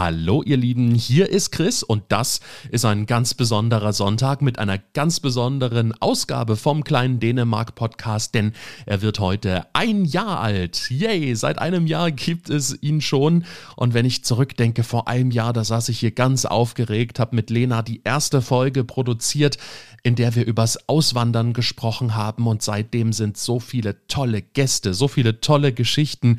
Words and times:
Hallo 0.00 0.42
ihr 0.42 0.56
Lieben, 0.56 0.94
hier 0.94 1.28
ist 1.28 1.50
Chris 1.50 1.82
und 1.82 2.04
das 2.08 2.40
ist 2.70 2.86
ein 2.86 3.04
ganz 3.04 3.34
besonderer 3.34 3.92
Sonntag 3.92 4.40
mit 4.40 4.58
einer 4.58 4.78
ganz 4.78 5.20
besonderen 5.20 5.92
Ausgabe 6.00 6.56
vom 6.56 6.84
kleinen 6.84 7.20
Dänemark 7.20 7.74
Podcast, 7.74 8.34
denn 8.34 8.54
er 8.86 9.02
wird 9.02 9.20
heute 9.20 9.66
ein 9.74 10.06
Jahr 10.06 10.40
alt. 10.40 10.90
Yay, 10.90 11.34
seit 11.34 11.58
einem 11.58 11.86
Jahr 11.86 12.12
gibt 12.12 12.48
es 12.48 12.82
ihn 12.82 13.02
schon 13.02 13.44
und 13.76 13.92
wenn 13.92 14.06
ich 14.06 14.24
zurückdenke, 14.24 14.84
vor 14.84 15.06
einem 15.06 15.32
Jahr, 15.32 15.52
da 15.52 15.64
saß 15.64 15.90
ich 15.90 15.98
hier 15.98 16.12
ganz 16.12 16.46
aufgeregt, 16.46 17.18
habe 17.18 17.36
mit 17.36 17.50
Lena 17.50 17.82
die 17.82 18.00
erste 18.02 18.40
Folge 18.40 18.84
produziert, 18.84 19.58
in 20.02 20.14
der 20.14 20.34
wir 20.34 20.46
übers 20.46 20.88
Auswandern 20.88 21.52
gesprochen 21.52 22.14
haben 22.14 22.46
und 22.46 22.62
seitdem 22.62 23.12
sind 23.12 23.36
so 23.36 23.60
viele 23.60 24.06
tolle 24.06 24.40
Gäste, 24.40 24.94
so 24.94 25.08
viele 25.08 25.42
tolle 25.42 25.74
Geschichten 25.74 26.38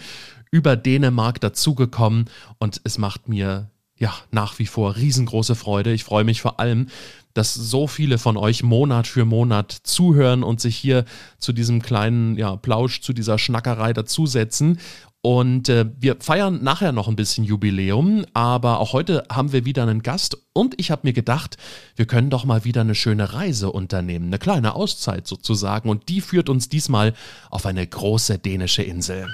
über 0.52 0.76
Dänemark 0.76 1.40
dazugekommen 1.42 2.26
und 2.60 2.82
es 2.84 2.98
macht 2.98 3.28
mir 3.28 3.70
ja 3.98 4.14
nach 4.32 4.60
wie 4.60 4.66
vor 4.66 4.96
riesengroße 4.96 5.56
Freude. 5.56 5.94
Ich 5.94 6.04
freue 6.04 6.24
mich 6.24 6.42
vor 6.42 6.60
allem, 6.60 6.88
dass 7.34 7.54
so 7.54 7.88
viele 7.88 8.18
von 8.18 8.36
euch 8.36 8.62
Monat 8.62 9.08
für 9.08 9.26
Monat 9.26 9.72
zuhören 9.72 10.44
und 10.44 10.60
sich 10.60 10.76
hier 10.76 11.06
zu 11.38 11.54
diesem 11.54 11.82
kleinen 11.82 12.38
ja, 12.38 12.58
Plausch, 12.58 13.02
zu 13.02 13.14
dieser 13.14 13.38
Schnackerei 13.38 13.94
dazusetzen. 13.94 14.80
Und 15.24 15.70
äh, 15.70 15.86
wir 16.00 16.18
feiern 16.20 16.64
nachher 16.64 16.92
noch 16.92 17.08
ein 17.08 17.16
bisschen 17.16 17.44
Jubiläum, 17.44 18.26
aber 18.34 18.80
auch 18.80 18.92
heute 18.92 19.24
haben 19.32 19.52
wir 19.52 19.66
wieder 19.66 19.84
einen 19.84 20.02
Gast 20.02 20.36
und 20.54 20.74
ich 20.80 20.90
habe 20.90 21.02
mir 21.04 21.14
gedacht, 21.14 21.58
wir 21.96 22.08
können 22.08 22.32
doch 22.32 22.44
mal 22.44 22.66
wieder 22.66 22.82
eine 22.82 22.96
schöne 22.96 23.32
Reise 23.32 23.72
unternehmen, 23.72 24.26
eine 24.26 24.40
kleine 24.40 24.74
Auszeit 24.74 25.28
sozusagen 25.28 25.90
und 25.90 26.10
die 26.10 26.22
führt 26.22 26.50
uns 26.50 26.70
diesmal 26.70 27.14
auf 27.52 27.68
eine 27.68 27.86
große 27.86 28.40
dänische 28.40 28.82
Insel. 28.82 29.28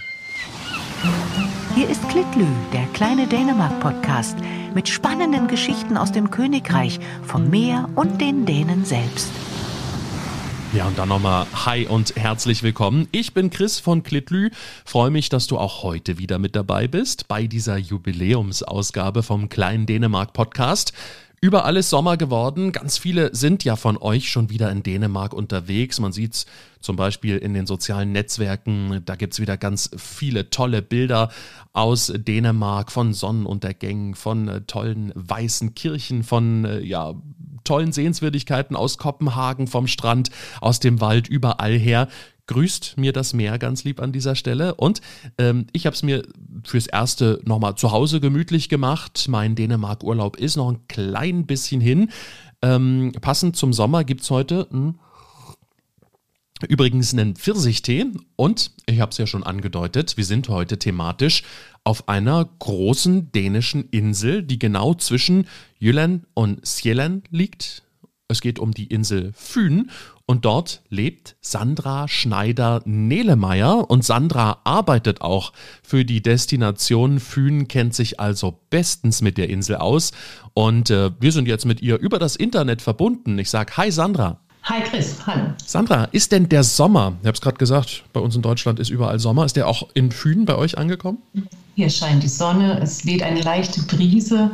Hier 1.78 1.92
ist 1.92 2.10
Klitlü, 2.10 2.48
der 2.74 2.88
kleine 2.94 3.28
Dänemark-Podcast 3.28 4.36
mit 4.74 4.90
spannenden 4.90 5.48
Geschichten 5.48 5.96
aus 5.96 6.12
dem 6.12 6.32
Königreich, 6.32 7.00
vom 7.22 7.52
Meer 7.52 7.88
und 7.94 8.20
den 8.20 8.48
Dänen 8.48 8.84
selbst. 8.84 9.30
Ja, 10.74 10.88
und 10.88 10.98
dann 10.98 11.10
nochmal 11.10 11.46
Hi 11.68 11.86
und 11.86 12.16
herzlich 12.16 12.64
willkommen. 12.64 13.08
Ich 13.12 13.36
bin 13.36 13.52
Chris 13.52 13.80
von 13.80 14.02
Klitlü. 14.02 14.50
Freue 14.86 15.12
mich, 15.12 15.30
dass 15.30 15.46
du 15.46 15.60
auch 15.60 15.84
heute 15.84 16.18
wieder 16.18 16.40
mit 16.40 16.56
dabei 16.56 16.88
bist 16.88 17.28
bei 17.28 17.46
dieser 17.46 17.78
Jubiläumsausgabe 17.78 19.22
vom 19.22 19.48
kleinen 19.48 19.86
Dänemark 19.86 20.34
Podcast. 20.34 20.94
Überall 21.40 21.78
ist 21.78 21.92
Sommer 21.92 22.18
geworden. 22.18 22.72
Ganz 22.72 22.98
viele 22.98 23.36
sind 23.36 23.64
ja 23.64 23.76
von 23.76 23.96
euch 23.98 24.30
schon 24.30 24.50
wieder 24.50 24.72
in 24.72 24.82
Dänemark 24.82 25.34
unterwegs. 25.34 26.00
Man 26.00 26.12
sieht 26.12 26.34
es 26.34 26.46
zum 26.82 26.96
Beispiel 26.96 27.38
in 27.38 27.54
den 27.54 27.68
sozialen 27.68 28.12
Netzwerken. 28.12 29.04
Da 29.06 29.16
gibt 29.16 29.34
es 29.34 29.40
wieder 29.40 29.56
ganz 29.56 29.92
viele 29.98 30.50
tolle 30.50 30.82
Bilder 30.82 31.30
aus 31.74 32.12
Dänemark 32.16 32.92
von 32.92 33.14
Sonnenuntergängen, 33.14 34.16
von 34.16 34.48
äh, 34.48 34.62
tollen 34.62 35.12
weißen 35.14 35.76
Kirchen, 35.76 36.24
von 36.24 36.66
äh, 36.66 36.80
ja, 36.80 37.14
tollen 37.64 37.92
Sehenswürdigkeiten 37.92 38.76
aus 38.76 38.98
Kopenhagen, 38.98 39.68
vom 39.68 39.86
Strand, 39.86 40.32
aus 40.60 40.80
dem 40.80 41.02
Wald, 41.02 41.28
überall 41.28 41.78
her 41.78 42.08
grüßt 42.48 42.98
mir 42.98 43.14
das 43.14 43.34
Meer 43.34 43.60
ganz 43.60 43.84
lieb 43.84 44.02
an 44.02 44.12
dieser 44.12 44.36
Stelle. 44.36 44.76
Und 44.76 45.02
ähm, 45.38 45.68
ich 45.74 45.86
habe 45.86 45.96
es 45.96 46.04
mir 46.04 46.24
fürs 46.64 46.88
Erste 46.88 47.40
nochmal 47.46 47.76
zu 47.76 47.92
Hause 47.92 48.20
gemütlich 48.20 48.70
gemacht. 48.70 49.28
Mein 49.30 49.56
Dänemark-Urlaub 49.56 50.38
ist 50.38 50.58
noch 50.58 50.72
ein 50.72 50.88
klein 50.88 51.46
bisschen 51.46 51.82
hin. 51.82 52.10
Ähm, 52.62 53.12
passend 53.22 53.56
zum 53.56 53.74
Sommer 53.74 54.04
gibt 54.04 54.22
es 54.22 54.32
heute 54.32 54.68
mh, 54.72 54.80
hm, 54.80 55.00
übrigens 56.68 57.14
einen 57.14 57.36
Pfirsichtee. 57.36 58.06
Und 58.36 58.72
ich 58.88 59.00
habe 59.00 59.12
es 59.12 59.18
ja 59.18 59.28
schon 59.28 59.44
angedeutet, 59.44 60.18
wir 60.18 60.26
sind 60.26 60.50
heute 60.50 60.80
thematisch 60.80 61.44
auf 61.84 62.10
einer 62.10 62.50
großen 62.60 63.32
dänischen 63.32 63.90
Insel, 63.90 64.44
die 64.44 64.60
genau 64.60 64.94
zwischen 64.94 65.48
Jylland 65.80 66.26
und 66.34 66.66
Sjælland 66.66 67.28
liegt. 67.30 67.84
Es 68.28 68.42
geht 68.42 68.60
um 68.60 68.74
die 68.74 68.88
Insel 68.88 69.32
Fyn 69.34 69.90
und 70.28 70.46
dort 70.46 70.82
lebt 70.90 71.38
Sandra 71.42 72.08
Schneider-Nehlemeier 72.08 73.90
und 73.90 74.04
Sandra 74.04 74.60
arbeitet 74.66 75.22
auch 75.22 75.54
für 75.82 76.06
die 76.06 76.22
Destination 76.22 77.20
Fyn, 77.20 77.68
kennt 77.68 77.96
sich 77.96 78.20
also 78.20 78.60
bestens 78.70 79.22
mit 79.22 79.38
der 79.38 79.50
Insel 79.50 79.78
aus 79.78 80.12
und 80.54 80.92
äh, 80.92 81.12
wir 81.20 81.32
sind 81.32 81.48
jetzt 81.48 81.66
mit 81.66 81.82
ihr 81.82 81.98
über 81.98 82.20
das 82.20 82.36
Internet 82.36 82.82
verbunden. 82.82 83.40
Ich 83.40 83.50
sage 83.50 83.78
Hi 83.78 83.90
Sandra. 83.90 84.42
Hi 84.64 84.82
Chris, 84.82 85.26
hallo. 85.26 85.54
Sandra, 85.66 86.04
ist 86.12 86.34
denn 86.34 86.50
der 86.50 86.64
Sommer, 86.64 87.14
ich 87.22 87.28
habe 87.28 87.36
es 87.36 87.42
gerade 87.42 87.58
gesagt, 87.58 88.04
bei 88.12 88.20
uns 88.20 88.36
in 88.36 88.42
Deutschland 88.42 88.80
ist 88.80 88.90
überall 88.90 89.18
Sommer, 89.18 89.46
ist 89.46 89.56
der 89.56 89.66
auch 89.66 89.88
in 89.94 90.12
Fyn 90.12 90.44
bei 90.44 90.56
euch 90.56 90.78
angekommen? 90.78 91.20
Hier 91.76 91.90
scheint 91.90 92.22
die 92.22 92.28
Sonne, 92.28 92.82
es 92.82 93.06
weht 93.06 93.24
eine 93.24 93.42
leichte 93.42 93.82
Brise 93.84 94.52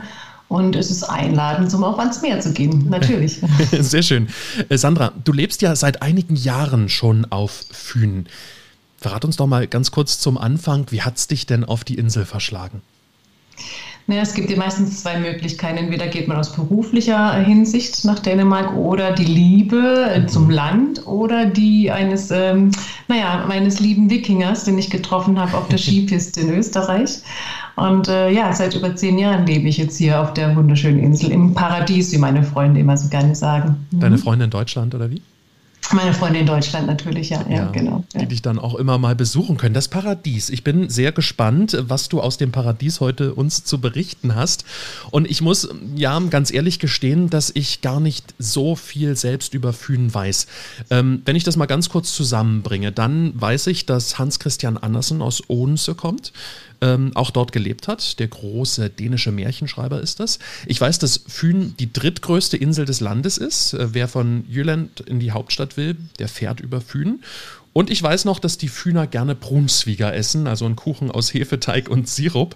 und 0.48 0.76
es 0.76 0.92
ist 0.92 1.04
einladend, 1.04 1.74
um 1.74 1.84
auch 1.84 1.98
ans 1.98 2.22
Meer 2.22 2.40
zu 2.40 2.54
gehen, 2.54 2.88
natürlich. 2.90 3.42
Sehr 3.72 4.04
schön. 4.04 4.28
Äh, 4.70 4.78
Sandra, 4.78 5.12
du 5.24 5.34
lebst 5.34 5.62
ja 5.62 5.76
seit 5.76 6.02
einigen 6.02 6.36
Jahren 6.36 6.90
schon 6.90 7.26
auf 7.32 7.66
Fünen. 7.72 8.28
Verrat 8.98 9.26
uns 9.26 9.36
doch 9.36 9.48
mal 9.48 9.68
ganz 9.68 9.92
kurz 9.92 10.20
zum 10.20 10.38
Anfang, 10.38 10.86
wie 10.92 11.02
hat 11.02 11.18
es 11.18 11.28
dich 11.28 11.46
denn 11.46 11.64
auf 11.64 11.84
die 11.84 11.96
Insel 11.96 12.26
verschlagen? 12.26 12.82
Naja, 14.06 14.22
es 14.22 14.34
gibt 14.34 14.50
ja 14.50 14.58
meistens 14.58 15.02
zwei 15.02 15.18
Möglichkeiten. 15.18 15.78
Entweder 15.78 16.08
geht 16.08 16.28
man 16.28 16.38
aus 16.38 16.54
beruflicher 16.54 17.36
Hinsicht 17.36 18.04
nach 18.04 18.20
Dänemark 18.20 18.76
oder 18.76 19.14
die 19.14 19.24
Liebe 19.24 20.20
mhm. 20.20 20.28
zum 20.28 20.50
Land 20.50 21.08
oder 21.08 21.46
die 21.46 21.90
eines, 21.90 22.30
ähm, 22.30 22.72
naja, 23.08 23.46
meines 23.48 23.80
lieben 23.80 24.10
Wikingers, 24.10 24.66
den 24.66 24.78
ich 24.78 24.90
getroffen 24.90 25.40
habe 25.40 25.56
auf 25.56 25.68
der 25.70 25.78
Skipiste 25.80 26.42
in 26.42 26.54
Österreich. 26.54 27.20
Und 27.76 28.08
äh, 28.08 28.30
ja, 28.30 28.54
seit 28.54 28.76
über 28.76 28.96
zehn 28.96 29.18
Jahren 29.18 29.48
lebe 29.48 29.68
ich 29.68 29.78
jetzt 29.78 29.98
hier 29.98 30.22
auf 30.22 30.34
der 30.34 30.56
wunderschönen 30.56 31.00
Insel 31.00 31.32
im 31.32 31.54
Paradies, 31.54 32.12
wie 32.12 32.18
meine 32.18 32.44
Freunde 32.44 32.82
immer 32.82 32.98
so 32.98 33.08
gerne 33.08 33.36
sagen. 33.36 33.88
Mhm. 33.92 34.00
Deine 34.02 34.18
Freunde 34.18 34.46
in 34.46 34.52
Deutschland 34.52 34.94
oder 34.94 35.10
wie? 35.10 35.22
Meine 35.92 36.14
Freunde 36.14 36.40
in 36.40 36.46
Deutschland 36.46 36.88
natürlich, 36.88 37.30
ja, 37.30 37.44
ja, 37.50 37.56
ja 37.56 37.66
genau. 37.72 38.04
Ja. 38.14 38.22
Die 38.22 38.28
dich 38.28 38.42
dann 38.42 38.58
auch 38.58 38.76
immer 38.76 38.98
mal 38.98 39.16
besuchen 39.16 39.58
können. 39.58 39.74
Das 39.74 39.88
Paradies. 39.88 40.50
Ich 40.50 40.64
bin 40.64 40.90
sehr 40.90 41.12
gespannt, 41.12 41.78
was 41.82 42.10
du 42.10 42.22
aus 42.22 42.38
dem 42.38 42.52
Paradies 42.52 43.00
heute 43.00 43.34
uns 43.34 43.64
zu 43.64 43.82
berichten 43.82 44.36
hast. 44.36 44.66
Und 45.12 45.30
ich 45.30 45.42
muss 45.42 45.68
ja 45.96 46.18
ganz 46.30 46.52
ehrlich 46.54 46.80
gestehen, 46.80 47.30
dass 47.30 47.52
ich 47.54 47.82
gar 47.82 48.00
nicht 48.00 48.34
so 48.40 48.76
viel 48.76 49.16
selbst 49.16 49.54
über 49.54 49.74
Fünen 49.74 50.14
weiß. 50.14 50.48
Ähm, 50.90 51.22
wenn 51.26 51.36
ich 51.36 51.44
das 51.44 51.58
mal 51.58 51.66
ganz 51.66 51.90
kurz 51.90 52.14
zusammenbringe, 52.14 52.92
dann 52.92 53.40
weiß 53.40 53.68
ich, 53.68 53.86
dass 53.86 54.18
Hans 54.18 54.40
Christian 54.40 54.78
Andersen 54.78 55.22
aus 55.22 55.44
Odense 55.50 55.96
kommt 55.96 56.32
ähm, 56.84 57.12
auch 57.16 57.32
dort 57.32 57.54
gelebt 57.54 57.88
hat. 57.88 58.20
Der 58.20 58.28
große 58.28 58.90
dänische 58.90 59.32
Märchenschreiber 59.32 60.02
ist 60.02 60.20
das. 60.20 60.40
Ich 60.66 60.80
weiß, 60.80 61.00
dass 61.00 61.22
Fyn 61.28 61.76
die 61.80 61.92
drittgrößte 61.92 62.58
Insel 62.58 62.86
des 62.86 63.00
Landes 63.00 63.38
ist. 63.38 63.74
Äh, 63.74 63.94
wer 63.94 64.10
von 64.10 64.44
Jylland 64.50 65.00
in 65.00 65.20
die 65.20 65.32
Hauptstadt 65.32 65.78
will, 65.78 65.96
der 66.20 66.28
fährt 66.28 66.60
über 66.60 66.82
Fyn. 66.82 67.22
Und 67.72 67.90
ich 67.90 68.04
weiß 68.04 68.26
noch, 68.26 68.40
dass 68.40 68.58
die 68.58 68.68
Fühner 68.68 69.08
gerne 69.08 69.34
Brunswiger 69.34 70.14
essen, 70.14 70.46
also 70.46 70.66
einen 70.66 70.76
Kuchen 70.76 71.10
aus 71.10 71.34
Hefeteig 71.34 71.90
und 71.90 72.08
Sirup. 72.08 72.56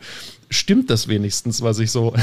Stimmt 0.50 0.90
das 0.90 1.08
wenigstens, 1.08 1.62
was 1.62 1.80
ich 1.80 1.90
so 1.90 2.14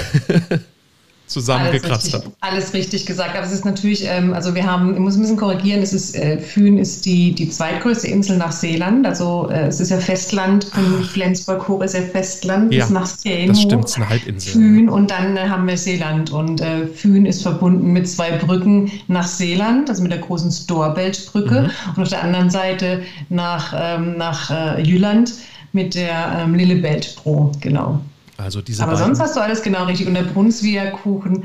zusammengekratzt 1.26 2.12
habe. 2.12 2.32
Alles 2.40 2.74
richtig 2.74 3.06
gesagt. 3.06 3.36
Aber 3.36 3.46
es 3.46 3.52
ist 3.52 3.64
natürlich, 3.64 4.04
ähm, 4.06 4.34
also 4.34 4.54
wir 4.54 4.64
haben, 4.64 4.94
ich 4.94 5.00
muss 5.00 5.16
ein 5.16 5.22
bisschen 5.22 5.36
korrigieren, 5.36 5.82
es 5.82 5.92
ist, 5.92 6.14
äh, 6.14 6.38
Fyn 6.38 6.78
ist 6.78 7.06
die, 7.06 7.34
die 7.34 7.48
zweitgrößte 7.48 8.08
Insel 8.08 8.36
nach 8.36 8.52
Seeland. 8.52 9.06
Also 9.06 9.48
äh, 9.50 9.66
es 9.66 9.80
ist 9.80 9.90
ja 9.90 9.98
Festland, 9.98 10.64
von 10.64 11.02
Flensburg 11.04 11.66
hoch 11.66 11.82
ist 11.82 11.94
ja 11.94 12.02
Festland, 12.02 12.72
ja, 12.72 12.84
bis 12.84 12.90
nach 12.90 13.06
Seeland. 13.06 13.50
Das 13.50 13.62
stimmt, 13.62 13.84
es 13.84 13.90
ist 13.92 13.96
eine 13.96 14.08
Halbinsel. 14.08 14.52
Fyn 14.52 14.88
und 14.88 15.10
dann 15.10 15.36
äh, 15.36 15.48
haben 15.48 15.66
wir 15.66 15.78
Seeland. 15.78 16.30
Und 16.30 16.60
äh, 16.60 16.86
Fyn 16.86 17.26
ist 17.26 17.42
verbunden 17.42 17.92
mit 17.92 18.08
zwei 18.08 18.32
Brücken 18.32 18.90
nach 19.08 19.26
Seeland, 19.26 19.88
also 19.88 20.02
mit 20.02 20.12
der 20.12 20.20
großen 20.20 20.50
Storbelt-Brücke 20.50 21.62
mhm. 21.62 21.70
und 21.96 22.02
auf 22.02 22.08
der 22.10 22.22
anderen 22.22 22.50
Seite 22.50 23.02
nach, 23.30 23.74
ähm, 23.76 24.16
nach 24.18 24.50
äh, 24.50 24.82
Jylland 24.82 25.32
mit 25.72 25.94
der 25.94 26.40
ähm, 26.40 26.54
Lillebelt-Bro, 26.54 27.52
genau. 27.60 28.00
Also 28.36 28.62
diese 28.62 28.82
Aber 28.82 28.96
sonst 28.96 29.20
hast 29.20 29.36
du 29.36 29.40
alles 29.40 29.62
genau 29.62 29.84
richtig. 29.84 30.06
Und 30.06 30.14
der 30.14 30.22
Brunswier 30.22 30.90
Kuchen, 30.90 31.44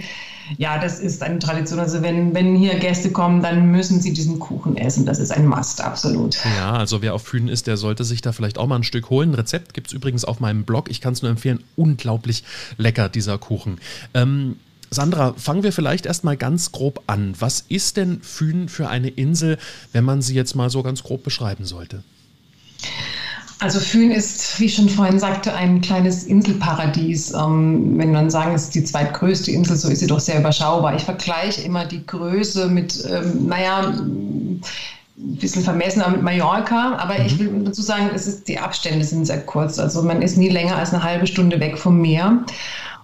ja, 0.57 0.79
das 0.79 0.99
ist 0.99 1.21
eine 1.21 1.39
Tradition. 1.39 1.79
Also 1.79 2.01
wenn, 2.01 2.33
wenn 2.33 2.55
hier 2.55 2.75
Gäste 2.75 3.11
kommen, 3.11 3.41
dann 3.41 3.71
müssen 3.71 4.01
sie 4.01 4.13
diesen 4.13 4.39
Kuchen 4.39 4.75
essen. 4.77 5.05
Das 5.05 5.19
ist 5.19 5.31
ein 5.31 5.45
Must, 5.47 5.81
absolut. 5.81 6.37
Ja, 6.57 6.73
also 6.73 7.01
wer 7.01 7.13
auf 7.13 7.23
Fünen 7.23 7.47
ist, 7.47 7.67
der 7.67 7.77
sollte 7.77 8.03
sich 8.03 8.21
da 8.21 8.31
vielleicht 8.31 8.57
auch 8.57 8.67
mal 8.67 8.77
ein 8.77 8.83
Stück 8.83 9.09
holen. 9.09 9.33
Rezept 9.33 9.73
gibt 9.73 9.87
es 9.87 9.93
übrigens 9.93 10.25
auf 10.25 10.39
meinem 10.39 10.63
Blog. 10.63 10.89
Ich 10.89 11.01
kann 11.01 11.13
es 11.13 11.21
nur 11.21 11.29
empfehlen. 11.29 11.63
Unglaublich 11.75 12.43
lecker, 12.77 13.09
dieser 13.09 13.37
Kuchen. 13.37 13.79
Ähm, 14.13 14.57
Sandra, 14.91 15.33
fangen 15.37 15.61
wir 15.61 15.71
vielleicht 15.71 16.07
erstmal 16.07 16.35
ganz 16.35 16.71
grob 16.71 17.03
an. 17.05 17.35
Was 17.37 17.63
ist 17.69 17.97
denn 17.97 18.21
Fünen 18.21 18.69
für 18.69 18.89
eine 18.89 19.09
Insel, 19.09 19.59
wenn 19.91 20.03
man 20.03 20.23
sie 20.23 20.33
jetzt 20.33 20.55
mal 20.55 20.71
so 20.71 20.81
ganz 20.81 21.03
grob 21.03 21.23
beschreiben 21.23 21.65
sollte? 21.65 22.03
Also 23.61 23.81
Fyn 23.81 24.09
ist, 24.11 24.57
wie 24.59 24.65
ich 24.65 24.75
schon 24.75 24.87
vorhin 24.87 25.19
sagte, 25.19 25.53
ein 25.53 25.81
kleines 25.81 26.23
Inselparadies. 26.23 27.33
Ähm, 27.33 27.97
wenn 27.97 28.13
man 28.13 28.29
sagen, 28.29 28.55
es 28.55 28.63
ist 28.63 28.75
die 28.75 28.85
zweitgrößte 28.85 29.51
Insel, 29.51 29.75
so 29.75 29.89
ist 29.89 29.99
sie 29.99 30.07
doch 30.07 30.21
sehr 30.21 30.39
überschaubar. 30.39 30.95
Ich 30.95 31.03
vergleiche 31.03 31.61
immer 31.61 31.83
die 31.83 32.05
Größe 32.05 32.69
mit, 32.69 33.03
ähm, 33.09 33.47
naja, 33.47 33.79
ein 33.81 34.61
bisschen 35.17 35.61
vermessen, 35.61 36.01
aber 36.01 36.13
mit 36.13 36.21
Mallorca. 36.21 36.95
Aber 36.99 37.19
mhm. 37.19 37.25
ich 37.25 37.37
will 37.37 37.63
dazu 37.65 37.81
sagen, 37.81 38.09
es 38.15 38.27
ist, 38.27 38.47
die 38.47 38.57
Abstände 38.57 39.03
sind 39.03 39.25
sehr 39.25 39.41
kurz. 39.45 39.77
Also 39.77 40.03
man 40.03 40.21
ist 40.21 40.37
nie 40.37 40.49
länger 40.49 40.77
als 40.77 40.93
eine 40.93 41.03
halbe 41.03 41.27
Stunde 41.27 41.59
weg 41.59 41.77
vom 41.77 41.99
Meer. 41.99 42.45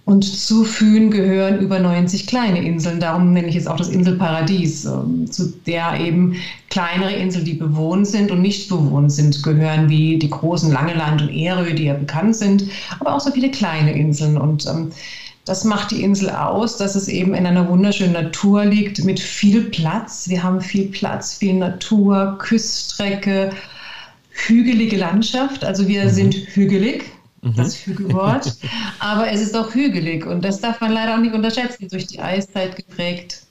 Und 0.06 0.22
zu 0.22 0.62
Fühn 0.62 1.10
gehören 1.10 1.58
über 1.58 1.80
90 1.80 2.28
kleine 2.28 2.64
Inseln. 2.64 3.00
Darum 3.00 3.32
nenne 3.32 3.48
ich 3.48 3.56
es 3.56 3.66
auch 3.66 3.76
das 3.76 3.88
Inselparadies, 3.88 4.84
ähm, 4.84 5.28
zu 5.28 5.52
der 5.66 5.98
eben 5.98 6.36
kleinere 6.70 7.12
Inseln, 7.12 7.44
die 7.44 7.54
bewohnt 7.54 8.06
sind 8.06 8.30
und 8.30 8.40
nicht 8.40 8.68
bewohnt 8.68 9.10
sind, 9.10 9.42
gehören, 9.42 9.88
wie 9.88 10.16
die 10.16 10.30
großen 10.30 10.70
Langeland 10.70 11.22
und 11.22 11.30
Erö, 11.30 11.74
die 11.74 11.86
ja 11.86 11.94
bekannt 11.94 12.36
sind, 12.36 12.68
aber 13.00 13.16
auch 13.16 13.20
so 13.20 13.32
viele 13.32 13.50
kleine 13.50 13.98
Inseln. 13.98 14.38
Und 14.38 14.64
ähm, 14.66 14.92
das 15.44 15.64
macht 15.64 15.90
die 15.90 16.04
Insel 16.04 16.30
aus, 16.30 16.76
dass 16.76 16.94
es 16.94 17.08
eben 17.08 17.34
in 17.34 17.44
einer 17.44 17.68
wunderschönen 17.68 18.12
Natur 18.12 18.64
liegt 18.64 19.04
mit 19.04 19.18
viel 19.18 19.62
Platz. 19.62 20.28
Wir 20.28 20.40
haben 20.40 20.60
viel 20.60 20.86
Platz, 20.86 21.34
viel 21.34 21.54
Natur, 21.54 22.36
Küststrecke, 22.38 23.50
hügelige 24.30 24.98
Landschaft. 24.98 25.64
Also 25.64 25.88
wir 25.88 26.04
mhm. 26.04 26.10
sind 26.10 26.34
hügelig. 26.54 27.15
Das 27.54 27.86
Hügelwort. 27.86 28.56
Aber 28.98 29.30
es 29.30 29.40
ist 29.40 29.56
auch 29.56 29.74
hügelig 29.74 30.26
und 30.26 30.44
das 30.44 30.60
darf 30.60 30.80
man 30.80 30.92
leider 30.92 31.14
auch 31.14 31.20
nicht 31.20 31.34
unterschätzen. 31.34 31.88
Durch 31.88 32.06
die 32.06 32.20
Eiszeit 32.20 32.76
geprägt 32.76 33.42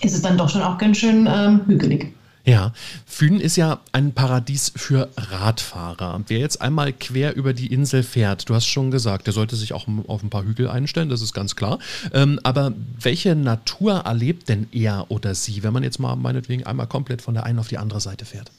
ist 0.00 0.14
es 0.14 0.22
dann 0.22 0.36
doch 0.36 0.50
schon 0.50 0.62
auch 0.62 0.78
ganz 0.78 0.98
schön 0.98 1.28
ähm, 1.30 1.62
hügelig. 1.66 2.12
Ja, 2.44 2.72
Fünen 3.06 3.40
ist 3.40 3.54
ja 3.54 3.78
ein 3.92 4.12
Paradies 4.12 4.72
für 4.74 5.08
Radfahrer. 5.16 6.22
Wer 6.26 6.38
jetzt 6.40 6.60
einmal 6.60 6.92
quer 6.92 7.36
über 7.36 7.52
die 7.52 7.72
Insel 7.72 8.02
fährt, 8.02 8.48
du 8.48 8.54
hast 8.56 8.66
schon 8.66 8.90
gesagt, 8.90 9.28
der 9.28 9.32
sollte 9.32 9.54
sich 9.54 9.72
auch 9.72 9.86
auf 10.08 10.24
ein 10.24 10.30
paar 10.30 10.42
Hügel 10.42 10.68
einstellen, 10.68 11.08
das 11.08 11.22
ist 11.22 11.34
ganz 11.34 11.54
klar. 11.54 11.78
Ähm, 12.12 12.40
aber 12.42 12.72
welche 12.98 13.36
Natur 13.36 13.92
erlebt 13.92 14.48
denn 14.48 14.66
er 14.72 15.06
oder 15.08 15.36
sie, 15.36 15.62
wenn 15.62 15.72
man 15.72 15.84
jetzt 15.84 16.00
mal 16.00 16.16
meinetwegen 16.16 16.66
einmal 16.66 16.88
komplett 16.88 17.22
von 17.22 17.34
der 17.34 17.44
einen 17.44 17.60
auf 17.60 17.68
die 17.68 17.78
andere 17.78 18.00
Seite 18.00 18.24
fährt? 18.24 18.50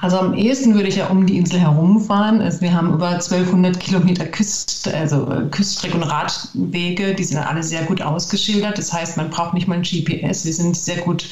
Also 0.00 0.18
am 0.18 0.34
ehesten 0.34 0.74
würde 0.74 0.88
ich 0.88 0.96
ja 0.96 1.08
um 1.08 1.26
die 1.26 1.36
Insel 1.36 1.60
herumfahren. 1.60 2.40
Also 2.40 2.62
wir 2.62 2.72
haben 2.72 2.92
über 2.94 3.08
1200 3.08 3.78
Kilometer 3.78 4.24
Küst, 4.24 4.88
also 4.88 5.30
äh, 5.30 5.46
Küststrecke 5.50 5.96
und 5.96 6.02
Radwege. 6.02 7.14
Die 7.14 7.24
sind 7.24 7.38
alle 7.38 7.62
sehr 7.62 7.82
gut 7.84 8.00
ausgeschildert. 8.00 8.78
Das 8.78 8.92
heißt, 8.92 9.16
man 9.16 9.30
braucht 9.30 9.54
nicht 9.54 9.68
mal 9.68 9.76
ein 9.76 9.82
GPS. 9.82 10.44
Wir 10.44 10.52
sind 10.52 10.76
sehr 10.76 10.98
gut 11.02 11.28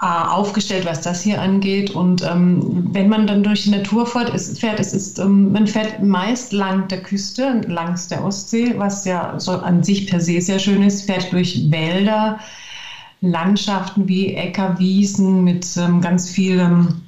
äh, 0.00 0.06
aufgestellt, 0.06 0.86
was 0.86 1.02
das 1.02 1.22
hier 1.22 1.40
angeht. 1.40 1.90
Und 1.90 2.22
ähm, 2.22 2.88
wenn 2.92 3.08
man 3.08 3.26
dann 3.26 3.42
durch 3.42 3.64
die 3.64 3.70
Natur 3.70 4.06
fährt, 4.06 4.30
ist, 4.30 4.58
fährt, 4.58 4.80
es 4.80 4.92
ist, 4.94 5.18
ähm, 5.18 5.52
man 5.52 5.66
fährt 5.66 6.02
meist 6.02 6.52
lang 6.52 6.88
der 6.88 7.02
Küste, 7.02 7.60
langs 7.68 8.08
der 8.08 8.24
Ostsee, 8.24 8.74
was 8.78 9.04
ja 9.04 9.38
so 9.38 9.52
an 9.52 9.82
sich 9.84 10.08
per 10.08 10.20
se 10.20 10.40
sehr 10.40 10.58
schön 10.58 10.82
ist, 10.82 11.02
fährt 11.02 11.32
durch 11.32 11.70
Wälder, 11.70 12.40
Landschaften 13.22 14.08
wie 14.08 14.34
Äcker, 14.34 14.78
Wiesen 14.78 15.44
mit 15.44 15.66
ähm, 15.76 16.00
ganz 16.00 16.28
vielem 16.28 17.02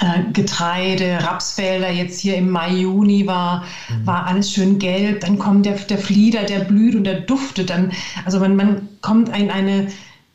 äh, 0.00 0.32
Getreide, 0.32 1.18
Rapsfelder. 1.22 1.90
Jetzt 1.90 2.20
hier 2.20 2.36
im 2.36 2.50
Mai, 2.50 2.70
Juni 2.70 3.26
war, 3.26 3.64
mhm. 3.88 4.06
war 4.06 4.26
alles 4.26 4.50
schön 4.50 4.78
gelb. 4.78 5.20
Dann 5.20 5.38
kommt 5.38 5.66
der, 5.66 5.74
der 5.74 5.98
Flieder, 5.98 6.44
der 6.44 6.60
blüht 6.60 6.94
und 6.94 7.04
der 7.04 7.20
duftet. 7.20 7.70
Dann, 7.70 7.92
also 8.24 8.40
man, 8.40 8.56
man 8.56 8.88
kommt 9.02 9.28
in 9.36 9.50
eine 9.50 9.88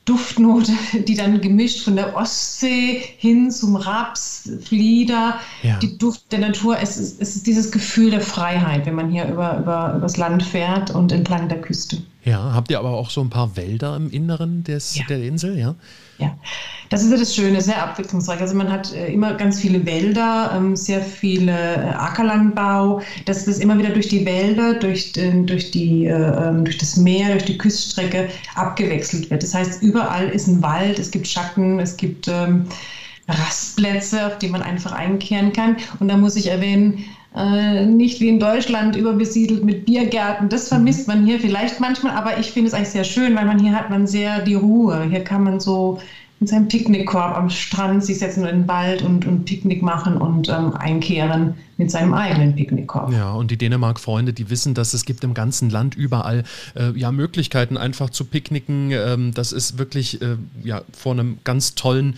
Duftnote, 0.06 0.74
die 1.08 1.16
dann 1.16 1.42
gemischt 1.42 1.84
von 1.84 1.96
der 1.96 2.16
Ostsee 2.16 3.02
hin 3.18 3.50
zum 3.50 3.76
Raps, 3.76 4.48
Flieder, 4.62 5.40
ja. 5.64 5.80
die 5.80 5.98
Duft 5.98 6.32
der 6.32 6.40
Natur. 6.40 6.78
Es 6.80 6.98
ist, 6.98 7.20
es 7.20 7.36
ist 7.36 7.48
dieses 7.48 7.72
Gefühl 7.72 8.12
der 8.12 8.22
Freiheit, 8.22 8.86
wenn 8.86 8.96
man 8.96 9.10
hier 9.10 9.28
über, 9.28 9.58
über, 9.58 9.96
übers 9.98 10.18
Land 10.18 10.44
fährt 10.44 10.92
und 10.92 11.12
entlang 11.12 11.50
der 11.50 11.62
Küste. 11.62 11.98
Ja, 12.26 12.54
habt 12.54 12.72
ihr 12.72 12.80
aber 12.80 12.92
auch 12.92 13.10
so 13.10 13.22
ein 13.22 13.30
paar 13.30 13.58
Wälder 13.58 13.98
im 13.98 14.10
Inneren 14.10 14.64
des, 14.64 14.96
ja. 14.96 15.04
der 15.10 15.22
Insel, 15.24 15.58
ja? 15.58 15.76
Ja, 16.20 16.38
das 16.90 17.04
ist 17.04 17.12
ja 17.12 17.18
das 17.18 17.36
Schöne, 17.36 17.60
sehr 17.60 17.84
abwechslungsreich. 17.84 18.40
Also 18.40 18.56
man 18.56 18.72
hat 18.72 18.94
äh, 18.94 19.12
immer 19.12 19.34
ganz 19.34 19.60
viele 19.60 19.86
Wälder, 19.86 20.54
ähm, 20.56 20.76
sehr 20.76 21.02
viele 21.02 21.52
äh, 21.52 21.90
Ackerlandbau, 21.90 23.02
dass 23.26 23.44
das 23.44 23.58
immer 23.58 23.78
wieder 23.78 23.90
durch 23.90 24.08
die 24.08 24.26
Wälder, 24.26 24.76
durch, 24.76 25.12
durch, 25.12 25.72
die, 25.72 26.06
äh, 26.06 26.14
ähm, 26.14 26.64
durch 26.64 26.78
das 26.78 26.96
Meer, 26.96 27.32
durch 27.32 27.46
die 27.46 27.58
Küstenstrecke 27.58 28.30
abgewechselt 28.56 29.30
wird. 29.30 29.44
Das 29.44 29.54
heißt, 29.54 29.82
überall 29.82 30.30
ist 30.30 30.48
ein 30.48 30.62
Wald, 30.62 31.00
es 31.00 31.12
gibt 31.12 31.28
Schatten, 31.28 31.80
es 31.80 31.98
gibt 31.98 32.30
ähm, 32.30 32.68
Rastplätze, 33.28 34.28
auf 34.28 34.38
die 34.38 34.48
man 34.48 34.62
einfach 34.62 34.92
einkehren 34.92 35.52
kann. 35.52 35.78
Und 36.00 36.08
da 36.08 36.16
muss 36.16 36.36
ich 36.36 36.48
erwähnen, 36.48 37.04
äh, 37.36 37.86
nicht 37.86 38.20
wie 38.20 38.30
in 38.30 38.40
Deutschland 38.40 38.96
überbesiedelt 38.96 39.64
mit 39.64 39.86
Biergärten. 39.86 40.50
Das 40.50 40.68
vermisst 40.68 41.08
man 41.08 41.26
hier 41.26 41.40
vielleicht 41.40 41.80
manchmal, 41.80 42.14
aber 42.16 42.38
ich 42.38 42.52
finde 42.52 42.68
es 42.68 42.74
eigentlich 42.74 42.90
sehr 42.90 43.04
schön, 43.04 43.36
weil 43.36 43.46
man 43.46 43.60
hier 43.60 43.74
hat 43.74 43.90
man 43.90 44.06
sehr 44.08 44.42
die 44.42 44.56
Ruhe. 44.56 45.08
Hier 45.10 45.24
kann 45.24 45.44
man 45.44 45.60
so 45.60 46.00
mit 46.44 46.50
seinem 46.50 46.68
Picknickkorb 46.68 47.38
am 47.38 47.50
Strand 47.50 48.04
sich 48.04 48.20
setzen 48.20 48.42
in 48.42 48.58
den 48.58 48.68
Wald 48.68 49.02
und, 49.02 49.26
und 49.26 49.46
Picknick 49.46 49.82
machen 49.82 50.18
und 50.18 50.50
ähm, 50.50 50.74
einkehren 50.74 51.54
mit 51.78 51.90
seinem 51.90 52.14
eigenen 52.14 52.54
Picknickkorb. 52.54 53.14
Ja, 53.14 53.32
und 53.32 53.50
die 53.50 53.58
Dänemark-Freunde, 53.58 54.34
die 54.34 54.50
wissen, 54.50 54.74
dass 54.74 54.94
es 54.94 55.06
gibt 55.06 55.24
im 55.24 55.34
ganzen 55.34 55.70
Land 55.70 55.96
überall 55.96 56.44
äh, 56.76 56.92
ja, 57.00 57.14
Möglichkeiten, 57.14 57.78
einfach 57.78 58.10
zu 58.10 58.26
picknicken. 58.26 58.92
Ähm, 58.92 59.32
das 59.34 59.54
ist 59.54 59.78
wirklich 59.78 60.22
äh, 60.22 60.36
ja, 60.64 60.82
vor 60.92 61.14
einem 61.14 61.38
ganz 61.46 61.76
tollen 61.76 62.18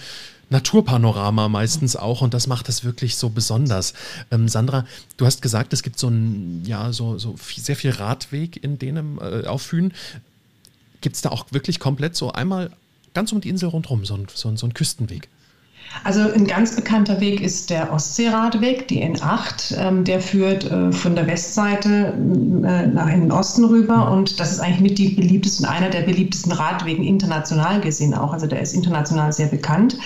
Naturpanorama 0.50 1.50
meistens 1.50 1.95
auch 1.95 2.21
und 2.21 2.33
das 2.33 2.47
macht 2.47 2.69
es 2.69 2.83
wirklich 2.83 3.15
so 3.15 3.30
besonders. 3.30 3.94
Ähm, 4.31 4.47
Sandra, 4.47 4.86
du 5.18 5.25
hast 5.25 5.42
gesagt, 5.42 5.74
es 5.74 5.83
gibt 5.83 6.00
so 6.00 6.07
ein, 6.07 6.63
ja, 6.65 6.92
so, 6.92 7.18
so 7.18 7.36
viel, 7.38 7.63
sehr 7.63 7.75
viel 7.75 7.92
Radweg 7.92 8.62
in 8.63 8.77
denen 8.77 9.18
äh, 9.19 9.47
auf 9.47 9.63
Fühn. 9.63 9.94
Gibt 11.01 11.15
es 11.15 11.21
da 11.21 11.30
auch 11.30 11.51
wirklich 11.51 11.80
komplett 11.80 12.15
so 12.15 12.31
einmal 12.31 12.71
ganz 13.13 13.31
um 13.31 13.42
die 13.42 13.50
Insel 13.50 13.69
rundherum, 13.69 14.06
so 14.06 14.15
ein, 14.15 14.27
so, 14.33 14.56
so 14.56 14.68
ein 14.68 14.74
Küstenweg? 14.74 15.30
Also 16.03 16.21
ein 16.31 16.45
ganz 16.45 16.75
bekannter 16.75 17.19
Weg 17.19 17.41
ist 17.41 17.69
der 17.69 17.91
Ostseeradweg, 17.91 18.87
die 18.87 19.03
N8. 19.03 19.77
Ähm, 19.77 20.03
der 20.03 20.19
führt 20.19 20.69
äh, 20.69 20.91
von 20.91 21.15
der 21.15 21.25
Westseite 21.27 22.13
äh, 22.13 22.87
nach 22.87 23.07
in 23.07 23.21
den 23.21 23.31
Osten 23.31 23.65
rüber 23.65 24.11
und 24.11 24.39
das 24.39 24.51
ist 24.51 24.59
eigentlich 24.59 24.81
mit 24.81 24.97
die 24.97 25.09
beliebtesten, 25.09 25.65
einer 25.65 25.89
der 25.89 26.01
beliebtesten 26.01 26.51
Radwegen 26.51 27.03
international 27.03 27.81
gesehen 27.81 28.13
auch. 28.13 28.33
Also 28.33 28.47
der 28.47 28.61
ist 28.61 28.73
international 28.73 29.31
sehr 29.33 29.47
bekannt. 29.47 29.97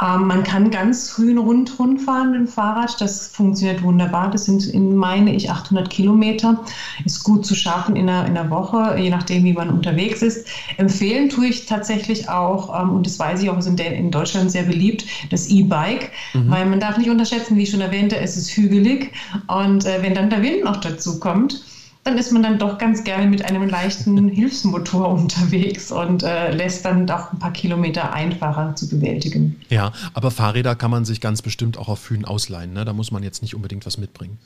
Ähm, 0.00 0.26
man 0.26 0.42
kann 0.42 0.70
ganz 0.70 1.10
früh 1.10 1.30
eine 1.30 1.40
Rundrunde 1.40 2.02
fahren 2.02 2.30
mit 2.30 2.40
dem 2.40 2.48
Fahrrad. 2.48 3.00
Das 3.00 3.28
funktioniert 3.28 3.82
wunderbar. 3.82 4.30
Das 4.30 4.46
sind, 4.46 4.66
in, 4.66 4.96
meine 4.96 5.34
ich, 5.34 5.50
800 5.50 5.90
Kilometer. 5.90 6.60
Ist 7.04 7.22
gut 7.24 7.44
zu 7.44 7.54
schaffen 7.54 7.96
in 7.96 8.08
einer, 8.08 8.26
in 8.26 8.36
einer 8.36 8.50
Woche, 8.50 8.96
je 8.98 9.10
nachdem, 9.10 9.44
wie 9.44 9.52
man 9.52 9.70
unterwegs 9.70 10.22
ist. 10.22 10.46
Empfehlen 10.78 11.28
tue 11.28 11.48
ich 11.48 11.66
tatsächlich 11.66 12.28
auch, 12.28 12.80
ähm, 12.80 12.90
und 12.90 13.06
das 13.06 13.18
weiß 13.18 13.42
ich 13.42 13.50
auch, 13.50 13.58
ist 13.58 13.66
in, 13.66 13.76
in 13.76 14.10
Deutschland 14.10 14.50
sehr 14.50 14.64
beliebt, 14.64 15.04
das 15.30 15.48
E-Bike, 15.48 16.10
mhm. 16.32 16.50
weil 16.50 16.66
man 16.66 16.80
darf 16.80 16.96
nicht 16.96 17.10
unterschätzen, 17.10 17.56
wie 17.56 17.62
ich 17.64 17.70
schon 17.70 17.80
erwähnte, 17.80 18.16
es 18.16 18.36
ist 18.36 18.50
hügelig. 18.50 19.12
Und 19.48 19.84
äh, 19.84 20.02
wenn 20.02 20.14
dann 20.14 20.30
der 20.30 20.42
Wind 20.42 20.64
noch 20.64 20.76
dazu 20.76 21.20
kommt, 21.20 21.62
dann 22.04 22.16
ist 22.16 22.32
man 22.32 22.42
dann 22.42 22.58
doch 22.58 22.78
ganz 22.78 23.04
gerne 23.04 23.26
mit 23.26 23.44
einem 23.44 23.68
leichten 23.68 24.28
Hilfsmotor 24.30 25.08
unterwegs 25.08 25.92
und 25.92 26.22
äh, 26.22 26.52
lässt 26.52 26.84
dann 26.84 27.06
doch 27.06 27.32
ein 27.32 27.38
paar 27.38 27.52
Kilometer 27.52 28.12
einfacher 28.12 28.74
zu 28.74 28.88
bewältigen. 28.88 29.60
Ja, 29.68 29.92
aber 30.14 30.30
Fahrräder 30.30 30.74
kann 30.74 30.90
man 30.90 31.04
sich 31.04 31.20
ganz 31.20 31.42
bestimmt 31.42 31.76
auch 31.76 31.88
auf 31.88 31.98
Fühlen 31.98 32.24
ausleihen. 32.24 32.72
Ne? 32.72 32.84
Da 32.84 32.92
muss 32.92 33.10
man 33.10 33.22
jetzt 33.22 33.42
nicht 33.42 33.54
unbedingt 33.54 33.86
was 33.86 33.98
mitbringen. 33.98 34.38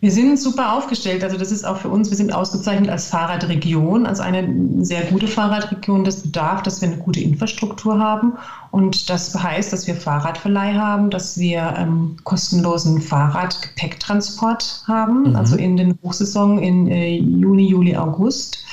Wir 0.00 0.12
sind 0.12 0.38
super 0.38 0.74
aufgestellt. 0.74 1.24
Also 1.24 1.36
das 1.36 1.50
ist 1.50 1.64
auch 1.64 1.78
für 1.78 1.88
uns, 1.88 2.08
wir 2.08 2.16
sind 2.16 2.32
ausgezeichnet 2.32 2.88
als 2.88 3.08
Fahrradregion, 3.08 4.06
als 4.06 4.20
eine 4.20 4.84
sehr 4.84 5.02
gute 5.02 5.26
Fahrradregion. 5.26 6.04
Das 6.04 6.22
bedarf, 6.22 6.62
dass 6.62 6.80
wir 6.80 6.88
eine 6.88 6.98
gute 6.98 7.18
Infrastruktur 7.18 7.98
haben. 7.98 8.34
Und 8.70 9.10
das 9.10 9.34
heißt, 9.34 9.72
dass 9.72 9.88
wir 9.88 9.96
Fahrradverleih 9.96 10.74
haben, 10.74 11.10
dass 11.10 11.36
wir 11.36 11.74
ähm, 11.76 12.16
kostenlosen 12.22 13.00
Fahrradgepäcktransport 13.00 14.84
haben, 14.86 15.30
mhm. 15.30 15.36
also 15.36 15.56
in 15.56 15.76
den 15.76 15.98
Hochsaison 16.04 16.58
in 16.58 16.86
äh, 16.86 17.16
Juni, 17.16 17.66
Juli, 17.66 17.96
August. 17.96 18.64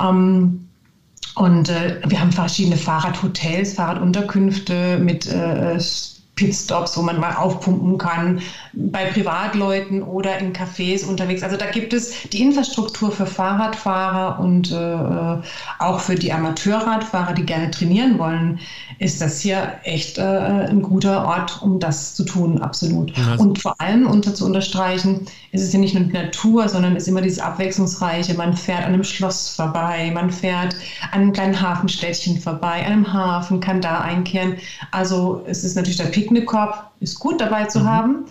Ähm, 0.00 0.66
und 1.34 1.68
äh, 1.68 2.00
wir 2.06 2.20
haben 2.20 2.32
verschiedene 2.32 2.78
Fahrradhotels, 2.78 3.74
Fahrradunterkünfte 3.74 4.98
mit 4.98 5.26
äh, 5.26 5.78
Pitstops, 6.38 6.96
wo 6.96 7.02
man 7.02 7.20
mal 7.20 7.34
aufpumpen 7.34 7.98
kann, 7.98 8.40
bei 8.80 9.06
Privatleuten 9.06 10.04
oder 10.04 10.38
in 10.38 10.52
Cafés 10.52 11.04
unterwegs. 11.04 11.42
Also 11.42 11.56
da 11.56 11.66
gibt 11.66 11.92
es 11.92 12.28
die 12.28 12.42
Infrastruktur 12.42 13.10
für 13.10 13.26
Fahrradfahrer 13.26 14.38
und 14.38 14.70
äh, 14.70 15.42
auch 15.80 15.98
für 15.98 16.14
die 16.14 16.32
Amateurradfahrer, 16.32 17.32
die 17.32 17.44
gerne 17.44 17.72
trainieren 17.72 18.18
wollen, 18.20 18.60
ist 19.00 19.20
das 19.20 19.40
hier 19.40 19.80
echt 19.82 20.18
äh, 20.18 20.22
ein 20.22 20.80
guter 20.80 21.26
Ort, 21.26 21.60
um 21.60 21.80
das 21.80 22.14
zu 22.14 22.24
tun, 22.24 22.62
absolut. 22.62 23.16
Ja, 23.16 23.34
und 23.34 23.60
vor 23.60 23.74
allem 23.80 24.06
unter 24.06 24.32
zu 24.32 24.46
unterstreichen, 24.46 25.26
ist 25.50 25.62
es 25.62 25.72
ja 25.72 25.80
nicht 25.80 25.94
nur 25.94 26.04
die 26.04 26.12
Natur, 26.12 26.68
sondern 26.68 26.94
es 26.94 27.02
ist 27.02 27.08
immer 27.08 27.22
dieses 27.22 27.40
Abwechslungsreiche. 27.40 28.34
Man 28.34 28.56
fährt 28.56 28.84
an 28.84 28.94
einem 28.94 29.04
Schloss 29.04 29.48
vorbei, 29.48 30.12
man 30.14 30.30
fährt 30.30 30.76
an 31.10 31.22
einem 31.22 31.32
kleinen 31.32 31.60
Hafenstädtchen 31.60 32.40
vorbei, 32.40 32.86
an 32.86 32.92
einem 32.92 33.12
Hafen, 33.12 33.58
kann 33.58 33.80
da 33.80 34.02
einkehren. 34.02 34.54
Also 34.92 35.42
es 35.46 35.64
ist 35.64 35.74
natürlich 35.74 35.98
der 35.98 36.04
Picknickkorb, 36.04 36.92
ist 37.00 37.18
gut 37.18 37.40
dabei 37.40 37.64
zu 37.64 37.80
mhm. 37.80 37.88
haben. 37.88 38.24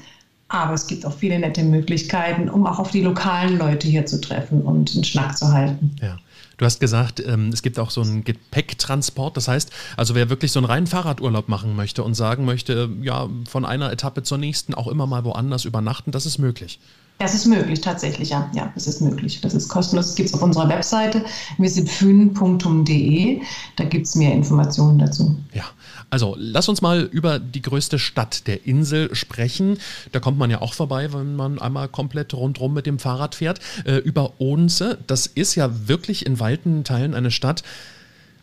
Aber 0.49 0.73
es 0.73 0.87
gibt 0.87 1.05
auch 1.05 1.13
viele 1.13 1.39
nette 1.39 1.63
Möglichkeiten, 1.63 2.49
um 2.49 2.65
auch 2.65 2.79
auf 2.79 2.91
die 2.91 3.01
lokalen 3.01 3.57
Leute 3.57 3.87
hier 3.87 4.05
zu 4.05 4.21
treffen 4.21 4.61
und 4.61 4.93
einen 4.93 5.03
Schnack 5.03 5.37
zu 5.37 5.51
halten. 5.51 5.95
Ja. 6.01 6.17
Du 6.57 6.65
hast 6.65 6.79
gesagt, 6.79 7.23
ähm, 7.25 7.49
es 7.49 7.61
gibt 7.61 7.77
auch 7.77 7.91
so 7.91 8.01
einen 8.01 8.23
Gepäcktransport. 8.23 9.37
Das 9.37 9.47
heißt, 9.47 9.71
also 9.95 10.15
wer 10.15 10.29
wirklich 10.29 10.51
so 10.51 10.59
einen 10.59 10.65
reinen 10.65 10.87
Fahrradurlaub 10.87 11.49
machen 11.49 11.75
möchte 11.75 12.03
und 12.03 12.15
sagen 12.15 12.45
möchte, 12.45 12.89
ja, 13.01 13.29
von 13.47 13.63
einer 13.63 13.91
Etappe 13.91 14.23
zur 14.23 14.39
nächsten 14.39 14.73
auch 14.73 14.87
immer 14.87 15.05
mal 15.05 15.23
woanders 15.23 15.65
übernachten, 15.65 16.11
das 16.11 16.25
ist 16.25 16.39
möglich. 16.39 16.79
Das 17.19 17.33
ist 17.33 17.47
möglich, 17.47 17.81
tatsächlich, 17.81 18.29
ja. 18.29 18.49
Ja, 18.53 18.71
das 18.75 18.87
ist 18.87 19.01
möglich. 19.01 19.41
Das 19.41 19.53
ist 19.55 19.69
kostenlos. 19.69 20.07
Das 20.07 20.15
gibt 20.15 20.29
es 20.29 20.35
auf 20.35 20.41
unserer 20.41 20.69
Webseite 20.69 21.25
visitfün.de. 21.57 23.41
Da 23.75 23.83
gibt 23.85 24.05
es 24.05 24.15
mehr 24.15 24.33
Informationen 24.33 24.99
dazu. 24.99 25.35
Ja, 25.53 25.63
also 26.09 26.35
lass 26.37 26.69
uns 26.69 26.81
mal 26.81 27.01
über 27.01 27.39
die 27.39 27.61
größte 27.61 27.99
Stadt 27.99 28.47
der 28.47 28.65
Insel 28.65 29.13
sprechen. 29.15 29.77
Da 30.11 30.19
kommt 30.19 30.37
man 30.37 30.49
ja 30.49 30.61
auch 30.61 30.73
vorbei, 30.73 31.11
wenn 31.13 31.35
man 31.35 31.59
einmal 31.59 31.87
komplett 31.87 32.33
rundherum 32.33 32.73
mit 32.73 32.85
dem 32.85 32.99
Fahrrad 32.99 33.35
fährt. 33.35 33.59
Äh, 33.85 33.97
über 33.97 34.39
Odense. 34.39 34.97
Das 35.07 35.27
ist 35.27 35.55
ja 35.55 35.87
wirklich 35.87 36.25
in 36.25 36.39
weiten 36.39 36.83
Teilen 36.83 37.13
eine 37.13 37.31
Stadt, 37.31 37.63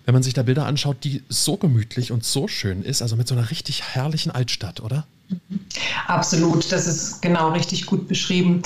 wenn 0.05 0.15
man 0.15 0.23
sich 0.23 0.35
da 0.35 0.43
Bilder 0.43 0.67
anschaut, 0.67 0.99
die 1.05 1.23
so 1.29 1.57
gemütlich 1.57 2.13
und 2.13 2.25
so 2.25 2.49
schön 2.49 2.83
ist. 2.83 3.01
Also 3.01 3.17
mit 3.17 3.29
so 3.29 3.35
einer 3.35 3.51
richtig 3.51 3.83
herrlichen 3.83 4.31
Altstadt, 4.31 4.81
oder? 4.81 5.07
Absolut, 6.07 6.71
das 6.71 6.87
ist 6.87 7.23
genau 7.23 7.53
richtig 7.53 7.87
gut 7.87 8.09
beschrieben. 8.09 8.63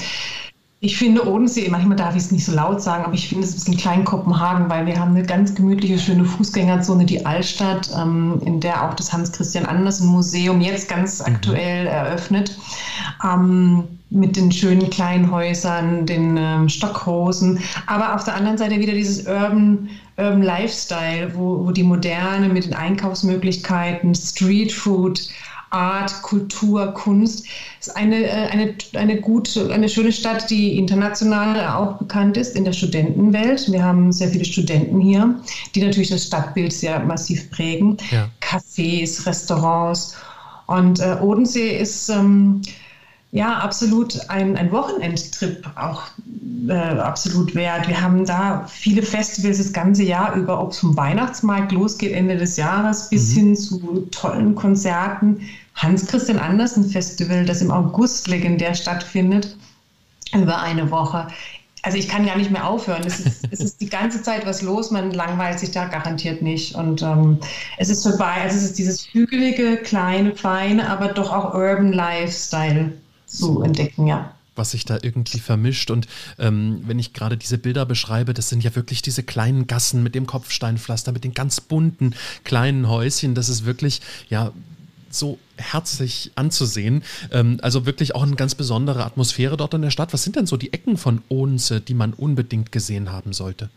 Ich 0.80 0.96
finde 0.96 1.28
Odensee, 1.28 1.68
manchmal 1.70 1.96
darf 1.96 2.14
ich 2.14 2.22
es 2.22 2.30
nicht 2.30 2.44
so 2.44 2.52
laut 2.52 2.80
sagen, 2.80 3.04
aber 3.04 3.14
ich 3.14 3.28
finde 3.28 3.44
es 3.44 3.50
ein 3.50 3.54
bisschen 3.54 3.76
klein 3.76 4.04
Kopenhagen, 4.04 4.70
weil 4.70 4.86
wir 4.86 4.98
haben 4.98 5.10
eine 5.10 5.24
ganz 5.24 5.52
gemütliche, 5.56 5.98
schöne 5.98 6.24
Fußgängerzone, 6.24 7.04
die 7.04 7.26
Altstadt, 7.26 7.90
ähm, 8.00 8.40
in 8.44 8.60
der 8.60 8.88
auch 8.88 8.94
das 8.94 9.12
Hans-Christian 9.12 9.66
Andersen 9.66 10.06
Museum 10.06 10.60
jetzt 10.60 10.88
ganz 10.88 11.18
mhm. 11.18 11.34
aktuell 11.34 11.86
eröffnet. 11.88 12.56
Ähm, 13.24 13.88
mit 14.10 14.36
den 14.36 14.50
schönen 14.52 14.88
kleinen 14.88 15.30
Häusern, 15.30 16.06
den 16.06 16.36
ähm, 16.38 16.68
Stockhosen, 16.68 17.60
aber 17.86 18.14
auf 18.14 18.24
der 18.24 18.36
anderen 18.36 18.56
Seite 18.56 18.78
wieder 18.78 18.94
dieses 18.94 19.26
Urban, 19.26 19.90
Urban 20.16 20.42
Lifestyle, 20.42 21.32
wo, 21.34 21.66
wo 21.66 21.70
die 21.70 21.82
Moderne 21.82 22.48
mit 22.48 22.64
den 22.64 22.74
Einkaufsmöglichkeiten, 22.74 24.14
Street 24.14 24.72
Food, 24.72 25.28
Art, 25.70 26.22
Kultur, 26.22 26.92
Kunst. 26.94 27.46
Es 27.80 27.88
ist 27.88 27.96
eine, 27.96 28.24
äh, 28.24 28.48
eine, 28.48 28.74
eine 28.94 29.20
gute, 29.20 29.72
eine 29.72 29.88
schöne 29.88 30.12
Stadt, 30.12 30.50
die 30.50 30.78
international 30.78 31.68
auch 31.68 31.98
bekannt 31.98 32.36
ist 32.36 32.56
in 32.56 32.64
der 32.64 32.72
Studentenwelt. 32.72 33.70
Wir 33.70 33.82
haben 33.82 34.12
sehr 34.12 34.28
viele 34.28 34.44
Studenten 34.44 35.00
hier, 35.00 35.40
die 35.74 35.82
natürlich 35.82 36.10
das 36.10 36.26
Stadtbild 36.26 36.72
sehr 36.72 37.00
massiv 37.00 37.50
prägen. 37.50 37.96
Ja. 38.10 38.28
Cafés, 38.40 39.26
Restaurants. 39.26 40.16
Und 40.66 41.00
äh, 41.00 41.16
Odensee 41.20 41.78
ist 41.78 42.08
ähm, 42.08 42.60
ja 43.30 43.58
absolut 43.58 44.18
ein, 44.28 44.56
ein 44.56 44.72
Wochenendtrip 44.72 45.68
auch 45.76 46.04
äh, 46.68 46.72
absolut 46.72 47.54
wert. 47.54 47.86
Wir 47.88 48.00
haben 48.00 48.24
da 48.24 48.66
viele 48.68 49.02
Festivals 49.02 49.58
das 49.58 49.72
ganze 49.72 50.02
Jahr 50.02 50.34
über, 50.34 50.60
ob 50.60 50.72
es 50.72 50.78
vom 50.78 50.96
Weihnachtsmarkt 50.96 51.72
losgeht 51.72 52.12
Ende 52.12 52.36
des 52.36 52.56
Jahres 52.56 53.10
bis 53.10 53.30
mhm. 53.30 53.34
hin 53.34 53.56
zu 53.56 54.08
tollen 54.10 54.54
Konzerten. 54.54 55.40
Hans-Christian 55.74 56.38
Andersen 56.38 56.88
Festival, 56.88 57.44
das 57.44 57.62
im 57.62 57.70
August 57.70 58.26
legendär 58.26 58.74
stattfindet, 58.74 59.56
über 60.34 60.60
eine 60.60 60.90
Woche. 60.90 61.28
Also 61.82 61.96
ich 61.96 62.08
kann 62.08 62.26
gar 62.26 62.36
nicht 62.36 62.50
mehr 62.50 62.66
aufhören. 62.66 63.02
Es 63.06 63.20
ist, 63.20 63.46
es 63.52 63.60
ist 63.60 63.80
die 63.80 63.88
ganze 63.88 64.20
Zeit 64.22 64.44
was 64.44 64.62
los, 64.62 64.90
man 64.90 65.12
langweilt 65.12 65.60
sich 65.60 65.70
da 65.70 65.84
garantiert 65.84 66.42
nicht. 66.42 66.74
Und 66.74 67.02
ähm, 67.02 67.38
es 67.76 67.88
ist 67.88 68.02
vorbei. 68.02 68.34
Also 68.42 68.56
es 68.56 68.64
ist 68.64 68.78
dieses 68.78 69.06
hügelige, 69.12 69.76
kleine, 69.76 70.34
feine, 70.34 70.90
aber 70.90 71.08
doch 71.08 71.32
auch 71.32 71.54
Urban 71.54 71.92
Lifestyle 71.92 72.92
zu 73.28 73.62
entdecken, 73.62 74.06
ja 74.06 74.34
was 74.58 74.72
sich 74.72 74.84
da 74.84 74.98
irgendwie 75.00 75.38
vermischt. 75.38 75.90
Und 75.90 76.08
ähm, 76.38 76.82
wenn 76.84 76.98
ich 76.98 77.14
gerade 77.14 77.36
diese 77.38 77.56
Bilder 77.56 77.86
beschreibe, 77.86 78.34
das 78.34 78.48
sind 78.48 78.62
ja 78.64 78.74
wirklich 78.74 79.00
diese 79.00 79.22
kleinen 79.22 79.66
Gassen 79.68 80.02
mit 80.02 80.14
dem 80.14 80.26
Kopfsteinpflaster, 80.26 81.12
mit 81.12 81.24
den 81.24 81.32
ganz 81.32 81.60
bunten 81.60 82.14
kleinen 82.44 82.88
Häuschen. 82.88 83.34
Das 83.34 83.48
ist 83.48 83.64
wirklich, 83.64 84.02
ja, 84.28 84.52
so 85.10 85.38
herzlich 85.56 86.32
anzusehen. 86.34 87.02
Ähm, 87.30 87.58
also 87.62 87.86
wirklich 87.86 88.14
auch 88.14 88.24
eine 88.24 88.36
ganz 88.36 88.54
besondere 88.54 89.04
Atmosphäre 89.04 89.56
dort 89.56 89.72
in 89.72 89.82
der 89.82 89.90
Stadt. 89.90 90.12
Was 90.12 90.22
sind 90.22 90.36
denn 90.36 90.46
so 90.46 90.58
die 90.58 90.72
Ecken 90.72 90.98
von 90.98 91.22
Odense, 91.28 91.80
die 91.80 91.94
man 91.94 92.12
unbedingt 92.12 92.72
gesehen 92.72 93.10
haben 93.10 93.32
sollte? 93.32 93.70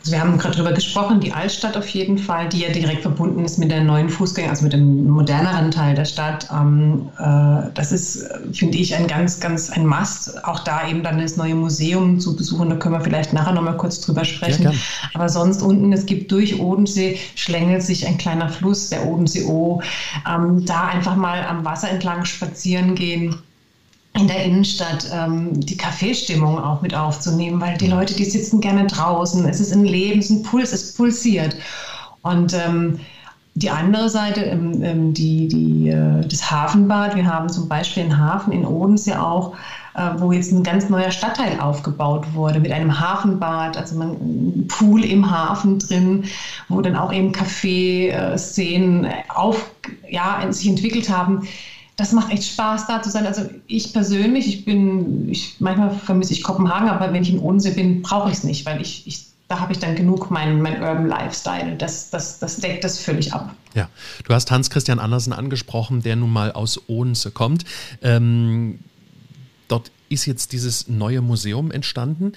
Also 0.00 0.12
wir 0.12 0.20
haben 0.20 0.38
gerade 0.38 0.54
darüber 0.56 0.72
gesprochen, 0.72 1.18
die 1.20 1.32
Altstadt 1.32 1.76
auf 1.76 1.88
jeden 1.88 2.18
Fall, 2.18 2.48
die 2.48 2.60
ja 2.60 2.70
direkt 2.70 3.02
verbunden 3.02 3.44
ist 3.44 3.58
mit 3.58 3.72
der 3.72 3.82
neuen 3.82 4.08
Fußgänger, 4.08 4.50
also 4.50 4.62
mit 4.62 4.72
dem 4.72 5.08
moderneren 5.08 5.72
Teil 5.72 5.96
der 5.96 6.04
Stadt. 6.04 6.48
Ähm, 6.52 7.10
äh, 7.18 7.70
das 7.74 7.90
ist, 7.90 8.24
finde 8.52 8.78
ich, 8.78 8.94
ein 8.94 9.08
ganz, 9.08 9.40
ganz 9.40 9.70
ein 9.70 9.84
Must. 9.84 10.44
Auch 10.44 10.60
da 10.60 10.88
eben 10.88 11.02
dann 11.02 11.18
das 11.18 11.36
neue 11.36 11.56
Museum 11.56 12.20
zu 12.20 12.36
besuchen, 12.36 12.70
da 12.70 12.76
können 12.76 12.94
wir 12.94 13.00
vielleicht 13.00 13.32
nachher 13.32 13.52
nochmal 13.52 13.76
kurz 13.76 14.00
drüber 14.00 14.24
sprechen. 14.24 14.62
Ja, 14.62 14.72
Aber 15.14 15.28
sonst 15.28 15.62
unten, 15.62 15.92
es 15.92 16.06
gibt 16.06 16.30
durch 16.30 16.60
Odensee, 16.60 17.18
schlängelt 17.34 17.82
sich 17.82 18.06
ein 18.06 18.18
kleiner 18.18 18.48
Fluss, 18.48 18.90
der 18.90 19.04
Odensee-O. 19.04 19.82
Ähm, 20.32 20.64
da 20.64 20.86
einfach 20.86 21.16
mal 21.16 21.44
am 21.44 21.64
Wasser 21.64 21.90
entlang 21.90 22.24
spazieren 22.24 22.94
gehen 22.94 23.34
in 24.18 24.26
der 24.26 24.44
Innenstadt 24.44 25.08
ähm, 25.12 25.60
die 25.60 25.76
Kaffeestimmung 25.76 26.58
auch 26.58 26.82
mit 26.82 26.94
aufzunehmen, 26.94 27.60
weil 27.60 27.76
die 27.78 27.86
Leute, 27.86 28.14
die 28.14 28.24
sitzen 28.24 28.60
gerne 28.60 28.86
draußen. 28.86 29.48
Es 29.48 29.60
ist 29.60 29.72
ein 29.72 29.84
Leben, 29.84 30.18
es 30.18 30.30
ist 30.30 30.38
ein 30.38 30.42
Puls, 30.42 30.72
es 30.72 30.94
pulsiert. 30.94 31.56
Und 32.22 32.52
ähm, 32.52 32.98
die 33.54 33.70
andere 33.70 34.08
Seite, 34.08 34.42
ähm, 34.42 34.82
ähm, 34.82 35.14
die, 35.14 35.48
die, 35.48 35.88
äh, 35.88 36.26
das 36.26 36.50
Hafenbad. 36.50 37.16
Wir 37.16 37.26
haben 37.26 37.48
zum 37.48 37.68
Beispiel 37.68 38.04
einen 38.04 38.18
Hafen 38.18 38.52
in 38.52 38.64
Odensee 38.64 39.14
auch, 39.14 39.54
äh, 39.94 40.10
wo 40.18 40.32
jetzt 40.32 40.52
ein 40.52 40.62
ganz 40.62 40.88
neuer 40.88 41.10
Stadtteil 41.10 41.58
aufgebaut 41.60 42.26
wurde 42.34 42.60
mit 42.60 42.72
einem 42.72 42.98
Hafenbad, 42.98 43.76
also 43.76 44.00
ein 44.00 44.66
Pool 44.68 45.04
im 45.04 45.30
Hafen 45.30 45.78
drin, 45.78 46.24
wo 46.68 46.80
dann 46.80 46.96
auch 46.96 47.12
eben 47.12 47.32
Kaffeeszenen 47.32 49.04
äh, 49.04 49.12
auf, 49.28 49.70
ja, 50.08 50.40
sich 50.50 50.68
entwickelt 50.68 51.08
haben 51.08 51.46
das 51.98 52.12
macht 52.12 52.30
echt 52.32 52.44
Spaß, 52.44 52.86
da 52.86 53.02
zu 53.02 53.10
sein. 53.10 53.26
Also 53.26 53.50
ich 53.66 53.92
persönlich, 53.92 54.46
ich 54.46 54.64
bin, 54.64 55.28
ich, 55.28 55.56
manchmal 55.58 55.90
vermisse 55.90 56.32
ich 56.32 56.44
Kopenhagen, 56.44 56.88
aber 56.88 57.12
wenn 57.12 57.22
ich 57.22 57.30
in 57.30 57.40
Odense 57.40 57.72
bin, 57.72 58.02
brauche 58.02 58.30
ich 58.30 58.38
es 58.38 58.44
nicht, 58.44 58.64
weil 58.64 58.80
ich, 58.80 59.06
ich 59.08 59.26
da 59.48 59.58
habe 59.58 59.72
ich 59.72 59.80
dann 59.80 59.96
genug 59.96 60.30
mein, 60.30 60.62
mein 60.62 60.80
Urban 60.80 61.08
Lifestyle. 61.08 61.74
Das, 61.76 62.10
das, 62.10 62.38
das 62.38 62.58
deckt 62.58 62.84
das 62.84 63.00
völlig 63.00 63.32
ab. 63.32 63.52
Ja, 63.74 63.88
du 64.24 64.32
hast 64.32 64.50
Hans-Christian 64.50 65.00
Andersen 65.00 65.32
angesprochen, 65.32 66.02
der 66.02 66.14
nun 66.14 66.32
mal 66.32 66.52
aus 66.52 66.80
Odense 66.86 67.32
kommt. 67.32 67.64
Ähm, 68.00 68.78
dort 69.66 69.90
ist 70.08 70.26
jetzt 70.26 70.52
dieses 70.52 70.86
neue 70.86 71.20
Museum 71.20 71.72
entstanden. 71.72 72.32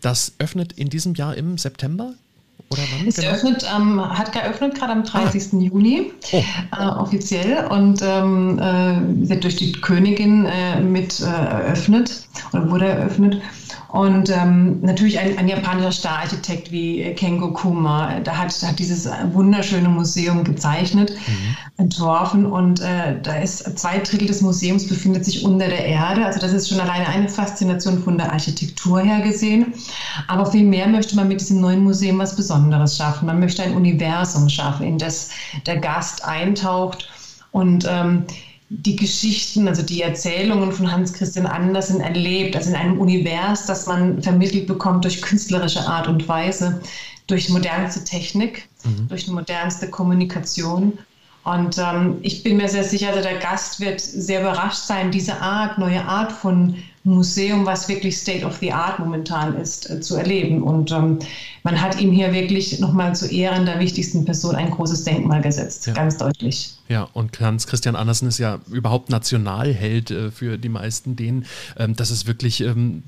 Das 0.00 0.32
öffnet 0.38 0.72
in 0.72 0.88
diesem 0.88 1.14
Jahr 1.14 1.36
im 1.36 1.58
September. 1.58 2.14
Oder 2.70 2.82
wann? 2.96 3.08
Es 3.08 3.16
genau? 3.16 3.32
öffnet, 3.32 3.66
ähm, 3.74 4.18
hat 4.18 4.32
geöffnet 4.32 4.74
gerade 4.74 4.92
am 4.92 5.04
30. 5.04 5.52
Ah. 5.52 5.56
Juni 5.56 6.12
oh. 6.32 6.36
äh, 6.36 6.86
offiziell 6.86 7.66
und 7.66 8.02
ähm, 8.02 8.58
äh, 8.58 9.28
wird 9.28 9.44
durch 9.44 9.56
die 9.56 9.72
Königin 9.72 10.44
äh, 10.44 10.80
mit 10.80 11.20
äh, 11.20 11.24
eröffnet 11.24 12.28
oder 12.52 12.70
wurde 12.70 12.86
eröffnet. 12.86 13.40
Und 13.88 14.28
ähm, 14.28 14.82
natürlich 14.82 15.18
ein, 15.18 15.38
ein, 15.38 15.48
japanischer 15.48 15.92
Stararchitekt 15.92 16.70
wie 16.70 17.14
Kengo 17.14 17.52
Kuma, 17.52 18.20
da 18.20 18.36
hat, 18.36 18.52
hat 18.62 18.78
dieses 18.78 19.08
wunderschöne 19.32 19.88
Museum 19.88 20.44
gezeichnet, 20.44 21.12
mhm. 21.12 21.56
entworfen 21.78 22.44
und 22.44 22.80
äh, 22.80 23.18
da 23.22 23.36
ist 23.36 23.78
zwei 23.78 23.98
Drittel 23.98 24.28
des 24.28 24.42
Museums 24.42 24.86
befindet 24.86 25.24
sich 25.24 25.42
unter 25.42 25.68
der 25.68 25.86
Erde. 25.86 26.26
Also 26.26 26.38
das 26.38 26.52
ist 26.52 26.68
schon 26.68 26.80
alleine 26.80 27.08
eine 27.08 27.30
Faszination 27.30 28.02
von 28.02 28.18
der 28.18 28.30
Architektur 28.30 29.00
her 29.00 29.20
gesehen. 29.20 29.72
Aber 30.26 30.44
viel 30.44 30.64
mehr 30.64 30.86
möchte 30.86 31.16
man 31.16 31.28
mit 31.28 31.40
diesem 31.40 31.62
neuen 31.62 31.82
Museum 31.82 32.18
was 32.18 32.36
Besonderes 32.36 32.98
schaffen. 32.98 33.24
Man 33.24 33.40
möchte 33.40 33.62
ein 33.62 33.74
Universum 33.74 34.50
schaffen, 34.50 34.86
in 34.86 34.98
das 34.98 35.30
der 35.64 35.78
Gast 35.78 36.26
eintaucht 36.26 37.08
und 37.52 37.86
ähm, 37.88 38.24
die 38.70 38.96
Geschichten, 38.96 39.66
also 39.66 39.82
die 39.82 40.02
Erzählungen 40.02 40.72
von 40.72 40.90
Hans 40.90 41.12
Christian 41.12 41.46
Andersen 41.46 42.00
erlebt, 42.00 42.54
also 42.54 42.70
in 42.70 42.76
einem 42.76 42.98
Univers, 42.98 43.66
das 43.66 43.86
man 43.86 44.22
vermittelt 44.22 44.66
bekommt 44.66 45.04
durch 45.04 45.22
künstlerische 45.22 45.86
Art 45.86 46.06
und 46.06 46.28
Weise, 46.28 46.80
durch 47.26 47.48
modernste 47.48 48.04
Technik, 48.04 48.68
mhm. 48.84 49.08
durch 49.08 49.26
modernste 49.28 49.88
Kommunikation. 49.88 50.98
Und 51.44 51.78
ähm, 51.78 52.18
ich 52.20 52.42
bin 52.42 52.58
mir 52.58 52.68
sehr 52.68 52.84
sicher, 52.84 53.08
also 53.08 53.22
der 53.22 53.38
Gast 53.38 53.80
wird 53.80 54.00
sehr 54.00 54.42
überrascht 54.42 54.82
sein, 54.82 55.10
diese 55.10 55.40
Art, 55.40 55.78
neue 55.78 56.04
Art 56.04 56.30
von 56.30 56.76
Museum, 57.08 57.66
was 57.66 57.88
wirklich 57.88 58.16
State 58.16 58.44
of 58.44 58.56
the 58.58 58.72
Art 58.72 58.98
momentan 58.98 59.56
ist, 59.56 59.88
äh, 59.90 60.00
zu 60.00 60.16
erleben. 60.16 60.62
Und 60.62 60.90
ähm, 60.90 61.18
man 61.62 61.80
hat 61.80 62.00
ihm 62.00 62.12
hier 62.12 62.32
wirklich 62.32 62.78
nochmal 62.80 63.14
zu 63.14 63.26
Ehren 63.26 63.66
der 63.66 63.80
wichtigsten 63.80 64.24
Person 64.24 64.54
ein 64.54 64.70
großes 64.70 65.04
Denkmal 65.04 65.42
gesetzt, 65.42 65.86
ja. 65.86 65.94
ganz 65.94 66.18
deutlich. 66.18 66.74
Ja, 66.88 67.08
und 67.12 67.38
Hans 67.40 67.66
Christian 67.66 67.96
Andersen 67.96 68.28
ist 68.28 68.38
ja 68.38 68.60
überhaupt 68.70 69.10
Nationalheld 69.10 70.10
äh, 70.10 70.30
für 70.30 70.58
die 70.58 70.68
meisten 70.68 71.16
denen. 71.16 71.46
Ähm, 71.76 71.96
das 71.96 72.10
ist 72.10 72.26
wirklich. 72.26 72.60
Ähm, 72.60 73.02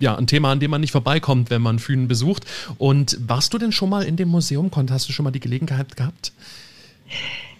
ja, 0.00 0.16
ein 0.16 0.26
Thema, 0.26 0.50
an 0.50 0.60
dem 0.60 0.70
man 0.70 0.80
nicht 0.80 0.92
vorbeikommt, 0.92 1.50
wenn 1.50 1.60
man 1.60 1.78
Fünen 1.78 2.08
besucht. 2.08 2.46
Und 2.78 3.18
warst 3.20 3.52
du 3.52 3.58
denn 3.58 3.70
schon 3.70 3.90
mal 3.90 4.02
in 4.02 4.16
dem 4.16 4.30
Museum? 4.30 4.70
Hast 4.88 5.10
du 5.10 5.12
schon 5.12 5.24
mal 5.24 5.30
die 5.30 5.40
Gelegenheit 5.40 5.94
gehabt? 5.94 6.32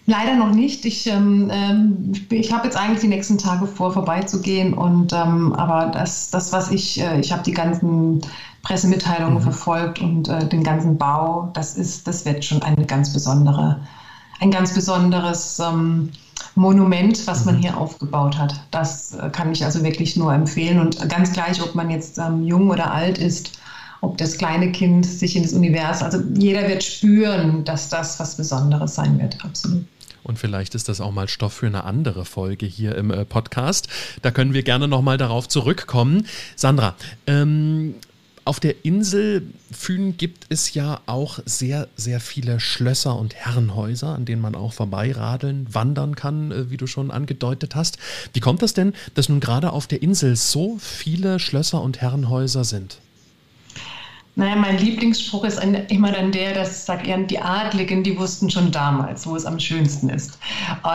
Leider 0.07 0.35
noch 0.35 0.53
nicht. 0.53 0.85
Ich, 0.85 1.07
ähm, 1.07 1.49
ähm, 1.51 2.11
ich 2.29 2.51
habe 2.51 2.65
jetzt 2.65 2.75
eigentlich 2.75 3.01
die 3.01 3.07
nächsten 3.07 3.37
Tage 3.37 3.67
vor, 3.67 3.93
vorbeizugehen. 3.93 4.73
Und 4.73 5.13
ähm, 5.13 5.53
aber 5.53 5.91
das, 5.91 6.31
das, 6.31 6.51
was 6.51 6.71
ich, 6.71 6.99
äh, 6.99 7.19
ich 7.19 7.31
habe 7.31 7.43
die 7.43 7.51
ganzen 7.51 8.21
Pressemitteilungen 8.63 9.37
mhm. 9.37 9.43
verfolgt 9.43 9.99
und 9.99 10.27
äh, 10.27 10.47
den 10.47 10.63
ganzen 10.63 10.97
Bau, 10.97 11.51
das 11.53 11.75
ist, 11.75 12.07
das 12.07 12.25
wird 12.25 12.43
schon 12.43 12.61
eine 12.61 12.85
ganz 12.85 13.13
besondere, 13.13 13.79
ein 14.39 14.51
ganz 14.51 14.73
besonderes 14.73 15.59
ähm, 15.59 16.09
Monument, 16.55 17.25
was 17.27 17.45
man 17.45 17.57
mhm. 17.57 17.59
hier 17.59 17.77
aufgebaut 17.77 18.37
hat. 18.37 18.59
Das 18.71 19.13
äh, 19.13 19.29
kann 19.29 19.51
ich 19.51 19.63
also 19.63 19.83
wirklich 19.83 20.17
nur 20.17 20.33
empfehlen. 20.33 20.79
Und 20.79 21.09
ganz 21.09 21.31
gleich, 21.31 21.61
ob 21.61 21.75
man 21.75 21.89
jetzt 21.91 22.17
ähm, 22.17 22.43
jung 22.43 22.69
oder 22.69 22.91
alt 22.91 23.19
ist, 23.19 23.59
ob 24.01 24.17
das 24.17 24.37
kleine 24.37 24.71
Kind 24.71 25.05
sich 25.05 25.35
in 25.35 25.43
das 25.43 25.53
Universum, 25.53 26.05
also 26.05 26.19
jeder 26.33 26.67
wird 26.67 26.83
spüren, 26.83 27.63
dass 27.63 27.87
das 27.89 28.19
was 28.19 28.35
Besonderes 28.35 28.95
sein 28.95 29.19
wird. 29.19 29.37
Absolut. 29.45 29.85
Und 30.23 30.39
vielleicht 30.39 30.75
ist 30.75 30.89
das 30.89 31.01
auch 31.01 31.11
mal 31.11 31.27
Stoff 31.27 31.53
für 31.53 31.67
eine 31.67 31.83
andere 31.83 32.25
Folge 32.25 32.65
hier 32.65 32.95
im 32.95 33.11
äh, 33.11 33.25
Podcast. 33.25 33.87
Da 34.21 34.31
können 34.31 34.53
wir 34.53 34.63
gerne 34.63 34.87
nochmal 34.87 35.17
darauf 35.17 35.47
zurückkommen. 35.47 36.27
Sandra, 36.55 36.95
ähm, 37.27 37.95
auf 38.43 38.59
der 38.59 38.85
Insel 38.85 39.43
Fühn 39.71 40.17
gibt 40.17 40.47
es 40.49 40.73
ja 40.73 41.01
auch 41.05 41.39
sehr, 41.45 41.87
sehr 41.95 42.19
viele 42.19 42.59
Schlösser 42.59 43.17
und 43.17 43.35
Herrenhäuser, 43.35 44.15
an 44.15 44.25
denen 44.25 44.41
man 44.41 44.55
auch 44.55 44.73
vorbeiradeln, 44.73 45.67
wandern 45.73 46.15
kann, 46.15 46.51
äh, 46.51 46.69
wie 46.69 46.77
du 46.77 46.87
schon 46.87 47.11
angedeutet 47.11 47.75
hast. 47.75 47.97
Wie 48.33 48.39
kommt 48.39 48.61
das 48.61 48.73
denn, 48.73 48.93
dass 49.13 49.29
nun 49.29 49.39
gerade 49.39 49.71
auf 49.71 49.87
der 49.87 50.01
Insel 50.01 50.35
so 50.35 50.77
viele 50.79 51.39
Schlösser 51.39 51.81
und 51.81 52.01
Herrenhäuser 52.01 52.63
sind? 52.63 52.97
Naja, 54.41 54.55
mein 54.55 54.79
Lieblingsspruch 54.79 55.43
ist 55.43 55.61
immer 55.89 56.11
dann 56.11 56.31
der, 56.31 56.55
dass 56.55 56.87
sagt 56.87 57.05
er, 57.05 57.19
die 57.19 57.39
Adligen, 57.39 58.01
die 58.01 58.17
wussten 58.17 58.49
schon 58.49 58.71
damals, 58.71 59.27
wo 59.27 59.35
es 59.35 59.45
am 59.45 59.59
schönsten 59.59 60.09
ist. 60.09 60.39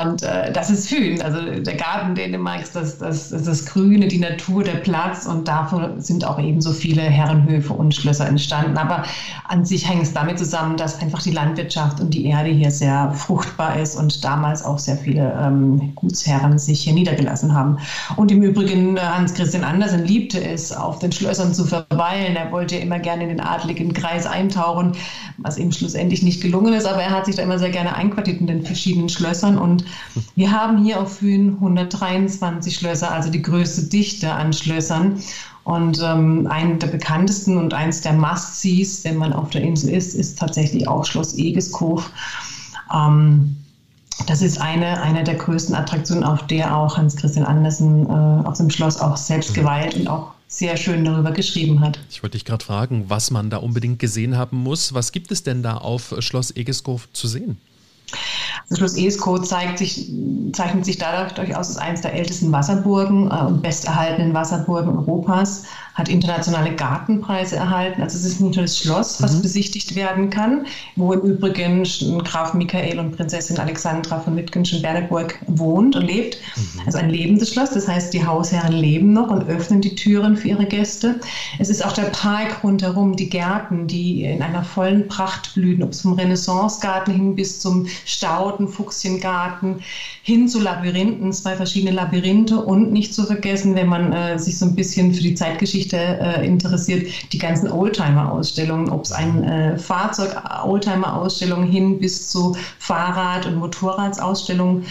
Und 0.02 0.24
äh, 0.24 0.50
das 0.50 0.68
ist 0.68 0.88
Fühlen. 0.88 1.22
Also 1.22 1.38
der 1.40 1.76
Garten 1.76 2.16
Dänemarks, 2.16 2.72
das, 2.72 2.98
das, 2.98 3.30
das, 3.30 3.44
das 3.44 3.64
Grüne, 3.66 4.08
die 4.08 4.18
Natur, 4.18 4.64
der 4.64 4.78
Platz 4.78 5.26
und 5.26 5.46
davon 5.46 6.00
sind 6.00 6.24
auch 6.24 6.40
eben 6.40 6.60
so 6.60 6.72
viele 6.72 7.02
Herrenhöfe 7.02 7.72
und 7.72 7.94
Schlösser 7.94 8.26
entstanden. 8.26 8.76
Aber 8.76 9.04
an 9.46 9.64
sich 9.64 9.88
hängt 9.88 10.02
es 10.02 10.12
damit 10.12 10.40
zusammen, 10.40 10.76
dass 10.76 11.00
einfach 11.00 11.22
die 11.22 11.30
Landwirtschaft 11.30 12.00
und 12.00 12.14
die 12.14 12.26
Erde 12.26 12.50
hier 12.50 12.72
sehr 12.72 13.12
fruchtbar 13.12 13.78
ist 13.78 13.94
und 13.94 14.24
damals 14.24 14.64
auch 14.64 14.80
sehr 14.80 14.96
viele 14.96 15.38
ähm, 15.40 15.92
Gutsherren 15.94 16.58
sich 16.58 16.80
hier 16.80 16.94
niedergelassen 16.94 17.54
haben. 17.54 17.78
Und 18.16 18.32
im 18.32 18.42
Übrigen, 18.42 18.96
äh, 18.96 19.00
Hans 19.02 19.34
Christian 19.34 19.62
Andersen 19.62 20.04
liebte 20.04 20.42
es, 20.42 20.72
auf 20.72 20.98
den 20.98 21.12
Schlössern 21.12 21.54
zu 21.54 21.64
verweilen. 21.64 22.34
Er 22.34 22.50
wollte 22.50 22.74
immer 22.74 22.98
gerne 22.98 23.22
in 23.22 23.28
den 23.28 23.35
adligen 23.40 23.92
Kreis 23.92 24.26
eintauchen, 24.26 24.92
was 25.38 25.58
ihm 25.58 25.72
schlussendlich 25.72 26.22
nicht 26.22 26.40
gelungen 26.40 26.74
ist. 26.74 26.86
Aber 26.86 27.02
er 27.02 27.10
hat 27.10 27.26
sich 27.26 27.36
da 27.36 27.42
immer 27.42 27.58
sehr 27.58 27.70
gerne 27.70 27.94
einquartiert 27.94 28.40
in 28.40 28.46
den 28.46 28.64
verschiedenen 28.64 29.08
Schlössern. 29.08 29.58
Und 29.58 29.84
wir 30.34 30.52
haben 30.52 30.82
hier 30.82 31.00
auf 31.00 31.18
Fühn 31.18 31.54
123 31.54 32.74
Schlösser, 32.74 33.12
also 33.12 33.30
die 33.30 33.42
größte 33.42 33.84
Dichte 33.84 34.32
an 34.32 34.52
Schlössern. 34.52 35.20
Und 35.64 36.00
ähm, 36.00 36.46
ein 36.48 36.78
der 36.78 36.86
bekanntesten 36.86 37.56
und 37.56 37.74
eins 37.74 38.00
der 38.00 38.12
Must-Sees, 38.12 39.04
wenn 39.04 39.16
man 39.16 39.32
auf 39.32 39.50
der 39.50 39.62
Insel 39.62 39.90
ist, 39.90 40.14
ist 40.14 40.38
tatsächlich 40.38 40.86
auch 40.86 41.04
Schloss 41.04 41.36
Egeskof. 41.36 42.08
Ähm, 42.94 43.56
das 44.26 44.42
ist 44.42 44.60
eine, 44.60 45.02
eine 45.02 45.24
der 45.24 45.34
größten 45.34 45.74
Attraktionen, 45.74 46.24
auf 46.24 46.46
der 46.46 46.74
auch 46.74 46.96
Hans 46.96 47.16
Christian 47.16 47.44
Andersen 47.44 48.06
äh, 48.06 48.46
auf 48.46 48.56
dem 48.56 48.70
Schloss 48.70 49.00
auch 49.00 49.16
selbst 49.16 49.54
geweiht 49.54 49.94
und 49.96 50.08
auch 50.08 50.35
sehr 50.48 50.76
schön 50.76 51.04
darüber 51.04 51.32
geschrieben 51.32 51.80
hat. 51.80 51.98
Ich 52.10 52.22
wollte 52.22 52.36
dich 52.36 52.44
gerade 52.44 52.64
fragen, 52.64 53.06
was 53.08 53.30
man 53.30 53.50
da 53.50 53.58
unbedingt 53.58 53.98
gesehen 53.98 54.36
haben 54.36 54.58
muss. 54.58 54.94
Was 54.94 55.12
gibt 55.12 55.32
es 55.32 55.42
denn 55.42 55.62
da 55.62 55.76
auf 55.76 56.14
Schloss 56.20 56.54
Egeskow 56.54 57.08
zu 57.12 57.26
sehen? 57.26 57.58
Das 58.68 58.78
Schloss 58.78 58.96
Esko 58.96 59.38
zeigt 59.38 59.78
sich, 59.78 60.10
zeichnet 60.52 60.84
sich 60.84 60.98
dadurch 60.98 61.56
aus 61.56 61.68
als 61.68 61.76
eines 61.76 62.00
der 62.02 62.14
ältesten 62.14 62.52
Wasserburgen 62.52 63.30
äh, 63.30 63.34
und 63.34 63.62
besterhaltenen 63.62 64.34
Wasserburgen 64.34 64.96
Europas 64.96 65.64
hat 65.96 66.10
internationale 66.10 66.74
Gartenpreise 66.74 67.56
erhalten. 67.56 68.02
Also 68.02 68.18
es 68.18 68.24
ist 68.26 68.40
nicht 68.40 68.54
nur 68.54 68.64
das 68.64 68.78
Schloss, 68.78 69.22
was 69.22 69.36
mhm. 69.36 69.42
besichtigt 69.42 69.94
werden 69.96 70.28
kann, 70.28 70.66
wo 70.94 71.14
im 71.14 71.22
Übrigen 71.22 71.84
Graf 72.22 72.52
Michael 72.52 72.98
und 72.98 73.16
Prinzessin 73.16 73.58
Alexandra 73.58 74.20
von 74.20 74.36
Wittgenstein-Berneburg 74.36 75.38
wohnt 75.46 75.96
und 75.96 76.02
lebt. 76.02 76.36
Mhm. 76.54 76.80
Also 76.84 76.98
ein 76.98 77.08
lebendes 77.08 77.54
Schloss, 77.54 77.70
das 77.70 77.88
heißt, 77.88 78.12
die 78.12 78.26
Hausherren 78.26 78.74
leben 78.74 79.14
noch 79.14 79.30
und 79.30 79.48
öffnen 79.48 79.80
die 79.80 79.94
Türen 79.94 80.36
für 80.36 80.48
ihre 80.48 80.66
Gäste. 80.66 81.18
Es 81.58 81.70
ist 81.70 81.82
auch 81.82 81.92
der 81.92 82.10
Park 82.10 82.62
rundherum, 82.62 83.16
die 83.16 83.30
Gärten, 83.30 83.86
die 83.86 84.24
in 84.24 84.42
einer 84.42 84.64
vollen 84.64 85.08
Pracht 85.08 85.54
blühen, 85.54 85.82
ob 85.82 85.92
es 85.92 86.02
vom 86.02 86.12
Renaissancegarten 86.12 87.14
hin 87.14 87.34
bis 87.34 87.60
zum 87.60 87.86
Stauden, 88.04 88.68
Fuchschengarten, 88.68 89.76
hin 90.22 90.46
zu 90.46 90.60
Labyrinthen, 90.60 91.32
zwei 91.32 91.56
verschiedene 91.56 91.92
Labyrinthe 91.92 92.60
und 92.60 92.92
nicht 92.92 93.14
zu 93.14 93.24
vergessen, 93.24 93.74
wenn 93.74 93.86
man 93.86 94.12
äh, 94.12 94.38
sich 94.38 94.58
so 94.58 94.66
ein 94.66 94.74
bisschen 94.74 95.14
für 95.14 95.22
die 95.22 95.34
Zeitgeschichte 95.34 95.85
Geschichte 95.86 96.18
äh, 96.20 96.46
interessiert, 96.46 97.32
die 97.32 97.38
ganzen 97.38 97.70
Oldtimer-Ausstellungen, 97.70 98.90
ob 98.90 99.04
es 99.04 99.12
ein 99.12 99.44
äh, 99.44 99.78
Fahrzeug-Oldtimer-Ausstellungen 99.78 101.68
hin 101.68 101.98
bis 101.98 102.28
zu 102.28 102.56
Fahrrad- 102.78 103.46
und 103.46 103.56
Motorradsausstellungen 103.56 104.84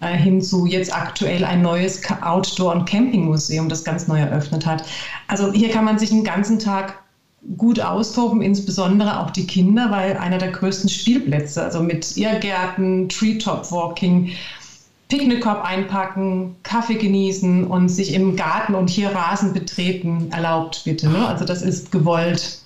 äh, 0.00 0.16
hin 0.16 0.42
zu 0.42 0.66
jetzt 0.66 0.94
aktuell 0.94 1.44
ein 1.44 1.62
neues 1.62 2.02
Outdoor- 2.22 2.74
und 2.74 2.86
Campingmuseum, 2.86 3.68
das 3.68 3.84
ganz 3.84 4.08
neu 4.08 4.20
eröffnet 4.20 4.66
hat. 4.66 4.84
Also 5.28 5.52
hier 5.52 5.70
kann 5.70 5.84
man 5.84 5.98
sich 5.98 6.12
einen 6.12 6.24
ganzen 6.24 6.58
Tag 6.58 6.98
gut 7.56 7.80
austoben, 7.80 8.42
insbesondere 8.42 9.20
auch 9.20 9.30
die 9.30 9.46
Kinder, 9.46 9.90
weil 9.90 10.16
einer 10.16 10.38
der 10.38 10.50
größten 10.50 10.90
Spielplätze, 10.90 11.62
also 11.62 11.80
mit 11.80 12.16
Irrgärten, 12.16 13.08
Treetop-Walking, 13.08 14.32
Picknickkorb 15.08 15.64
einpacken, 15.64 16.56
Kaffee 16.62 16.96
genießen 16.96 17.64
und 17.64 17.88
sich 17.88 18.12
im 18.12 18.34
Garten 18.34 18.74
und 18.74 18.90
hier 18.90 19.10
Rasen 19.10 19.52
betreten 19.52 20.30
erlaubt, 20.32 20.82
bitte. 20.84 21.08
Ne? 21.08 21.26
Also 21.26 21.44
das 21.44 21.62
ist 21.62 21.92
gewollt. 21.92 22.60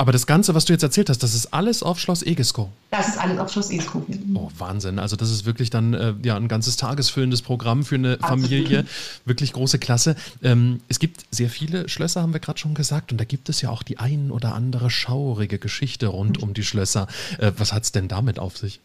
Aber 0.00 0.12
das 0.12 0.26
Ganze, 0.26 0.54
was 0.54 0.64
du 0.64 0.72
jetzt 0.72 0.82
erzählt 0.82 1.10
hast, 1.10 1.22
das 1.22 1.34
ist 1.34 1.52
alles 1.52 1.82
auf 1.82 2.00
Schloss 2.00 2.22
Egesko. 2.22 2.70
Das 2.90 3.08
ist 3.08 3.18
alles 3.18 3.38
auf 3.38 3.52
Schloss 3.52 3.70
Egesko. 3.70 4.06
Oh, 4.32 4.48
Wahnsinn. 4.56 4.98
Also 4.98 5.14
das 5.14 5.30
ist 5.30 5.44
wirklich 5.44 5.68
dann 5.68 5.92
äh, 5.92 6.14
ja, 6.22 6.36
ein 6.36 6.48
ganzes 6.48 6.78
tagesfüllendes 6.78 7.42
Programm 7.42 7.84
für 7.84 7.96
eine 7.96 8.14
Absolut. 8.14 8.48
Familie. 8.48 8.86
Wirklich 9.26 9.52
große 9.52 9.78
Klasse. 9.78 10.16
Ähm, 10.42 10.80
es 10.88 11.00
gibt 11.00 11.26
sehr 11.30 11.50
viele 11.50 11.86
Schlösser, 11.90 12.22
haben 12.22 12.32
wir 12.32 12.40
gerade 12.40 12.58
schon 12.58 12.72
gesagt. 12.72 13.12
Und 13.12 13.20
da 13.20 13.24
gibt 13.24 13.50
es 13.50 13.60
ja 13.60 13.68
auch 13.68 13.82
die 13.82 13.98
ein 13.98 14.30
oder 14.30 14.54
andere 14.54 14.88
schaurige 14.88 15.58
Geschichte 15.58 16.06
rund 16.06 16.38
mhm. 16.38 16.44
um 16.44 16.54
die 16.54 16.64
Schlösser. 16.64 17.06
Äh, 17.36 17.52
was 17.58 17.74
hat 17.74 17.82
es 17.82 17.92
denn 17.92 18.08
damit 18.08 18.38
auf 18.38 18.56
sich? 18.56 18.80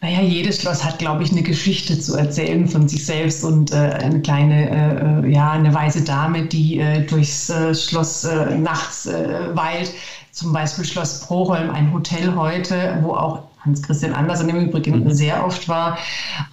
Naja, 0.00 0.20
jedes 0.20 0.60
Schloss 0.60 0.84
hat, 0.84 0.98
glaube 0.98 1.22
ich, 1.22 1.32
eine 1.32 1.42
Geschichte 1.42 1.98
zu 1.98 2.14
erzählen 2.16 2.68
von 2.68 2.88
sich 2.88 3.06
selbst 3.06 3.42
und 3.42 3.72
äh, 3.72 3.76
eine 3.76 4.20
kleine, 4.20 4.70
äh, 4.70 5.26
äh 5.26 5.32
ja, 5.32 5.52
eine 5.52 5.72
weise 5.72 6.02
Dame, 6.02 6.44
die 6.44 6.78
äh, 6.78 7.06
durchs 7.06 7.48
äh, 7.48 7.74
Schloss 7.74 8.24
äh, 8.24 8.54
nachts 8.56 9.06
weilt. 9.06 9.92
Zum 10.30 10.52
Beispiel 10.52 10.84
Schloss 10.84 11.20
Proholm, 11.20 11.70
ein 11.70 11.92
Hotel 11.92 12.34
heute, 12.34 12.98
wo 13.02 13.14
auch 13.14 13.44
Hans-Christian 13.64 14.12
Andersen 14.12 14.48
im 14.48 14.68
Übrigen 14.68 15.04
mhm. 15.04 15.10
sehr 15.12 15.44
oft 15.44 15.68
war, 15.68 15.98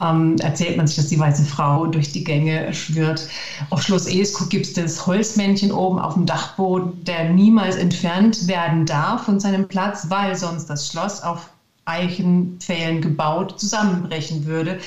ähm, 0.01 0.37
erzählt 0.39 0.77
man 0.77 0.87
sich, 0.87 0.95
dass 0.95 1.07
die 1.07 1.19
weiße 1.19 1.43
Frau 1.43 1.87
durch 1.87 2.11
die 2.11 2.23
Gänge 2.23 2.73
schwirrt. 2.73 3.27
Auf 3.69 3.81
Schloss 3.81 4.07
Esko 4.07 4.45
gibt 4.45 4.67
es 4.67 4.73
das 4.73 5.05
Holzmännchen 5.05 5.71
oben 5.71 5.99
auf 5.99 6.13
dem 6.13 6.25
Dachboden, 6.25 7.03
der 7.03 7.29
niemals 7.29 7.75
entfernt 7.75 8.47
werden 8.47 8.85
darf 8.85 9.25
von 9.25 9.39
seinem 9.39 9.67
Platz, 9.67 10.05
weil 10.09 10.35
sonst 10.35 10.67
das 10.67 10.87
Schloss 10.87 11.21
auf 11.21 11.49
Eichenpfählen 11.85 13.01
gebaut, 13.01 13.59
zusammenbrechen 13.59 14.45
würde 14.45 14.79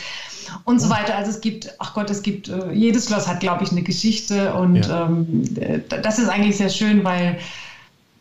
und 0.64 0.80
so 0.80 0.90
weiter. 0.90 1.16
Also 1.16 1.30
es 1.30 1.40
gibt, 1.40 1.74
ach 1.78 1.94
Gott, 1.94 2.10
es 2.10 2.22
gibt, 2.22 2.48
äh, 2.48 2.72
jedes 2.72 3.06
Schloss 3.06 3.26
hat, 3.26 3.40
glaube 3.40 3.64
ich, 3.64 3.72
eine 3.72 3.82
Geschichte 3.82 4.54
und 4.54 4.86
ja. 4.86 5.06
ähm, 5.06 5.44
das 5.88 6.18
ist 6.18 6.28
eigentlich 6.28 6.56
sehr 6.56 6.68
schön, 6.68 7.04
weil 7.04 7.38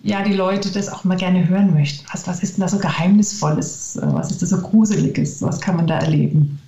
ja 0.02 0.22
die 0.22 0.34
Leute 0.34 0.72
das 0.72 0.90
auch 0.90 1.04
mal 1.04 1.18
gerne 1.18 1.48
hören 1.48 1.74
möchten. 1.74 2.06
Was, 2.12 2.28
was 2.28 2.44
ist 2.44 2.58
denn 2.58 2.62
da 2.62 2.68
so 2.68 2.78
geheimnisvolles? 2.78 4.00
Was 4.02 4.32
ist 4.32 4.42
da 4.42 4.46
so 4.48 4.58
gruseliges? 4.58 5.42
Was 5.42 5.62
kann 5.62 5.78
man 5.78 5.88
da 5.88 6.00
erleben? 6.00 6.60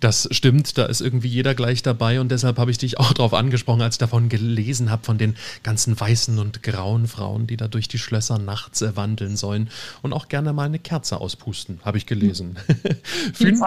Das 0.00 0.28
stimmt, 0.32 0.76
da 0.76 0.84
ist 0.84 1.00
irgendwie 1.00 1.28
jeder 1.28 1.54
gleich 1.54 1.82
dabei 1.82 2.20
und 2.20 2.30
deshalb 2.30 2.58
habe 2.58 2.70
ich 2.70 2.78
dich 2.78 2.98
auch 2.98 3.12
darauf 3.14 3.32
angesprochen, 3.32 3.80
als 3.80 3.94
ich 3.94 3.98
davon 3.98 4.28
gelesen 4.28 4.90
habe, 4.90 5.02
von 5.04 5.16
den 5.16 5.34
ganzen 5.62 5.98
weißen 5.98 6.38
und 6.38 6.62
grauen 6.62 7.08
Frauen, 7.08 7.46
die 7.46 7.56
da 7.56 7.68
durch 7.68 7.88
die 7.88 7.98
Schlösser 7.98 8.38
nachts 8.38 8.82
äh, 8.82 8.96
wandeln 8.96 9.36
sollen 9.36 9.70
und 10.02 10.12
auch 10.12 10.28
gerne 10.28 10.52
mal 10.52 10.64
eine 10.64 10.78
Kerze 10.78 11.20
auspusten, 11.20 11.80
habe 11.84 11.96
ich 11.96 12.06
gelesen. 12.06 12.56
Fün, 13.32 13.62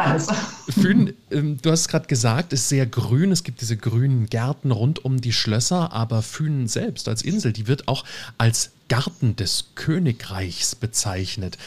Fün 0.69 1.13
ähm, 1.31 1.57
du 1.61 1.71
hast 1.71 1.87
gerade 1.87 2.07
gesagt, 2.07 2.53
ist 2.53 2.69
sehr 2.69 2.85
grün, 2.85 3.31
es 3.31 3.43
gibt 3.43 3.61
diese 3.61 3.77
grünen 3.77 4.27
Gärten 4.27 4.71
rund 4.71 5.03
um 5.03 5.19
die 5.19 5.33
Schlösser, 5.33 5.91
aber 5.91 6.21
Fün 6.21 6.67
selbst 6.67 7.07
als 7.07 7.23
Insel, 7.23 7.51
die 7.51 7.67
wird 7.67 7.87
auch 7.87 8.03
als 8.37 8.71
Garten 8.89 9.35
des 9.35 9.71
Königreichs 9.75 10.75
bezeichnet. 10.75 11.57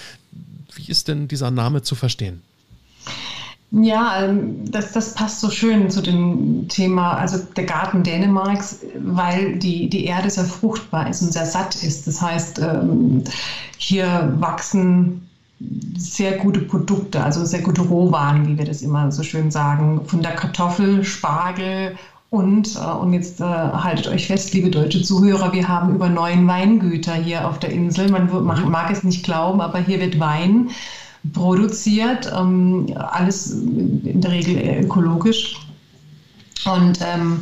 Wie 0.75 0.91
ist 0.91 1.09
denn 1.09 1.29
dieser 1.29 1.51
Name 1.51 1.83
zu 1.83 1.95
verstehen? 1.95 2.43
Ja, 3.73 4.25
ähm, 4.25 4.71
das, 4.71 4.93
das 4.93 5.15
passt 5.15 5.41
so 5.41 5.49
schön 5.49 5.91
zu 5.91 6.03
dem 6.03 6.67
Thema, 6.69 7.13
also 7.15 7.39
der 7.57 7.65
Garten 7.65 8.03
Dänemarks, 8.03 8.81
weil 8.99 9.59
die, 9.59 9.89
die 9.89 10.07
Erde 10.07 10.29
sehr 10.29 10.45
fruchtbar 10.45 11.09
ist 11.09 11.23
und 11.23 11.33
sehr 11.33 11.47
satt 11.47 11.77
ist. 11.77 12.07
Das 12.07 12.21
heißt, 12.21 12.59
ähm, 12.59 13.23
hier 13.79 14.35
wachsen 14.39 15.29
sehr 15.97 16.39
gute 16.39 16.61
Produkte, 16.61 17.23
also 17.23 17.45
sehr 17.45 17.63
gute 17.63 17.83
Rohwaren, 17.83 18.49
wie 18.49 18.59
wir 18.59 18.65
das 18.65 18.83
immer 18.83 19.13
so 19.13 19.23
schön 19.23 19.51
sagen, 19.51 20.01
von 20.07 20.23
der 20.23 20.35
Kartoffel, 20.35 21.05
Spargel 21.05 21.97
und, 22.31 22.75
äh, 22.75 22.79
und 22.79 23.13
jetzt 23.13 23.41
äh, 23.41 23.45
haltet 23.45 24.09
euch 24.09 24.27
fest, 24.27 24.53
liebe 24.53 24.71
deutsche 24.71 25.03
Zuhörer, 25.03 25.53
wir 25.53 25.69
haben 25.69 25.95
über 25.95 26.09
neun 26.09 26.47
Weingüter 26.49 27.15
hier 27.15 27.47
auf 27.47 27.61
der 27.61 27.71
Insel. 27.71 28.11
Man 28.11 28.29
mag, 28.45 28.69
mag 28.69 28.91
es 28.91 29.05
nicht 29.05 29.25
glauben, 29.25 29.61
aber 29.61 29.79
hier 29.79 30.01
wird 30.01 30.19
Wein 30.19 30.71
produziert, 31.33 32.31
ähm, 32.37 32.87
alles 32.97 33.51
in 33.53 34.21
der 34.21 34.31
Regel 34.33 34.85
ökologisch. 34.85 35.57
Und 36.67 36.99
ähm, 37.01 37.41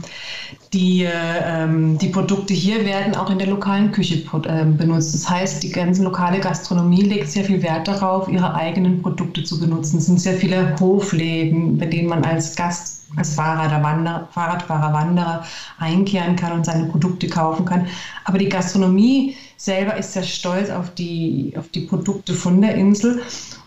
die, 0.72 1.06
ähm, 1.08 1.96
die 1.98 2.08
Produkte 2.08 2.52
hier 2.52 2.84
werden 2.84 3.14
auch 3.16 3.30
in 3.30 3.38
der 3.38 3.48
lokalen 3.48 3.90
Küche 3.90 4.16
äh, 4.16 4.64
benutzt. 4.64 5.14
Das 5.14 5.28
heißt, 5.28 5.62
die 5.62 5.70
ganze 5.70 6.04
lokale 6.04 6.40
Gastronomie 6.40 7.02
legt 7.02 7.30
sehr 7.30 7.44
viel 7.44 7.62
Wert 7.62 7.88
darauf, 7.88 8.28
ihre 8.28 8.54
eigenen 8.54 9.00
Produkte 9.00 9.42
zu 9.44 9.58
benutzen. 9.58 9.98
Es 9.98 10.06
sind 10.06 10.20
sehr 10.20 10.34
viele 10.34 10.78
Hofläden, 10.78 11.78
bei 11.78 11.86
denen 11.86 12.08
man 12.08 12.24
als 12.24 12.54
Gast, 12.54 13.02
als 13.16 13.34
Fahrrad 13.34 13.82
Wander, 13.82 14.28
Fahrradfahrer, 14.32 14.92
Wanderer 14.92 15.44
einkehren 15.78 16.36
kann 16.36 16.52
und 16.52 16.66
seine 16.66 16.84
Produkte 16.84 17.28
kaufen 17.28 17.64
kann. 17.64 17.86
Aber 18.24 18.36
die 18.36 18.48
Gastronomie 18.48 19.36
selber 19.58 19.96
ist 19.96 20.14
sehr 20.14 20.22
stolz 20.22 20.70
auf 20.70 20.94
die, 20.94 21.52
auf 21.58 21.68
die 21.68 21.80
Produkte 21.80 22.32
von 22.32 22.62
der 22.62 22.74
Insel. 22.76 23.20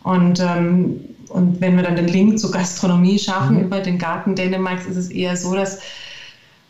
Und 0.03 0.39
ähm, 0.39 1.01
und 1.31 1.61
wenn 1.61 1.75
wir 1.75 1.83
dann 1.83 1.95
den 1.95 2.07
Link 2.07 2.39
zur 2.39 2.51
Gastronomie 2.51 3.17
schaffen 3.17 3.57
mhm. 3.57 3.63
über 3.63 3.79
den 3.79 3.97
Garten 3.97 4.35
Dänemarks, 4.35 4.85
ist 4.85 4.97
es 4.97 5.09
eher 5.09 5.37
so, 5.37 5.55
dass 5.55 5.79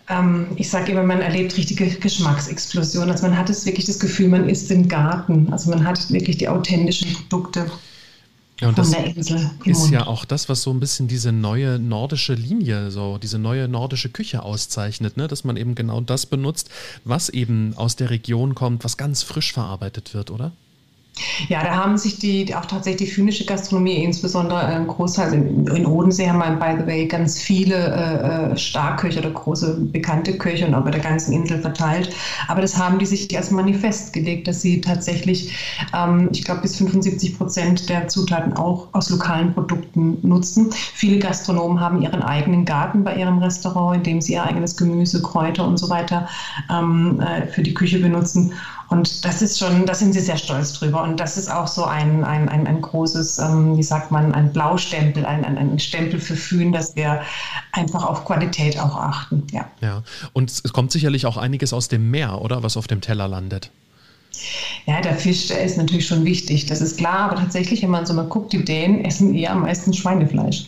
ähm, 0.09 0.47
ich 0.55 0.69
sage 0.69 0.91
immer, 0.91 1.03
man 1.03 1.21
erlebt 1.21 1.57
richtige 1.57 1.87
Geschmacksexplosionen. 1.87 3.11
Also 3.11 3.27
man 3.27 3.37
hat 3.37 3.49
es 3.49 3.65
wirklich 3.65 3.85
das 3.85 3.99
Gefühl, 3.99 4.27
man 4.29 4.47
ist 4.47 4.69
im 4.71 4.87
Garten. 4.87 5.51
Also 5.51 5.69
man 5.69 5.85
hat 5.85 6.11
wirklich 6.11 6.37
die 6.37 6.47
authentischen 6.47 7.13
Produkte. 7.13 7.65
Ja, 8.61 8.69
und 8.69 8.77
das 8.77 8.93
ist 9.65 9.89
ja 9.89 10.05
auch 10.05 10.23
das, 10.23 10.47
was 10.47 10.61
so 10.61 10.71
ein 10.71 10.79
bisschen 10.79 11.07
diese 11.07 11.31
neue 11.31 11.79
nordische 11.79 12.35
Linie, 12.35 12.91
so 12.91 13.17
diese 13.17 13.39
neue 13.39 13.67
nordische 13.67 14.09
Küche 14.09 14.43
auszeichnet, 14.43 15.17
ne? 15.17 15.27
dass 15.27 15.43
man 15.43 15.57
eben 15.57 15.73
genau 15.73 15.99
das 15.99 16.27
benutzt, 16.27 16.69
was 17.03 17.29
eben 17.29 17.73
aus 17.75 17.95
der 17.95 18.11
Region 18.11 18.53
kommt, 18.53 18.83
was 18.83 18.97
ganz 18.97 19.23
frisch 19.23 19.51
verarbeitet 19.51 20.13
wird, 20.13 20.29
oder? 20.29 20.51
Ja, 21.49 21.63
da 21.63 21.75
haben 21.75 21.97
sich 21.97 22.19
die, 22.19 22.53
auch 22.55 22.65
tatsächlich 22.65 23.09
die 23.09 23.15
finnische 23.15 23.45
Gastronomie, 23.45 24.03
insbesondere 24.03 24.59
ein 24.59 24.87
Großteil 24.87 25.33
in, 25.33 25.67
in 25.67 25.85
Odensee 25.85 26.29
haben 26.29 26.39
wir, 26.39 26.51
by 26.51 26.81
the 26.81 26.87
way, 26.87 27.07
ganz 27.07 27.39
viele 27.39 27.75
äh, 27.75 28.51
äh, 28.51 28.57
Starköche 28.57 29.19
oder 29.19 29.31
große 29.31 29.77
bekannte 29.91 30.37
Köche 30.37 30.67
und 30.67 30.75
auch 30.75 30.83
bei 30.83 30.91
der 30.91 31.01
ganzen 31.01 31.33
Insel 31.33 31.59
verteilt. 31.59 32.13
Aber 32.47 32.61
das 32.61 32.77
haben 32.77 32.99
die 32.99 33.05
sich 33.05 33.35
als 33.35 33.51
Manifest 33.51 34.13
gelegt, 34.13 34.47
dass 34.47 34.61
sie 34.61 34.81
tatsächlich, 34.81 35.53
ähm, 35.95 36.29
ich 36.31 36.43
glaube, 36.43 36.61
bis 36.61 36.77
75 36.77 37.37
Prozent 37.37 37.89
der 37.89 38.07
Zutaten 38.07 38.53
auch 38.53 38.87
aus 38.93 39.09
lokalen 39.09 39.53
Produkten 39.53 40.17
nutzen. 40.21 40.71
Viele 40.71 41.19
Gastronomen 41.19 41.79
haben 41.79 42.01
ihren 42.01 42.21
eigenen 42.21 42.65
Garten 42.65 43.03
bei 43.03 43.15
ihrem 43.15 43.39
Restaurant, 43.39 43.97
in 43.97 44.03
dem 44.03 44.21
sie 44.21 44.33
ihr 44.33 44.43
eigenes 44.43 44.77
Gemüse, 44.77 45.21
Kräuter 45.21 45.67
und 45.67 45.77
so 45.77 45.89
weiter 45.89 46.27
ähm, 46.69 47.19
äh, 47.19 47.47
für 47.47 47.63
die 47.63 47.73
Küche 47.73 47.99
benutzen. 47.99 48.53
Und 48.91 49.23
das 49.23 49.41
ist 49.41 49.57
schon, 49.57 49.85
da 49.85 49.95
sind 49.95 50.11
sie 50.11 50.19
sehr 50.19 50.35
stolz 50.35 50.73
drüber. 50.73 51.01
Und 51.01 51.17
das 51.17 51.37
ist 51.37 51.49
auch 51.49 51.67
so 51.67 51.85
ein, 51.85 52.25
ein, 52.25 52.49
ein, 52.49 52.67
ein 52.67 52.81
großes, 52.81 53.39
ähm, 53.39 53.77
wie 53.77 53.83
sagt 53.83 54.11
man, 54.11 54.33
ein 54.33 54.51
Blaustempel, 54.51 55.25
ein, 55.25 55.45
ein, 55.45 55.57
ein 55.57 55.79
Stempel 55.79 56.19
für 56.19 56.35
Fühlen, 56.35 56.73
dass 56.73 56.93
wir 56.97 57.21
einfach 57.71 58.03
auf 58.03 58.25
Qualität 58.25 58.77
auch 58.77 58.97
achten. 58.97 59.47
Ja. 59.53 59.65
ja. 59.79 60.03
Und 60.33 60.51
es 60.51 60.73
kommt 60.73 60.91
sicherlich 60.91 61.25
auch 61.25 61.37
einiges 61.37 61.71
aus 61.71 61.87
dem 61.87 62.11
Meer, 62.11 62.41
oder? 62.41 62.63
Was 62.63 62.75
auf 62.75 62.87
dem 62.87 62.99
Teller 62.99 63.29
landet. 63.29 63.71
Ja, 64.85 65.01
der 65.01 65.15
Fisch, 65.15 65.47
der 65.47 65.63
ist 65.63 65.77
natürlich 65.77 66.07
schon 66.07 66.25
wichtig, 66.25 66.65
das 66.65 66.81
ist 66.81 66.97
klar, 66.97 67.31
aber 67.31 67.35
tatsächlich, 67.35 67.83
wenn 67.83 67.89
man 67.91 68.05
so 68.05 68.13
mal 68.13 68.25
guckt, 68.25 68.53
die 68.53 68.63
Dänen 68.63 69.05
essen 69.05 69.33
eher 69.35 69.51
am 69.51 69.61
meisten 69.61 69.93
Schweinefleisch. 69.93 70.65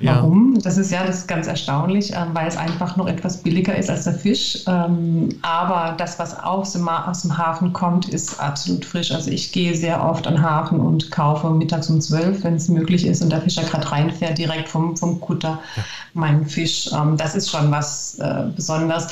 Ja. 0.00 0.16
Warum? 0.16 0.58
Das 0.60 0.76
ist 0.76 0.90
ja 0.90 1.04
das 1.06 1.18
ist 1.18 1.28
ganz 1.28 1.46
erstaunlich, 1.46 2.12
ähm, 2.12 2.30
weil 2.32 2.48
es 2.48 2.56
einfach 2.56 2.96
noch 2.96 3.06
etwas 3.06 3.42
billiger 3.42 3.76
ist 3.76 3.90
als 3.90 4.04
der 4.04 4.14
Fisch. 4.14 4.64
Ähm, 4.66 5.28
aber 5.42 5.94
das, 5.96 6.18
was 6.18 6.38
aus 6.38 6.72
dem, 6.72 6.88
aus 6.88 7.22
dem 7.22 7.36
Hafen 7.38 7.72
kommt, 7.72 8.08
ist 8.08 8.40
absolut 8.40 8.84
frisch. 8.84 9.12
Also 9.12 9.30
ich 9.30 9.52
gehe 9.52 9.74
sehr 9.74 10.04
oft 10.04 10.26
an 10.26 10.34
den 10.34 10.42
Hafen 10.42 10.80
und 10.80 11.10
kaufe 11.10 11.50
mittags 11.50 11.88
um 11.90 12.00
zwölf, 12.00 12.42
wenn 12.44 12.54
es 12.54 12.68
möglich 12.68 13.06
ist 13.06 13.22
und 13.22 13.30
der 13.30 13.40
Fischer 13.40 13.62
gerade 13.62 13.90
reinfährt, 13.90 14.38
direkt 14.38 14.68
vom, 14.68 14.96
vom 14.96 15.20
Kutter 15.20 15.60
ja. 15.76 15.84
meinen 16.14 16.46
Fisch. 16.46 16.90
Ähm, 16.92 17.16
das 17.16 17.34
ist 17.34 17.50
schon 17.50 17.70
was 17.70 18.18
äh, 18.18 18.44
Besonderes 18.54 19.08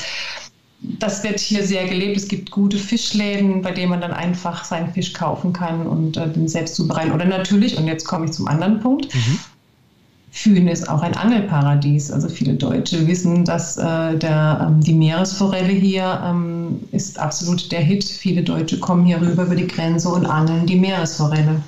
das 0.83 1.23
wird 1.23 1.39
hier 1.39 1.65
sehr 1.65 1.87
gelebt. 1.87 2.17
Es 2.17 2.27
gibt 2.27 2.51
gute 2.51 2.77
Fischläden, 2.77 3.61
bei 3.61 3.71
denen 3.71 3.89
man 3.89 4.01
dann 4.01 4.11
einfach 4.11 4.65
seinen 4.65 4.91
Fisch 4.93 5.13
kaufen 5.13 5.53
kann 5.53 5.87
und 5.87 6.17
äh, 6.17 6.29
den 6.29 6.47
selbst 6.47 6.75
zubereiten. 6.75 7.13
Oder 7.13 7.25
natürlich, 7.25 7.77
und 7.77 7.87
jetzt 7.87 8.05
komme 8.05 8.25
ich 8.25 8.31
zum 8.31 8.47
anderen 8.47 8.79
Punkt, 8.81 9.13
mhm. 9.13 9.39
Fühlen 10.35 10.67
ist 10.67 10.89
auch 10.89 11.03
ein 11.03 11.15
Angelparadies. 11.15 12.11
Also 12.11 12.27
viele 12.27 12.55
Deutsche 12.55 13.05
wissen, 13.05 13.45
dass 13.45 13.77
äh, 13.77 14.17
der, 14.17 14.67
ähm, 14.67 14.81
die 14.81 14.95
Meeresforelle 14.95 15.71
hier 15.71 16.21
ähm, 16.25 16.79
ist 16.91 17.19
absolut 17.19 17.71
der 17.71 17.81
Hit. 17.81 18.03
Viele 18.03 18.41
Deutsche 18.41 18.79
kommen 18.79 19.05
hier 19.05 19.21
rüber 19.21 19.43
über 19.43 19.55
die 19.55 19.67
Grenze 19.67 20.09
und 20.09 20.25
angeln 20.25 20.65
die 20.65 20.79
Meeresforelle 20.79 21.61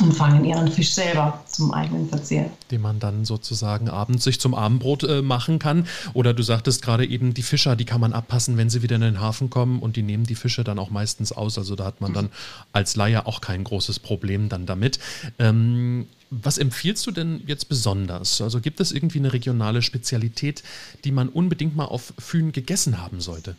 und 0.00 0.12
fangen 0.12 0.44
ihren 0.44 0.70
Fisch 0.70 0.92
selber 0.94 1.42
zum 1.46 1.72
eigenen 1.72 2.08
Verzehr. 2.08 2.50
Den 2.70 2.80
man 2.80 2.98
dann 2.98 3.24
sozusagen 3.24 3.88
abends 3.88 4.24
sich 4.24 4.40
zum 4.40 4.54
Abendbrot 4.54 5.04
äh, 5.04 5.22
machen 5.22 5.58
kann. 5.58 5.86
Oder 6.12 6.34
du 6.34 6.42
sagtest 6.42 6.82
gerade 6.82 7.06
eben, 7.06 7.34
die 7.34 7.42
Fischer, 7.42 7.76
die 7.76 7.84
kann 7.84 8.00
man 8.00 8.12
abpassen, 8.12 8.56
wenn 8.56 8.70
sie 8.70 8.82
wieder 8.82 8.96
in 8.96 9.02
den 9.02 9.20
Hafen 9.20 9.50
kommen 9.50 9.80
und 9.80 9.96
die 9.96 10.02
nehmen 10.02 10.24
die 10.24 10.34
Fische 10.34 10.64
dann 10.64 10.78
auch 10.78 10.90
meistens 10.90 11.32
aus. 11.32 11.58
Also 11.58 11.76
da 11.76 11.84
hat 11.84 12.00
man 12.00 12.12
dann 12.12 12.30
als 12.72 12.96
Laie 12.96 13.26
auch 13.26 13.40
kein 13.40 13.64
großes 13.64 13.98
Problem 13.98 14.48
dann 14.48 14.66
damit. 14.66 14.98
Ähm, 15.38 16.06
was 16.30 16.58
empfiehlst 16.58 17.06
du 17.06 17.12
denn 17.12 17.42
jetzt 17.46 17.68
besonders? 17.68 18.40
Also 18.40 18.60
gibt 18.60 18.80
es 18.80 18.92
irgendwie 18.92 19.18
eine 19.18 19.32
regionale 19.32 19.80
Spezialität, 19.82 20.62
die 21.04 21.12
man 21.12 21.28
unbedingt 21.28 21.76
mal 21.76 21.84
auf 21.84 22.12
Fühn 22.18 22.52
gegessen 22.52 23.00
haben 23.00 23.20
sollte? 23.20 23.54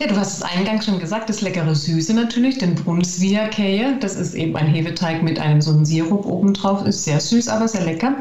Ja, 0.00 0.08
du 0.08 0.16
hast 0.16 0.38
es 0.38 0.42
eingangs 0.42 0.86
schon 0.86 0.98
gesagt, 0.98 1.28
das 1.28 1.40
leckere 1.40 1.72
Süße 1.74 2.14
natürlich, 2.14 2.58
den 2.58 2.74
Brunsviakeje. 2.74 3.96
Das 4.00 4.16
ist 4.16 4.34
eben 4.34 4.56
ein 4.56 4.66
Hefeteig 4.66 5.22
mit 5.22 5.38
einem 5.38 5.60
so 5.60 5.70
einem 5.70 5.84
Sirup 5.84 6.26
obendrauf. 6.26 6.84
Ist 6.84 7.04
sehr 7.04 7.20
süß, 7.20 7.48
aber 7.48 7.68
sehr 7.68 7.84
lecker. 7.84 8.18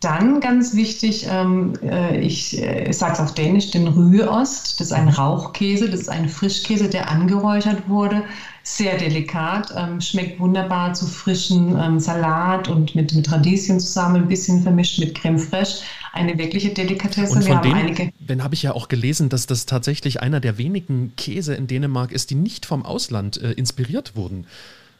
Dann 0.00 0.40
ganz 0.40 0.74
wichtig, 0.74 1.26
ähm, 1.30 1.74
äh, 1.82 2.18
ich, 2.20 2.58
äh, 2.62 2.88
ich 2.88 2.96
sage 2.96 3.12
es 3.12 3.20
auf 3.20 3.34
Dänisch, 3.34 3.70
den 3.70 3.86
Rüheost. 3.86 4.80
Das 4.80 4.86
ist 4.88 4.92
ein 4.94 5.08
Rauchkäse, 5.10 5.90
das 5.90 6.00
ist 6.00 6.08
ein 6.08 6.26
Frischkäse, 6.26 6.88
der 6.88 7.10
angeräuchert 7.10 7.86
wurde. 7.86 8.24
Sehr 8.62 8.98
delikat, 8.98 9.72
ähm, 9.76 10.00
schmeckt 10.00 10.38
wunderbar 10.38 10.92
zu 10.94 11.06
frischen 11.06 11.78
ähm, 11.80 11.98
Salat 11.98 12.68
und 12.68 12.94
mit, 12.94 13.14
mit 13.14 13.30
Radieschen 13.30 13.80
zusammen, 13.80 14.16
ein 14.16 14.28
bisschen 14.28 14.62
vermischt 14.62 14.98
mit 14.98 15.14
Creme 15.14 15.38
fraiche 15.38 15.82
eine 16.12 16.38
wirkliche 16.38 16.70
Delikatesse. 16.70 17.32
Und 17.32 17.44
von 17.44 17.46
Wir 17.46 17.56
haben 17.56 17.72
einige. 17.72 18.12
Wenn 18.18 18.42
habe 18.42 18.54
ich 18.54 18.62
ja 18.62 18.72
auch 18.72 18.88
gelesen, 18.88 19.28
dass 19.28 19.46
das 19.46 19.66
tatsächlich 19.66 20.20
einer 20.20 20.40
der 20.40 20.58
wenigen 20.58 21.12
Käse 21.16 21.54
in 21.54 21.66
Dänemark 21.66 22.12
ist, 22.12 22.30
die 22.30 22.34
nicht 22.34 22.66
vom 22.66 22.84
Ausland 22.84 23.40
äh, 23.40 23.52
inspiriert 23.52 24.16
wurden. 24.16 24.46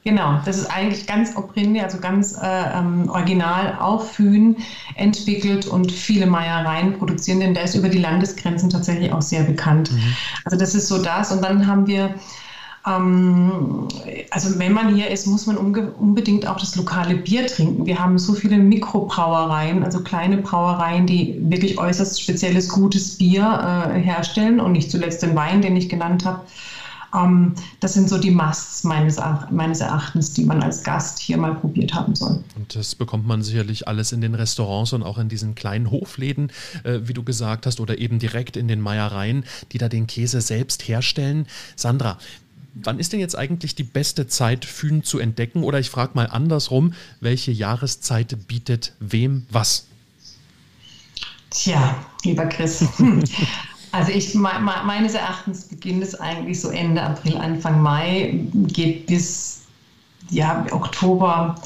Genau, 0.02 0.40
das 0.46 0.56
ist 0.56 0.66
eigentlich 0.66 1.06
ganz 1.06 1.36
Oprinde, 1.36 1.82
also 1.82 1.98
ganz 1.98 2.34
äh, 2.40 2.78
ähm, 2.78 3.10
original 3.10 3.76
auf 3.78 4.12
Fühn 4.12 4.56
entwickelt 4.94 5.66
und 5.66 5.92
viele 5.92 6.24
Meiereien 6.24 6.96
produzieren, 6.96 7.40
denn 7.40 7.52
der 7.52 7.64
ist 7.64 7.74
über 7.74 7.90
die 7.90 7.98
Landesgrenzen 7.98 8.70
tatsächlich 8.70 9.12
auch 9.12 9.20
sehr 9.20 9.42
bekannt. 9.42 9.92
Mhm. 9.92 10.16
Also 10.46 10.56
das 10.56 10.74
ist 10.74 10.88
so 10.88 11.02
das. 11.02 11.32
Und 11.32 11.42
dann 11.42 11.66
haben 11.66 11.86
wir 11.86 12.14
ähm, 12.86 13.88
also 14.30 14.58
wenn 14.58 14.72
man 14.72 14.94
hier 14.94 15.10
ist, 15.10 15.26
muss 15.26 15.46
man 15.46 15.56
unbedingt 15.56 16.46
auch 16.46 16.58
das 16.58 16.76
lokale 16.76 17.16
Bier 17.16 17.46
trinken. 17.46 17.84
Wir 17.84 17.98
haben 17.98 18.18
so 18.18 18.32
viele 18.32 18.56
Mikrobrauereien, 18.58 19.82
also 19.82 20.02
kleine 20.02 20.38
Brauereien, 20.38 21.06
die 21.06 21.38
wirklich 21.42 21.78
äußerst 21.78 22.20
spezielles, 22.20 22.68
gutes 22.68 23.18
Bier 23.18 23.42
äh, 23.94 23.98
herstellen 23.98 24.60
und 24.60 24.72
nicht 24.72 24.90
zuletzt 24.90 25.22
den 25.22 25.36
Wein, 25.36 25.60
den 25.60 25.76
ich 25.76 25.88
genannt 25.88 26.24
habe. 26.24 26.42
Ähm, 27.14 27.54
das 27.80 27.94
sind 27.94 28.08
so 28.08 28.18
die 28.18 28.30
Musts 28.30 28.84
meines, 28.84 29.20
meines 29.50 29.80
Erachtens, 29.80 30.32
die 30.32 30.44
man 30.44 30.62
als 30.62 30.82
Gast 30.82 31.18
hier 31.18 31.36
mal 31.36 31.54
probiert 31.54 31.94
haben 31.94 32.14
soll. 32.14 32.42
Und 32.56 32.74
das 32.74 32.94
bekommt 32.94 33.26
man 33.26 33.42
sicherlich 33.42 33.88
alles 33.88 34.12
in 34.12 34.20
den 34.20 34.34
Restaurants 34.34 34.92
und 34.92 35.02
auch 35.02 35.18
in 35.18 35.28
diesen 35.28 35.54
kleinen 35.54 35.90
Hofläden, 35.90 36.52
äh, 36.84 37.00
wie 37.02 37.12
du 37.12 37.22
gesagt 37.22 37.66
hast, 37.66 37.80
oder 37.80 37.98
eben 37.98 38.18
direkt 38.18 38.56
in 38.56 38.68
den 38.68 38.80
Meiereien, 38.80 39.44
die 39.72 39.78
da 39.78 39.88
den 39.88 40.06
Käse 40.06 40.40
selbst 40.40 40.86
herstellen. 40.88 41.46
Sandra, 41.76 42.18
wann 42.74 42.98
ist 42.98 43.12
denn 43.12 43.20
jetzt 43.20 43.36
eigentlich 43.36 43.74
die 43.74 43.84
beste 43.84 44.26
Zeit, 44.26 44.64
Fühn 44.64 45.02
zu 45.02 45.18
entdecken? 45.18 45.64
Oder 45.64 45.78
ich 45.78 45.90
frage 45.90 46.12
mal 46.14 46.26
andersrum, 46.26 46.94
welche 47.20 47.52
Jahreszeit 47.52 48.36
bietet 48.48 48.94
wem 49.00 49.46
was? 49.50 49.86
Tja, 51.50 51.96
lieber 52.24 52.46
Chris. 52.46 52.86
Hm. 52.96 53.24
Also 53.92 54.12
ich 54.12 54.34
meines 54.34 55.14
Erachtens 55.14 55.64
beginnt 55.64 56.04
es 56.04 56.14
eigentlich 56.14 56.60
so 56.60 56.68
Ende 56.68 57.02
April, 57.02 57.36
Anfang 57.36 57.82
Mai, 57.82 58.44
geht 58.68 59.06
bis 59.06 59.62
ja, 60.28 60.64
Oktober. 60.70 61.56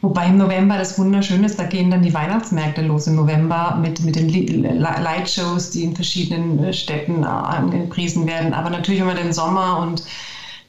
Wobei 0.00 0.26
im 0.26 0.36
November 0.36 0.78
das 0.78 0.98
wunderschön 0.98 1.44
ist, 1.44 1.58
da 1.58 1.64
gehen 1.64 1.90
dann 1.90 2.02
die 2.02 2.14
Weihnachtsmärkte 2.14 2.82
los 2.82 3.06
im 3.06 3.16
November 3.16 3.78
mit, 3.80 4.00
mit 4.04 4.16
den 4.16 4.28
Lightshows, 4.28 5.70
die 5.70 5.84
in 5.84 5.94
verschiedenen 5.94 6.72
Städten 6.72 7.24
angepriesen 7.24 8.26
werden. 8.26 8.52
Aber 8.52 8.70
natürlich 8.70 9.00
immer 9.00 9.14
den 9.14 9.32
Sommer 9.32 9.78
und 9.78 10.04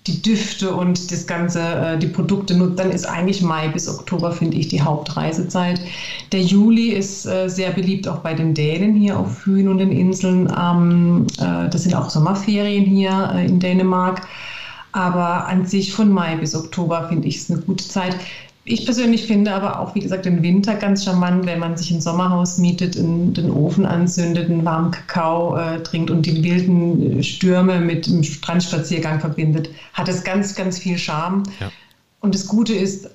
die 0.07 0.21
Düfte 0.21 0.73
und 0.73 1.11
das 1.11 1.27
ganze, 1.27 1.61
äh, 1.61 1.97
die 1.97 2.07
Produkte 2.07 2.55
nutzt, 2.55 2.79
dann 2.79 2.91
ist 2.91 3.05
eigentlich 3.05 3.41
Mai 3.41 3.69
bis 3.69 3.87
Oktober, 3.87 4.31
finde 4.31 4.57
ich, 4.57 4.67
die 4.67 4.81
Hauptreisezeit. 4.81 5.79
Der 6.31 6.41
Juli 6.41 6.89
ist 6.89 7.25
äh, 7.25 7.47
sehr 7.47 7.71
beliebt 7.71 8.07
auch 8.07 8.19
bei 8.19 8.33
den 8.33 8.53
Dänen 8.53 8.95
hier 8.95 9.17
auf 9.17 9.45
Hühn 9.45 9.67
und 9.69 9.77
den 9.77 9.91
Inseln. 9.91 10.51
Ähm, 10.59 11.27
äh, 11.39 11.69
das 11.69 11.83
sind 11.83 11.95
auch 11.95 12.09
Sommerferien 12.09 12.85
hier 12.85 13.31
in 13.45 13.59
Dänemark. 13.59 14.27
Aber 14.91 15.47
an 15.47 15.65
sich 15.65 15.91
von 15.91 16.11
Mai 16.11 16.35
bis 16.35 16.53
Oktober 16.53 17.07
finde 17.09 17.27
ich 17.27 17.37
es 17.37 17.49
eine 17.49 17.61
gute 17.61 17.83
Zeit. 17.83 18.15
Ich 18.65 18.85
persönlich 18.85 19.27
finde 19.27 19.53
aber 19.53 19.79
auch, 19.79 19.93
wie 19.93 19.99
gesagt, 19.99 20.25
den 20.25 20.41
Winter 20.41 20.75
ganz 20.75 21.03
charmant, 21.03 21.45
wenn 21.45 21.59
man 21.59 21.75
sich 21.75 21.91
ein 21.91 21.99
Sommerhaus 21.99 22.57
mietet, 22.57 22.95
in, 22.95 23.33
den 23.33 23.51
Ofen 23.51 23.85
anzündet, 23.85 24.49
einen 24.49 24.63
warmen 24.63 24.91
Kakao 24.91 25.57
äh, 25.57 25.83
trinkt 25.83 26.09
und 26.09 26.25
die 26.25 26.41
wilden 26.43 27.21
Stürme 27.23 27.81
mit 27.81 28.07
dem 28.07 28.23
Strandspaziergang 28.23 29.19
verbindet, 29.19 29.69
hat 29.91 30.07
es 30.07 30.23
ganz, 30.23 30.55
ganz 30.55 30.79
viel 30.79 30.97
Charme. 30.97 31.43
Ja. 31.59 31.71
Und 32.21 32.35
das 32.35 32.47
Gute 32.47 32.73
ist, 32.73 33.09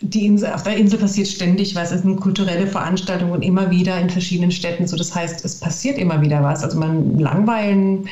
die 0.00 0.24
Insel, 0.24 0.54
auf 0.54 0.62
der 0.62 0.76
Insel 0.76 0.98
passiert 0.98 1.28
ständig 1.28 1.74
was. 1.74 1.92
Es 1.92 2.00
sind 2.02 2.18
kulturelle 2.20 2.66
Veranstaltungen 2.66 3.42
immer 3.42 3.70
wieder 3.70 4.00
in 4.00 4.08
verschiedenen 4.08 4.52
Städten. 4.52 4.86
So, 4.86 4.96
das 4.96 5.14
heißt, 5.14 5.44
es 5.44 5.60
passiert 5.60 5.98
immer 5.98 6.22
wieder 6.22 6.42
was. 6.42 6.64
Also 6.64 6.78
man 6.78 7.18
langweilen 7.18 8.08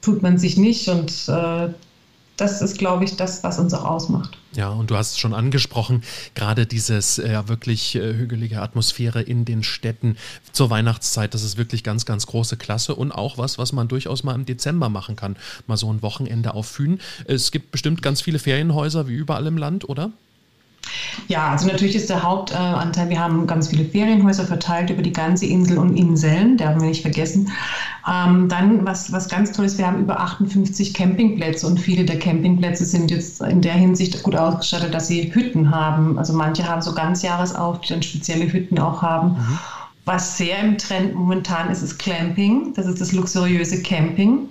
tut 0.00 0.22
man 0.22 0.38
sich 0.38 0.56
nicht 0.56 0.88
und 0.88 1.12
äh, 1.28 1.68
das 2.38 2.62
ist, 2.62 2.78
glaube 2.78 3.04
ich, 3.04 3.16
das, 3.16 3.42
was 3.42 3.58
uns 3.58 3.74
auch 3.74 3.84
ausmacht. 3.84 4.38
Ja, 4.54 4.70
und 4.70 4.90
du 4.90 4.96
hast 4.96 5.12
es 5.12 5.18
schon 5.18 5.34
angesprochen, 5.34 6.02
gerade 6.34 6.66
dieses 6.66 7.18
äh, 7.18 7.48
wirklich 7.48 7.96
äh, 7.96 8.14
hügelige 8.14 8.62
Atmosphäre 8.62 9.20
in 9.20 9.44
den 9.44 9.62
Städten 9.64 10.16
zur 10.52 10.70
Weihnachtszeit, 10.70 11.34
das 11.34 11.42
ist 11.42 11.58
wirklich 11.58 11.82
ganz, 11.84 12.06
ganz 12.06 12.26
große 12.26 12.56
Klasse 12.56 12.94
und 12.94 13.12
auch 13.12 13.38
was, 13.38 13.58
was 13.58 13.72
man 13.72 13.88
durchaus 13.88 14.22
mal 14.22 14.34
im 14.34 14.46
Dezember 14.46 14.88
machen 14.88 15.16
kann. 15.16 15.36
Mal 15.66 15.76
so 15.76 15.92
ein 15.92 16.00
Wochenende 16.00 16.54
auf 16.54 16.66
Fühn. 16.66 17.00
Es 17.26 17.50
gibt 17.50 17.72
bestimmt 17.72 18.02
ganz 18.02 18.22
viele 18.22 18.38
Ferienhäuser 18.38 19.08
wie 19.08 19.14
überall 19.14 19.46
im 19.46 19.58
Land, 19.58 19.88
oder? 19.88 20.12
Ja, 21.28 21.50
also 21.50 21.66
natürlich 21.66 21.96
ist 21.96 22.10
der 22.10 22.22
Hauptanteil, 22.22 23.08
wir 23.10 23.20
haben 23.20 23.46
ganz 23.46 23.68
viele 23.68 23.84
Ferienhäuser 23.84 24.44
verteilt 24.44 24.90
über 24.90 25.02
die 25.02 25.12
ganze 25.12 25.46
Insel 25.46 25.78
und 25.78 25.96
Inseln, 25.96 26.56
der 26.56 26.68
haben 26.68 26.80
wir 26.80 26.88
nicht 26.88 27.02
vergessen. 27.02 27.50
Ähm, 28.10 28.48
dann, 28.48 28.86
was, 28.86 29.12
was 29.12 29.28
ganz 29.28 29.52
toll 29.52 29.66
ist, 29.66 29.78
wir 29.78 29.86
haben 29.86 30.00
über 30.00 30.20
58 30.20 30.94
Campingplätze 30.94 31.66
und 31.66 31.78
viele 31.78 32.04
der 32.04 32.18
Campingplätze 32.18 32.84
sind 32.84 33.10
jetzt 33.10 33.40
in 33.42 33.60
der 33.60 33.74
Hinsicht 33.74 34.22
gut 34.22 34.36
ausgestattet, 34.36 34.94
dass 34.94 35.08
sie 35.08 35.34
Hütten 35.34 35.70
haben. 35.70 36.18
Also 36.18 36.32
manche 36.32 36.66
haben 36.66 36.80
so 36.80 36.94
Ganzjahresauf, 36.94 37.80
die 37.80 37.88
dann 37.88 38.02
spezielle 38.02 38.50
Hütten 38.50 38.78
auch 38.78 39.02
haben. 39.02 39.32
Mhm. 39.32 39.58
Was 40.08 40.38
sehr 40.38 40.60
im 40.60 40.78
Trend 40.78 41.14
momentan 41.14 41.70
ist, 41.70 41.82
ist 41.82 41.98
Clamping. 41.98 42.72
Das 42.72 42.86
ist 42.86 42.98
das 42.98 43.12
luxuriöse 43.12 43.82
Camping. 43.82 44.48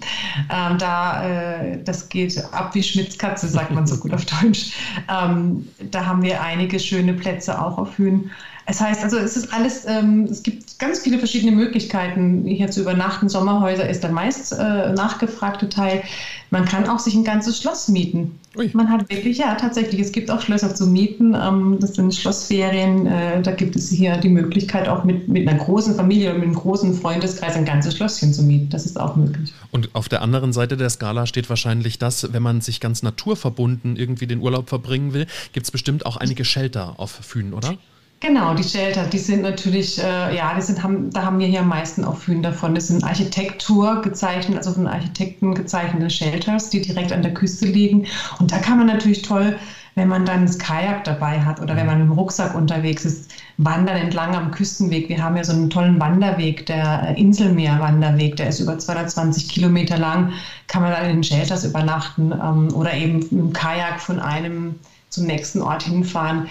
Ähm, 0.52 0.78
da, 0.78 1.24
äh, 1.28 1.84
das 1.84 2.10
geht 2.10 2.38
ab 2.54 2.76
wie 2.76 2.84
Schmitzkatze, 2.84 3.48
sagt 3.48 3.72
man 3.72 3.88
so 3.88 3.98
gut 3.98 4.14
auf 4.14 4.24
Deutsch. 4.42 4.74
Ähm, 5.10 5.68
da 5.90 6.06
haben 6.06 6.22
wir 6.22 6.44
einige 6.44 6.80
schöne 6.80 7.16
Plätze 7.16 7.60
auch 7.60 7.80
auf 7.80 7.98
Hühn. 7.98 8.30
Es 8.70 8.82
heißt 8.82 9.02
also, 9.02 9.18
es 9.18 9.38
ist 9.38 9.54
alles, 9.54 9.86
ähm, 9.88 10.28
es 10.30 10.44
gibt 10.44 10.78
ganz 10.78 11.00
viele 11.00 11.20
verschiedene 11.20 11.54
Möglichkeiten, 11.54 12.44
hier 12.46 12.70
zu 12.70 12.82
übernachten. 12.82 13.30
Sommerhäuser 13.30 13.88
ist 13.88 14.04
der 14.04 14.12
meist 14.12 14.52
äh, 14.52 14.92
nachgefragte 14.92 15.70
Teil. 15.70 16.04
Man 16.50 16.66
kann 16.66 16.90
auch 16.90 17.00
sich 17.00 17.16
ein 17.16 17.24
ganzes 17.24 17.62
Schloss 17.62 17.88
mieten. 17.88 18.38
Ui. 18.58 18.70
Man 18.74 18.90
hat 18.90 19.10
wirklich, 19.10 19.38
ja, 19.38 19.56
tatsächlich, 19.56 20.02
es 20.02 20.12
gibt 20.12 20.30
auch 20.30 20.42
Schlösser 20.42 20.76
zu 20.76 20.86
mieten. 20.86 21.34
Ähm, 21.34 21.78
das 21.80 21.96
sind 21.96 22.14
Schlossferien. 22.14 23.08
Äh, 23.08 23.42
da 23.42 23.52
gibt 23.52 23.78
es 23.78 23.90
hier 23.90 24.18
die 24.18 24.28
Möglichkeit, 24.28 24.90
auch 24.90 25.06
mit, 25.06 25.30
mit 25.30 25.48
einer 25.48 25.58
großen 25.58 25.96
Familie 25.96 26.32
und 26.32 26.40
mit 26.40 26.48
einem 26.48 26.56
großen 26.56 26.94
Freundeskreis 26.94 27.56
ein 27.56 27.64
ganzes 27.64 27.96
Schlosschen 27.96 28.34
zu 28.34 28.44
mieten. 28.44 28.70
Das 28.70 28.86
ist 28.86 29.00
auch 29.00 29.16
möglich. 29.16 29.54
Und 29.72 29.96
auf 29.96 30.10
der 30.10 30.22
anderen 30.22 30.52
Seite 30.52 30.76
der 30.76 30.90
Skala 30.90 31.26
steht 31.26 31.50
wahrscheinlich 31.50 32.00
das, 32.00 32.34
wenn 32.34 32.44
man 32.44 32.60
sich 32.60 32.82
ganz 32.82 33.02
naturverbunden 33.02 33.96
irgendwie 33.96 34.28
den 34.28 34.42
Urlaub 34.42 34.68
verbringen 34.68 35.14
will, 35.14 35.26
gibt 35.54 35.66
es 35.66 35.72
bestimmt 35.72 36.06
auch 36.06 36.18
einige 36.18 36.44
Shelter 36.44 36.96
auf 36.98 37.12
Fünen, 37.12 37.54
oder? 37.54 37.78
Genau, 38.20 38.56
die 38.56 38.64
Shelter, 38.64 39.06
die 39.06 39.20
sind 39.20 39.44
natürlich, 39.44 40.00
äh, 40.00 40.36
ja, 40.36 40.56
die 40.56 40.62
sind, 40.62 40.82
haben, 40.82 41.12
da 41.12 41.24
haben 41.24 41.38
wir 41.38 41.46
hier 41.46 41.60
am 41.60 41.68
meisten 41.68 42.04
auch 42.04 42.16
Fühlen 42.16 42.42
davon. 42.42 42.74
Das 42.74 42.88
sind 42.88 43.04
Architektur 43.04 44.02
gezeichnet, 44.02 44.58
also 44.58 44.74
von 44.74 44.88
Architekten 44.88 45.54
gezeichnete 45.54 46.10
Shelters, 46.10 46.72
die 46.72 46.82
direkt 46.82 47.12
an 47.12 47.22
der 47.22 47.36
Küste 47.36 47.68
liegen. 47.68 48.08
Und 48.40 48.52
da 48.52 48.58
kann 48.58 48.80
man 48.80 48.88
natürlich 48.88 49.22
toll, 49.22 49.56
wenn 49.94 50.08
man 50.08 50.26
dann 50.26 50.48
das 50.48 50.58
Kajak 50.58 51.04
dabei 51.04 51.42
hat 51.42 51.60
oder 51.62 51.76
wenn 51.76 51.86
man 51.86 52.00
mit 52.00 52.08
dem 52.08 52.14
Rucksack 52.14 52.56
unterwegs 52.56 53.06
ist, 53.06 53.32
wandern 53.58 53.98
entlang 53.98 54.36
am 54.36 54.50
Küstenweg. 54.50 55.10
Wir 55.10 55.24
haben 55.24 55.38
ja 55.38 55.44
so 55.44 55.54
einen 55.54 55.70
tollen 55.70 56.00
Wanderweg, 56.00 56.66
der 56.66 57.16
Inselmeer-Wanderweg, 57.18 58.36
der 58.36 58.48
ist 58.50 58.60
über 58.60 58.80
220 58.80 59.48
Kilometer 59.48 59.98
lang, 60.00 60.34
kann 60.66 60.82
man 60.82 60.92
dann 60.92 61.06
in 61.06 61.18
den 61.18 61.24
Shelters 61.24 61.64
übernachten 61.66 62.32
ähm, 62.32 62.74
oder 62.74 62.96
eben 62.96 63.30
dem 63.30 63.54
Kajak 63.54 64.02
von 64.02 64.20
einem 64.20 64.76
zum 65.10 65.26
nächsten 65.26 65.62
Ort 65.62 65.84
hinfahren. 65.84 66.50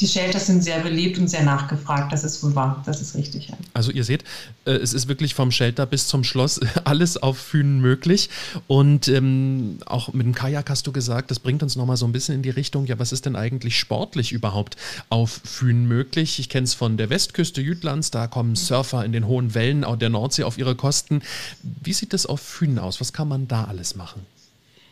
Die 0.00 0.08
Shelters 0.08 0.46
sind 0.46 0.64
sehr 0.64 0.80
beliebt 0.80 1.18
und 1.18 1.28
sehr 1.28 1.44
nachgefragt. 1.44 2.12
Das 2.12 2.24
ist 2.24 2.42
wohl 2.42 2.54
wahr. 2.56 2.82
Das 2.84 3.00
ist 3.00 3.14
richtig. 3.14 3.48
Ja. 3.48 3.56
Also 3.72 3.92
ihr 3.92 4.02
seht, 4.02 4.24
äh, 4.64 4.72
es 4.72 4.92
ist 4.92 5.06
wirklich 5.06 5.34
vom 5.34 5.52
Shelter 5.52 5.86
bis 5.86 6.08
zum 6.08 6.24
Schloss 6.24 6.60
alles 6.84 7.16
auf 7.16 7.38
Fünen 7.38 7.80
möglich. 7.80 8.28
Und 8.66 9.06
ähm, 9.06 9.78
auch 9.86 10.12
mit 10.12 10.26
dem 10.26 10.34
Kajak 10.34 10.68
hast 10.68 10.86
du 10.86 10.92
gesagt, 10.92 11.30
das 11.30 11.38
bringt 11.38 11.62
uns 11.62 11.76
nochmal 11.76 11.96
so 11.96 12.04
ein 12.06 12.12
bisschen 12.12 12.34
in 12.34 12.42
die 12.42 12.50
Richtung, 12.50 12.86
ja, 12.86 12.98
was 12.98 13.12
ist 13.12 13.26
denn 13.26 13.36
eigentlich 13.36 13.78
sportlich 13.78 14.32
überhaupt 14.32 14.76
auf 15.08 15.40
Fünen 15.44 15.86
möglich? 15.86 16.40
Ich 16.40 16.48
kenne 16.48 16.64
es 16.64 16.74
von 16.74 16.96
der 16.96 17.08
Westküste 17.08 17.60
Jütlands, 17.60 18.10
da 18.10 18.26
kommen 18.26 18.56
Surfer 18.56 19.04
in 19.04 19.12
den 19.12 19.26
hohen 19.26 19.54
Wellen 19.54 19.86
der 19.98 20.10
Nordsee 20.10 20.42
auf 20.42 20.58
ihre 20.58 20.74
Kosten. 20.74 21.22
Wie 21.62 21.92
sieht 21.92 22.12
das 22.12 22.26
auf 22.26 22.40
Fünen 22.40 22.78
aus? 22.80 23.00
Was 23.00 23.12
kann 23.12 23.28
man 23.28 23.46
da 23.46 23.64
alles 23.64 23.94
machen? 23.94 24.26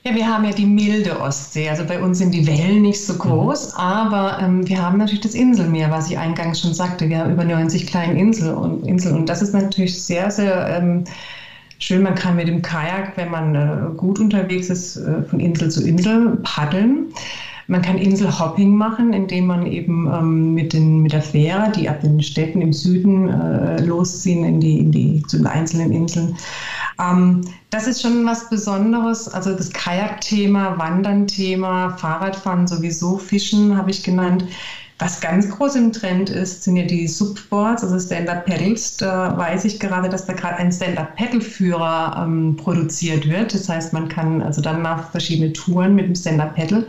Ja, 0.02 0.14
wir 0.14 0.26
haben 0.26 0.44
ja 0.44 0.52
die 0.52 0.64
milde 0.64 1.20
Ostsee. 1.20 1.68
Also 1.68 1.84
bei 1.84 2.02
uns 2.02 2.18
sind 2.18 2.32
die 2.32 2.46
Wellen 2.46 2.80
nicht 2.82 3.04
so 3.04 3.14
groß, 3.14 3.74
mhm. 3.74 3.80
aber 3.80 4.38
ähm, 4.40 4.66
wir 4.66 4.80
haben 4.80 4.96
natürlich 4.96 5.20
das 5.20 5.34
Inselmeer, 5.34 5.90
was 5.90 6.10
ich 6.10 6.16
eingangs 6.16 6.60
schon 6.60 6.72
sagte. 6.72 7.08
Wir 7.10 7.18
haben 7.18 7.32
über 7.32 7.44
90 7.44 7.86
kleine 7.86 8.18
Insel 8.18 8.54
und, 8.54 8.86
Inseln 8.86 9.16
und 9.16 9.28
das 9.28 9.42
ist 9.42 9.52
natürlich 9.52 10.02
sehr, 10.02 10.30
sehr 10.30 10.78
ähm, 10.78 11.04
schön. 11.80 12.02
Man 12.02 12.14
kann 12.14 12.36
mit 12.36 12.48
dem 12.48 12.62
Kajak, 12.62 13.12
wenn 13.16 13.30
man 13.30 13.54
äh, 13.54 13.94
gut 13.94 14.18
unterwegs 14.18 14.70
ist, 14.70 14.96
äh, 14.96 15.22
von 15.22 15.38
Insel 15.38 15.70
zu 15.70 15.86
Insel 15.86 16.38
paddeln. 16.44 17.12
Man 17.66 17.82
kann 17.82 17.98
Inselhopping 17.98 18.74
machen, 18.74 19.12
indem 19.12 19.46
man 19.46 19.66
eben 19.66 20.10
ähm, 20.12 20.54
mit, 20.54 20.72
den, 20.72 21.02
mit 21.02 21.12
der 21.12 21.22
Fähre, 21.22 21.70
die 21.70 21.88
ab 21.88 22.00
den 22.00 22.20
Städten 22.22 22.62
im 22.62 22.72
Süden 22.72 23.28
äh, 23.28 23.84
losziehen, 23.84 24.44
in 24.44 24.60
die, 24.60 24.78
in 24.78 24.90
die, 24.90 25.22
zu 25.28 25.36
den 25.36 25.46
einzelnen 25.46 25.92
Inseln. 25.92 26.36
Ähm, 27.00 27.42
das 27.70 27.86
ist 27.86 28.02
schon 28.02 28.24
was 28.26 28.50
Besonderes. 28.50 29.28
Also 29.28 29.54
das 29.54 29.72
Kajak-Thema, 29.72 30.78
Wandern-Thema, 30.78 31.96
Fahrradfahren 31.96 32.66
sowieso, 32.66 33.18
Fischen 33.18 33.76
habe 33.76 33.90
ich 33.90 34.02
genannt. 34.02 34.44
Was 34.98 35.22
ganz 35.22 35.48
groß 35.48 35.76
im 35.76 35.92
Trend 35.92 36.28
ist, 36.28 36.64
sind 36.64 36.76
ja 36.76 36.84
die 36.84 37.08
Subboards, 37.08 37.82
also 37.82 37.98
Stand-Up-Pedals. 37.98 38.98
Da 38.98 39.34
weiß 39.34 39.64
ich 39.64 39.80
gerade, 39.80 40.10
dass 40.10 40.26
da 40.26 40.34
gerade 40.34 40.56
ein 40.56 40.70
Stand-Up-Pedal-Führer 40.70 42.22
ähm, 42.22 42.56
produziert 42.56 43.26
wird. 43.26 43.54
Das 43.54 43.68
heißt, 43.68 43.94
man 43.94 44.08
kann 44.08 44.42
also 44.42 44.60
dann 44.60 44.82
nach 44.82 45.10
verschiedene 45.10 45.54
Touren 45.54 45.94
mit 45.94 46.06
dem 46.06 46.14
Stand-Up-Pedal. 46.14 46.86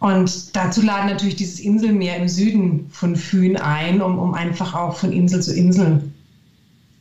Und 0.00 0.54
dazu 0.54 0.82
laden 0.82 1.08
natürlich 1.08 1.36
dieses 1.36 1.60
Inselmeer 1.60 2.18
im 2.18 2.28
Süden 2.28 2.88
von 2.90 3.16
Fühn 3.16 3.56
ein, 3.56 4.02
um, 4.02 4.18
um 4.18 4.34
einfach 4.34 4.74
auch 4.74 4.96
von 4.96 5.10
Insel 5.10 5.40
zu 5.40 5.54
Insel 5.54 6.02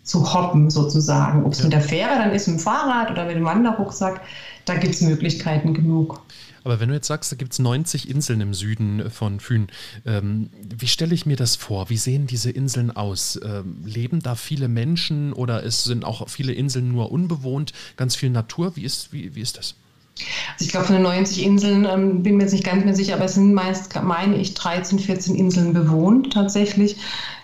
zu 0.03 0.33
hoppen 0.33 0.69
sozusagen. 0.69 1.45
Ob 1.45 1.53
es 1.53 1.59
ja. 1.59 1.65
mit 1.65 1.73
der 1.73 1.81
Fähre 1.81 2.15
dann 2.17 2.31
ist, 2.31 2.47
mit 2.47 2.57
dem 2.57 2.59
Fahrrad 2.59 3.09
oder 3.09 3.25
mit 3.25 3.35
dem 3.35 3.45
Wanderrucksack, 3.45 4.21
da 4.65 4.75
gibt 4.75 4.93
es 4.93 5.01
Möglichkeiten 5.01 5.73
genug. 5.73 6.21
Aber 6.63 6.79
wenn 6.79 6.89
du 6.89 6.95
jetzt 6.95 7.07
sagst, 7.07 7.31
da 7.31 7.35
gibt 7.35 7.53
es 7.53 7.59
90 7.59 8.09
Inseln 8.09 8.39
im 8.41 8.53
Süden 8.53 9.09
von 9.09 9.39
Fühn, 9.39 9.67
ähm, 10.05 10.49
wie 10.61 10.87
stelle 10.87 11.13
ich 11.13 11.25
mir 11.25 11.35
das 11.35 11.55
vor? 11.55 11.89
Wie 11.89 11.97
sehen 11.97 12.27
diese 12.27 12.51
Inseln 12.51 12.91
aus? 12.91 13.39
Ähm, 13.43 13.83
leben 13.85 14.21
da 14.21 14.35
viele 14.35 14.67
Menschen 14.67 15.33
oder 15.33 15.65
es 15.65 15.83
sind 15.83 16.05
auch 16.05 16.29
viele 16.29 16.53
Inseln 16.53 16.91
nur 16.91 17.11
unbewohnt, 17.11 17.73
ganz 17.97 18.15
viel 18.15 18.29
Natur? 18.29 18.75
Wie 18.75 18.83
ist, 18.83 19.11
wie, 19.11 19.35
wie 19.35 19.41
ist 19.41 19.57
das? 19.57 19.75
Also 20.54 20.65
ich 20.65 20.69
glaube, 20.69 20.86
von 20.86 20.95
den 20.95 21.04
90 21.04 21.43
Inseln 21.43 21.86
ähm, 21.86 22.21
bin 22.23 22.38
mir 22.38 22.43
jetzt 22.43 22.54
nicht 22.54 22.63
ganz 22.63 22.86
mehr 22.86 22.95
sicher, 22.95 23.15
aber 23.15 23.26
es 23.26 23.34
sind 23.34 23.54
meist, 23.54 23.93
meine 24.04 24.38
ich, 24.38 24.54
13, 24.54 24.99
14 24.99 25.36
Inseln 25.36 25.73
bewohnt 25.73 26.34
tatsächlich. 26.34 26.97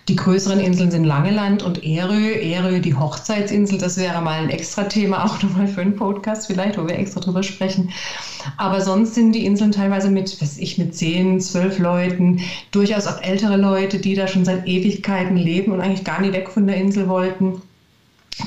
Die 0.07 0.15
größeren 0.15 0.59
Inseln 0.59 0.89
sind 0.89 1.03
Langeland 1.03 1.61
und 1.61 1.83
Erö. 1.83 2.31
Erö, 2.31 2.79
die 2.79 2.95
Hochzeitsinsel, 2.95 3.77
das 3.77 3.97
wäre 3.97 4.21
mal 4.21 4.41
ein 4.41 4.49
extra 4.49 4.83
Thema, 4.85 5.25
auch 5.25 5.41
nochmal 5.41 5.67
für 5.67 5.81
einen 5.81 5.95
Podcast 5.95 6.47
vielleicht, 6.47 6.77
wo 6.77 6.87
wir 6.87 6.97
extra 6.97 7.19
drüber 7.19 7.43
sprechen. 7.43 7.91
Aber 8.57 8.81
sonst 8.81 9.15
sind 9.15 9.33
die 9.33 9.45
Inseln 9.45 9.71
teilweise 9.71 10.09
mit, 10.09 10.41
weiß 10.41 10.57
ich, 10.57 10.77
mit 10.77 10.95
10, 10.95 11.41
12 11.41 11.79
Leuten, 11.79 12.41
durchaus 12.71 13.07
auch 13.07 13.21
ältere 13.21 13.57
Leute, 13.57 13.99
die 13.99 14.15
da 14.15 14.27
schon 14.27 14.45
seit 14.45 14.67
Ewigkeiten 14.67 15.37
leben 15.37 15.71
und 15.71 15.81
eigentlich 15.81 16.03
gar 16.03 16.21
nicht 16.21 16.33
weg 16.33 16.49
von 16.49 16.65
der 16.65 16.77
Insel 16.77 17.07
wollten. 17.07 17.61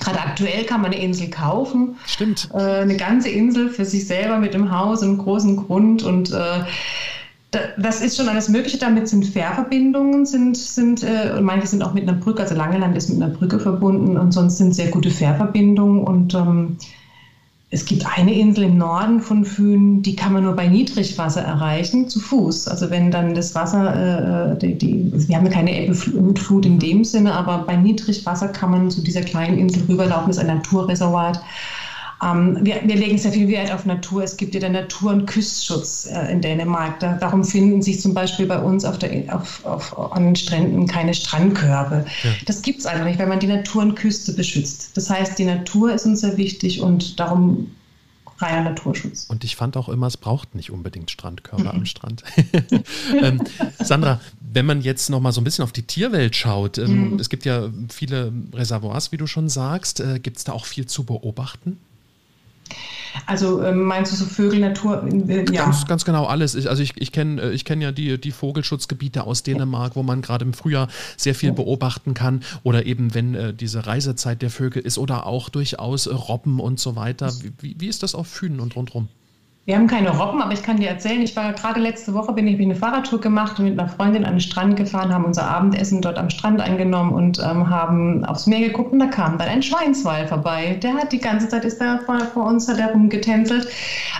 Gerade 0.00 0.20
aktuell 0.20 0.64
kann 0.64 0.80
man 0.80 0.92
eine 0.92 1.02
Insel 1.02 1.28
kaufen. 1.28 1.96
Stimmt. 2.06 2.48
Äh, 2.54 2.58
eine 2.58 2.96
ganze 2.96 3.28
Insel 3.28 3.68
für 3.68 3.84
sich 3.84 4.06
selber 4.06 4.38
mit 4.38 4.54
dem 4.54 4.70
Haus 4.70 5.02
und 5.02 5.18
großen 5.18 5.56
Grund 5.56 6.02
und 6.02 6.32
äh, 6.32 6.64
das 7.76 8.00
ist 8.00 8.16
schon 8.16 8.28
alles 8.28 8.48
Mögliche. 8.48 8.78
Damit 8.78 9.08
sind 9.08 9.26
Fährverbindungen, 9.26 10.24
sind, 10.24 10.56
sind, 10.56 11.02
äh, 11.02 11.38
manche 11.40 11.66
sind 11.66 11.82
auch 11.82 11.92
mit 11.92 12.08
einer 12.08 12.16
Brücke, 12.16 12.42
also 12.42 12.54
Langeland 12.54 12.96
ist 12.96 13.10
mit 13.10 13.22
einer 13.22 13.32
Brücke 13.32 13.60
verbunden 13.60 14.16
und 14.16 14.32
sonst 14.32 14.56
sind 14.56 14.74
sehr 14.74 14.88
gute 14.88 15.10
Fährverbindungen 15.10 16.02
und 16.02 16.34
ähm, 16.34 16.78
es 17.74 17.86
gibt 17.86 18.04
eine 18.06 18.34
Insel 18.38 18.64
im 18.64 18.76
Norden 18.76 19.20
von 19.20 19.46
Fühn, 19.46 20.02
die 20.02 20.14
kann 20.14 20.34
man 20.34 20.44
nur 20.44 20.52
bei 20.52 20.68
Niedrigwasser 20.68 21.40
erreichen, 21.40 22.06
zu 22.06 22.20
Fuß. 22.20 22.68
Also 22.68 22.90
wenn 22.90 23.10
dann 23.10 23.34
das 23.34 23.54
Wasser, 23.54 24.52
äh, 24.52 24.58
die, 24.58 24.74
die, 24.76 25.10
wir 25.26 25.36
haben 25.36 25.46
ja 25.46 25.52
keine 25.52 25.86
Ebbe 25.86 25.96
in 26.66 26.78
dem 26.78 27.02
Sinne, 27.02 27.32
aber 27.32 27.64
bei 27.64 27.74
Niedrigwasser 27.76 28.48
kann 28.48 28.72
man 28.72 28.90
zu 28.90 29.00
dieser 29.00 29.22
kleinen 29.22 29.56
Insel 29.56 29.84
rüberlaufen, 29.88 30.28
ist 30.28 30.38
ein 30.38 30.48
Naturreservat. 30.48 31.40
Ähm, 32.22 32.58
wir, 32.62 32.80
wir, 32.84 32.96
legen 32.96 33.18
sehr 33.18 33.32
viel 33.32 33.48
Wert 33.48 33.72
auf 33.72 33.84
Natur. 33.84 34.22
Es 34.22 34.36
gibt 34.36 34.54
ja 34.54 34.60
den 34.60 34.72
Natur- 34.72 35.12
und 35.12 35.26
Küstenschutz 35.26 36.06
äh, 36.06 36.30
in 36.30 36.40
Dänemark. 36.40 37.00
Da, 37.00 37.14
darum 37.14 37.44
finden 37.44 37.82
sich 37.82 38.00
zum 38.00 38.14
Beispiel 38.14 38.46
bei 38.46 38.58
uns 38.58 38.84
auf 38.84 38.98
der, 38.98 39.34
auf, 39.34 39.64
auf, 39.64 39.98
an 40.12 40.26
den 40.26 40.36
Stränden 40.36 40.86
keine 40.86 41.14
Strandkörbe. 41.14 42.04
Ja. 42.22 42.30
Das 42.46 42.62
gibt 42.62 42.80
es 42.80 42.86
einfach 42.86 43.04
nicht, 43.04 43.18
weil 43.18 43.26
man 43.26 43.40
die 43.40 43.48
Natur 43.48 43.82
und 43.82 43.96
Küste 43.96 44.32
beschützt. 44.32 44.96
Das 44.96 45.10
heißt, 45.10 45.38
die 45.38 45.44
Natur 45.44 45.92
ist 45.92 46.06
uns 46.06 46.20
sehr 46.20 46.36
wichtig 46.36 46.80
und 46.80 47.18
darum 47.18 47.72
reiner 48.38 48.70
Naturschutz. 48.70 49.26
Und 49.28 49.44
ich 49.44 49.56
fand 49.56 49.76
auch 49.76 49.88
immer, 49.88 50.06
es 50.06 50.16
braucht 50.16 50.54
nicht 50.54 50.70
unbedingt 50.70 51.10
Strandkörbe 51.10 51.64
mhm. 51.64 51.70
am 51.70 51.86
Strand. 51.86 52.22
ähm, 53.20 53.42
Sandra, 53.78 54.20
wenn 54.40 54.66
man 54.66 54.82
jetzt 54.82 55.10
noch 55.10 55.20
mal 55.20 55.32
so 55.32 55.40
ein 55.40 55.44
bisschen 55.44 55.64
auf 55.64 55.72
die 55.72 55.84
Tierwelt 55.84 56.36
schaut, 56.36 56.78
ähm, 56.78 57.12
mhm. 57.12 57.18
es 57.18 57.28
gibt 57.28 57.44
ja 57.44 57.68
viele 57.88 58.32
Reservoirs, 58.52 59.12
wie 59.12 59.16
du 59.16 59.26
schon 59.26 59.48
sagst. 59.48 60.00
Äh, 60.00 60.20
gibt 60.20 60.36
es 60.36 60.44
da 60.44 60.52
auch 60.52 60.66
viel 60.66 60.86
zu 60.86 61.04
beobachten? 61.04 61.78
Also 63.26 63.62
ähm, 63.62 63.84
meinst 63.84 64.12
du 64.12 64.16
so 64.16 64.24
Vögel, 64.24 64.60
Natur? 64.60 65.06
Äh, 65.28 65.44
ja. 65.52 65.64
Ganz, 65.64 65.86
ganz 65.86 66.04
genau 66.04 66.26
alles. 66.26 66.54
Ich, 66.54 66.68
also 66.68 66.82
ich, 66.82 66.94
ich 66.96 67.12
kenne 67.12 67.42
äh, 67.42 67.50
ich 67.52 67.64
kenn 67.64 67.80
ja 67.80 67.92
die, 67.92 68.20
die 68.20 68.30
Vogelschutzgebiete 68.30 69.24
aus 69.24 69.42
Dänemark, 69.42 69.96
wo 69.96 70.02
man 70.02 70.22
gerade 70.22 70.44
im 70.44 70.52
Frühjahr 70.52 70.88
sehr 71.16 71.34
viel 71.34 71.52
beobachten 71.52 72.14
kann. 72.14 72.42
Oder 72.62 72.86
eben, 72.86 73.14
wenn 73.14 73.34
äh, 73.34 73.54
diese 73.54 73.86
Reisezeit 73.86 74.42
der 74.42 74.50
Vögel 74.50 74.82
ist 74.82 74.98
oder 74.98 75.26
auch 75.26 75.48
durchaus 75.48 76.08
Robben 76.08 76.60
und 76.60 76.80
so 76.80 76.96
weiter. 76.96 77.32
Wie, 77.60 77.76
wie 77.78 77.88
ist 77.88 78.02
das 78.02 78.14
auf 78.14 78.26
Fünen 78.26 78.60
und 78.60 78.76
rundherum? 78.76 79.08
Wir 79.64 79.76
haben 79.76 79.86
keine 79.86 80.10
Robben, 80.10 80.42
aber 80.42 80.52
ich 80.52 80.64
kann 80.64 80.78
dir 80.78 80.88
erzählen, 80.88 81.22
ich 81.22 81.36
war 81.36 81.52
gerade 81.52 81.78
letzte 81.78 82.14
Woche, 82.14 82.32
bin 82.32 82.48
ich 82.48 82.60
eine 82.60 82.74
Fahrradtour 82.74 83.20
gemacht 83.20 83.60
und 83.60 83.66
mit 83.66 83.78
einer 83.78 83.88
Freundin 83.88 84.24
an 84.24 84.34
den 84.34 84.40
Strand 84.40 84.74
gefahren, 84.76 85.14
haben 85.14 85.24
unser 85.24 85.46
Abendessen 85.46 86.02
dort 86.02 86.18
am 86.18 86.30
Strand 86.30 86.60
eingenommen 86.60 87.12
und 87.12 87.38
ähm, 87.38 87.70
haben 87.70 88.24
aufs 88.24 88.48
Meer 88.48 88.58
geguckt 88.58 88.92
und 88.92 88.98
da 88.98 89.06
kam 89.06 89.38
dann 89.38 89.46
ein 89.46 89.62
Schweinswal 89.62 90.26
vorbei. 90.26 90.80
Der 90.82 90.94
hat 90.94 91.12
die 91.12 91.20
ganze 91.20 91.48
Zeit, 91.48 91.64
ist 91.64 91.80
da 91.80 92.00
vor, 92.04 92.18
vor 92.18 92.46
uns, 92.46 92.66
hat 92.66 92.78
er 92.78 92.88
rumgetänzelt. 92.88 93.68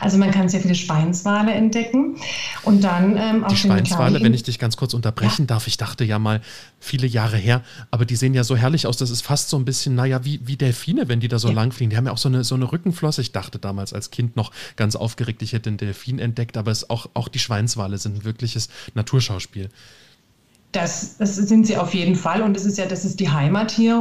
Also 0.00 0.16
man 0.16 0.30
kann 0.30 0.48
sehr 0.48 0.60
viele 0.60 0.76
Schweinswale 0.76 1.52
entdecken 1.52 2.14
und 2.62 2.84
dann 2.84 3.16
ähm, 3.16 3.44
Die 3.50 3.56
Schweinswale, 3.56 4.22
wenn 4.22 4.34
ich 4.34 4.44
dich 4.44 4.60
ganz 4.60 4.76
kurz 4.76 4.94
unterbrechen 4.94 5.42
ja. 5.42 5.46
darf, 5.46 5.66
ich 5.66 5.76
dachte 5.76 6.04
ja 6.04 6.20
mal, 6.20 6.40
viele 6.78 7.08
Jahre 7.08 7.36
her, 7.36 7.62
aber 7.90 8.04
die 8.04 8.14
sehen 8.14 8.34
ja 8.34 8.44
so 8.44 8.56
herrlich 8.56 8.86
aus, 8.86 8.96
das 8.96 9.10
ist 9.10 9.22
fast 9.22 9.48
so 9.48 9.56
ein 9.56 9.64
bisschen, 9.64 9.96
naja, 9.96 10.24
wie, 10.24 10.40
wie 10.44 10.56
Delfine, 10.56 11.08
wenn 11.08 11.18
die 11.18 11.28
da 11.28 11.40
so 11.40 11.48
ja. 11.48 11.54
lang 11.54 11.72
fliegen. 11.72 11.90
Die 11.90 11.96
haben 11.96 12.06
ja 12.06 12.12
auch 12.12 12.18
so 12.18 12.28
eine, 12.28 12.44
so 12.44 12.54
eine 12.54 12.70
Rückenflosse. 12.70 13.22
Ich 13.22 13.32
dachte 13.32 13.58
damals 13.58 13.92
als 13.92 14.12
Kind 14.12 14.36
noch 14.36 14.52
ganz 14.76 14.94
aufgeregt, 14.94 15.31
aufgeregt, 15.32 15.42
ich 15.42 15.52
hätte 15.52 15.70
den 15.70 15.78
Delfin 15.78 16.18
entdeckt, 16.18 16.56
aber 16.56 16.70
es 16.70 16.88
auch, 16.90 17.08
auch 17.14 17.28
die 17.28 17.38
Schweinswale 17.38 17.98
sind 17.98 18.18
ein 18.18 18.24
wirkliches 18.24 18.68
Naturschauspiel. 18.94 19.68
Das, 20.72 21.18
das, 21.18 21.36
sind 21.36 21.66
sie 21.66 21.76
auf 21.76 21.92
jeden 21.92 22.16
Fall 22.16 22.42
und 22.42 22.54
das 22.54 22.64
ist 22.64 22.78
ja, 22.78 22.86
das 22.86 23.04
ist 23.04 23.20
die 23.20 23.28
Heimat 23.28 23.70
hier. 23.70 23.94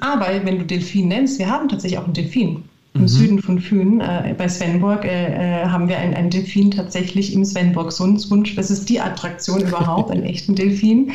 Aber 0.00 0.26
wenn 0.44 0.58
du 0.58 0.66
Delfin 0.66 1.08
nennst, 1.08 1.38
wir 1.38 1.48
haben 1.48 1.68
tatsächlich 1.68 1.98
auch 1.98 2.04
einen 2.04 2.12
Delfin. 2.12 2.64
Im 2.96 3.02
mhm. 3.02 3.08
Süden 3.08 3.42
von 3.42 3.60
Fühn, 3.60 4.00
äh, 4.00 4.34
bei 4.36 4.48
Svenborg, 4.48 5.04
äh, 5.04 5.62
äh 5.62 5.66
haben 5.66 5.88
wir 5.88 5.98
einen, 5.98 6.14
einen 6.14 6.30
Delfin 6.30 6.70
tatsächlich 6.70 7.32
im 7.32 7.44
Svenborg 7.44 7.92
Sundwunsch. 7.92 8.56
Das 8.56 8.70
ist 8.70 8.88
die 8.88 9.00
Attraktion 9.00 9.60
überhaupt, 9.60 10.10
einen 10.10 10.22
echten 10.24 10.54
Delfin. 10.54 11.12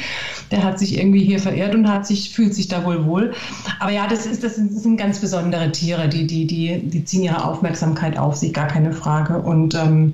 Der 0.52 0.64
hat 0.64 0.80
sich 0.80 0.98
irgendwie 0.98 1.24
hier 1.24 1.40
verirrt 1.40 1.74
und 1.76 1.90
hat 1.90 2.06
sich, 2.06 2.34
fühlt 2.34 2.54
sich 2.54 2.68
da 2.68 2.86
wohl 2.86 3.06
wohl. 3.06 3.34
Aber 3.80 3.92
ja, 3.92 4.08
das, 4.08 4.26
ist, 4.26 4.44
das, 4.44 4.56
sind, 4.56 4.74
das 4.74 4.84
sind 4.84 4.98
ganz 4.98 5.20
besondere 5.20 5.72
Tiere, 5.72 6.08
die, 6.08 6.28
die, 6.28 6.46
die, 6.46 6.80
die 6.84 7.04
ziehen 7.04 7.24
ihre 7.24 7.44
Aufmerksamkeit 7.44 8.18
auf 8.18 8.36
sich, 8.36 8.54
gar 8.54 8.68
keine 8.68 8.94
Frage. 8.94 9.40
Und 9.40 9.76
ähm, 9.76 10.14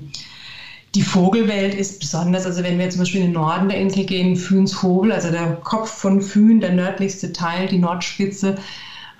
die 0.94 1.02
Vogelwelt 1.02 1.74
ist 1.74 2.00
besonders, 2.00 2.46
also 2.46 2.62
wenn 2.62 2.78
wir 2.78 2.88
zum 2.88 3.00
Beispiel 3.00 3.20
in 3.20 3.28
den 3.28 3.34
Norden 3.34 3.68
der 3.68 3.78
Insel 3.78 4.04
gehen, 4.04 4.36
Fühns 4.36 4.72
Vogel, 4.72 5.12
also 5.12 5.30
der 5.30 5.56
Kopf 5.56 5.90
von 5.90 6.22
Fühn, 6.22 6.60
der 6.60 6.72
nördlichste 6.72 7.32
Teil, 7.32 7.68
die 7.68 7.78
Nordspitze, 7.78 8.56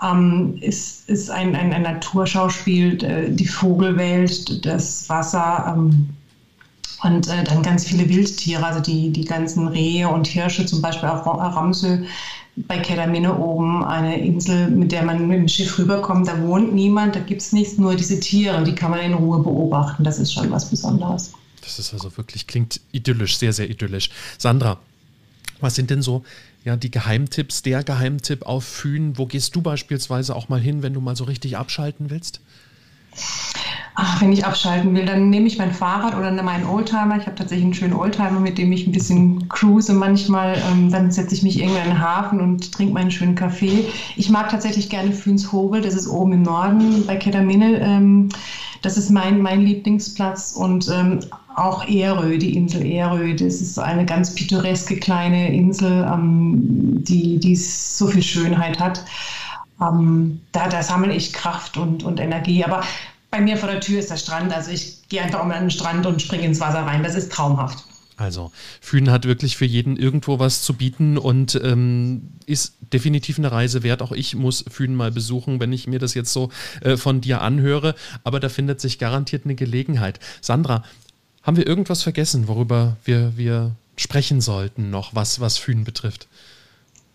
ähm, 0.03 0.59
ist, 0.61 1.09
ist 1.09 1.31
ein, 1.31 1.55
ein, 1.55 1.73
ein 1.73 1.83
Naturschauspiel, 1.83 3.03
äh, 3.03 3.31
die 3.31 3.47
Vogelwelt, 3.47 4.65
das 4.65 5.09
Wasser 5.09 5.75
ähm, 5.77 6.11
und 7.03 7.29
äh, 7.29 7.45
dann 7.45 7.63
ganz 7.63 7.85
viele 7.85 8.09
Wildtiere, 8.09 8.65
also 8.65 8.81
die, 8.81 9.11
die 9.11 9.25
ganzen 9.25 9.69
Rehe 9.69 10.09
und 10.09 10.27
Hirsche, 10.27 10.67
zum 10.67 10.83
Beispiel 10.83 11.09
auf 11.09 11.27
Ramsel 11.27 12.07
bei 12.67 12.79
Kedamine 12.79 13.37
oben, 13.39 13.85
eine 13.85 14.21
Insel, 14.21 14.69
mit 14.71 14.91
der 14.91 15.05
man 15.05 15.29
mit 15.29 15.39
dem 15.39 15.49
Schiff 15.49 15.79
rüberkommt, 15.79 16.27
da 16.27 16.41
wohnt 16.43 16.75
niemand, 16.75 17.15
da 17.15 17.21
gibt 17.21 17.43
es 17.43 17.53
nichts, 17.53 17.79
nur 17.79 17.95
diese 17.95 18.19
Tiere, 18.19 18.65
die 18.65 18.75
kann 18.75 18.91
man 18.91 19.01
in 19.01 19.15
Ruhe 19.15 19.41
beobachten. 19.41 20.03
Das 20.03 20.19
ist 20.19 20.33
schon 20.33 20.51
was 20.51 20.69
Besonderes. 20.69 21.33
Das 21.61 21.79
ist 21.79 21.93
also 21.93 22.17
wirklich, 22.17 22.47
klingt 22.47 22.81
idyllisch, 22.93 23.39
sehr, 23.39 23.53
sehr 23.53 23.71
idyllisch. 23.71 24.11
Sandra, 24.39 24.79
was 25.61 25.75
sind 25.75 25.91
denn 25.91 26.03
so 26.03 26.25
ja, 26.65 26.77
die 26.77 26.91
Geheimtipps, 26.91 27.63
der 27.63 27.83
Geheimtipp 27.85 28.45
auf 28.47 28.65
Fühn? 28.65 29.17
Wo 29.17 29.27
gehst 29.27 29.55
du 29.57 29.63
beispielsweise 29.63 30.35
auch 30.35 30.49
mal 30.49 30.61
hin, 30.61 30.83
wenn 30.83 30.95
du 30.95 31.01
mal 31.01 31.17
so 31.17 31.25
richtig 31.25 31.57
abschalten 31.57 32.11
willst? 32.11 32.41
Ach, 34.01 34.21
wenn 34.21 34.33
ich 34.33 34.45
abschalten 34.45 34.95
will, 34.95 35.07
dann 35.07 35.29
nehme 35.29 35.49
ich 35.49 35.59
mein 35.59 35.73
Fahrrad 35.73 36.17
oder 36.17 36.31
meinen 36.31 36.67
Oldtimer. 36.67 37.17
Ich 37.17 37.27
habe 37.27 37.35
tatsächlich 37.35 37.65
einen 37.65 37.75
schönen 37.75 37.95
Oldtimer, 37.95 38.39
mit 38.39 38.57
dem 38.57 38.71
ich 38.71 38.87
ein 38.87 38.93
bisschen 38.93 39.49
cruise 39.49 39.93
manchmal. 39.93 40.57
Ähm, 40.71 40.93
dann 40.93 41.11
setze 41.11 41.35
ich 41.35 41.43
mich 41.43 41.59
irgendwo 41.59 41.79
in 41.79 41.89
den 41.89 42.01
Hafen 42.01 42.41
und 42.41 42.71
trinke 42.71 42.95
meinen 42.95 43.11
schönen 43.11 43.35
Kaffee. 43.35 43.87
Ich 44.15 44.31
mag 44.31 44.51
tatsächlich 44.51 44.89
gerne 44.89 45.11
Fühns 45.11 45.51
Hobel, 45.51 45.81
das 45.81 45.95
ist 45.95 46.07
oben 46.07 46.33
im 46.33 46.43
Norden 46.43 47.07
bei 47.07 47.17
Kedamine. 47.17 47.81
Ähm, 47.81 48.29
das 48.83 48.97
ist 48.97 49.11
mein, 49.11 49.43
mein 49.43 49.63
Lieblingsplatz 49.63 50.53
und 50.53 50.89
ähm, 50.89 51.19
auch 51.59 51.87
Erö, 51.89 52.39
die 52.39 52.57
Insel 52.57 52.87
Erö. 52.87 53.35
Das 53.35 53.61
ist 53.61 53.79
eine 53.79 54.07
ganz 54.07 54.35
pittoreske 54.35 54.99
kleine 54.99 55.55
Insel, 55.55 56.07
ähm, 56.11 57.05
die, 57.05 57.39
die 57.39 57.57
so 57.57 58.07
viel 58.07 58.23
Schönheit 58.23 58.79
hat. 58.79 59.05
Ähm, 59.81 60.41
da, 60.53 60.69
da 60.69 60.83
sammle 60.83 61.15
ich 61.15 61.33
Kraft 61.33 61.77
und, 61.77 62.03
und 62.03 62.21
Energie. 62.21 62.65
Aber 62.65 62.83
bei 63.31 63.41
mir 63.41 63.57
vor 63.57 63.71
der 63.71 63.81
Tür 63.81 63.99
ist 63.99 64.11
der 64.11 64.17
Strand. 64.17 64.53
Also 64.53 64.71
ich 64.71 65.09
gehe 65.09 65.23
einfach 65.23 65.43
um 65.43 65.51
den 65.51 65.71
Strand 65.71 66.07
und 66.07 66.23
springe 66.23 66.45
ins 66.45 66.61
Wasser 66.61 66.83
rein. 66.83 67.03
Das 67.03 67.15
ist 67.15 67.33
traumhaft. 67.33 67.85
Also, 68.19 68.51
Fühlen 68.81 69.13
hat 69.13 69.27
wirklich 69.27 69.57
für 69.57 69.65
jeden 69.65 69.97
irgendwo 69.97 70.41
was 70.41 70.63
zu 70.63 70.75
bieten 70.75 71.19
und 71.19 71.55
ähm, 71.63 72.31
ist 72.47 72.75
definitiv 72.93 73.39
eine 73.39 73.53
Reise 73.53 73.85
wert. 73.85 74.03
Auch 74.03 74.11
ich 74.11 74.35
muss 74.35 74.65
Fühlen 74.69 74.97
mal 74.97 75.13
besuchen, 75.13 75.61
wenn 75.61 75.73
ich 75.73 75.87
mir 75.87 76.01
das 76.01 76.15
jetzt 76.15 76.33
so 76.33 76.51
äh, 76.81 76.97
von 76.97 77.21
dir 77.21 77.43
anhöre. 77.43 77.95
Aber 78.25 78.41
da 78.41 78.49
findet 78.49 78.81
sich 78.81 78.99
garantiert 78.99 79.45
eine 79.45 79.55
Gelegenheit. 79.55 80.19
Sandra, 80.41 80.83
haben 81.49 81.57
wir 81.57 81.67
irgendwas 81.67 82.03
vergessen, 82.03 82.47
worüber 82.47 82.99
wir, 83.07 83.33
wir 83.39 83.71
sprechen 83.97 84.43
sollten 84.43 84.91
noch, 84.91 85.15
was, 85.15 85.41
was 85.41 85.57
Fühlen 85.57 85.83
betrifft? 85.83 86.29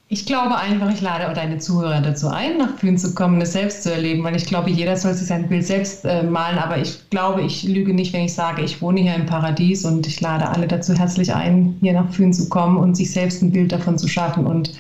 Ich 0.08 0.26
glaube 0.26 0.58
einfach, 0.58 0.92
ich 0.92 1.02
lade 1.02 1.32
deine 1.36 1.60
Zuhörer 1.60 2.02
dazu 2.02 2.30
ein, 2.30 2.58
nach 2.58 2.76
Fühlen 2.80 2.98
zu 2.98 3.14
kommen, 3.14 3.40
es 3.42 3.54
selbst 3.54 3.84
zu 3.84 3.94
erleben, 3.94 4.24
weil 4.24 4.36
ich 4.36 4.48
glaube, 4.48 4.72
jeder 4.72 4.98
soll 4.98 5.14
sich 5.14 5.28
sein 5.28 5.50
Bild 5.50 5.68
selbst 5.68 6.04
äh, 6.06 6.24
malen, 6.24 6.58
aber 6.58 6.80
ich 6.80 7.12
glaube, 7.12 7.44
ich 7.44 7.62
lüge 7.62 7.94
nicht, 7.94 8.12
wenn 8.12 8.24
ich 8.26 8.34
sage, 8.34 8.64
ich 8.64 8.82
wohne 8.82 9.02
hier 9.02 9.14
im 9.14 9.28
Paradies 9.28 9.86
und 9.86 10.08
ich 10.08 10.20
lade 10.20 10.50
alle 10.50 10.66
dazu 10.66 10.96
herzlich 10.96 11.32
ein, 11.32 11.78
hier 11.82 11.94
nach 11.94 12.12
Fühlen 12.12 12.34
zu 12.34 12.50
kommen 12.50 12.78
und 12.78 12.96
sich 12.96 13.12
selbst 13.12 13.44
ein 13.44 13.52
Bild 13.52 13.72
davon 13.72 14.00
zu 14.00 14.08
schaffen 14.08 14.48
und 14.48 14.74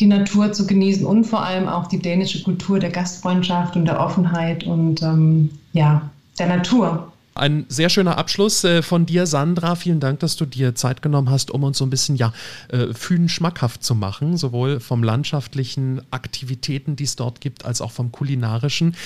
die 0.00 0.06
Natur 0.06 0.52
zu 0.52 0.66
genießen 0.66 1.06
und 1.06 1.26
vor 1.26 1.44
allem 1.44 1.68
auch 1.68 1.86
die 1.86 2.00
dänische 2.00 2.42
Kultur 2.42 2.80
der 2.80 2.90
Gastfreundschaft 2.90 3.76
und 3.76 3.84
der 3.84 4.00
Offenheit 4.00 4.64
und 4.64 5.00
ähm, 5.00 5.50
ja, 5.74 6.10
der 6.40 6.48
Natur. 6.48 7.12
Ein 7.38 7.66
sehr 7.68 7.88
schöner 7.88 8.18
Abschluss 8.18 8.64
äh, 8.64 8.82
von 8.82 9.06
dir, 9.06 9.24
Sandra. 9.26 9.76
Vielen 9.76 10.00
Dank, 10.00 10.18
dass 10.18 10.34
du 10.34 10.44
dir 10.44 10.74
Zeit 10.74 11.02
genommen 11.02 11.30
hast, 11.30 11.52
um 11.52 11.62
uns 11.62 11.78
so 11.78 11.86
ein 11.86 11.90
bisschen 11.90 12.16
ja, 12.16 12.32
äh, 12.68 12.92
Fühlen 12.92 13.28
schmackhaft 13.28 13.84
zu 13.84 13.94
machen, 13.94 14.36
sowohl 14.36 14.80
vom 14.80 15.04
landschaftlichen 15.04 16.02
Aktivitäten, 16.10 16.96
die 16.96 17.04
es 17.04 17.14
dort 17.14 17.40
gibt, 17.40 17.64
als 17.64 17.80
auch 17.80 17.92
vom 17.92 18.10
kulinarischen. 18.10 18.96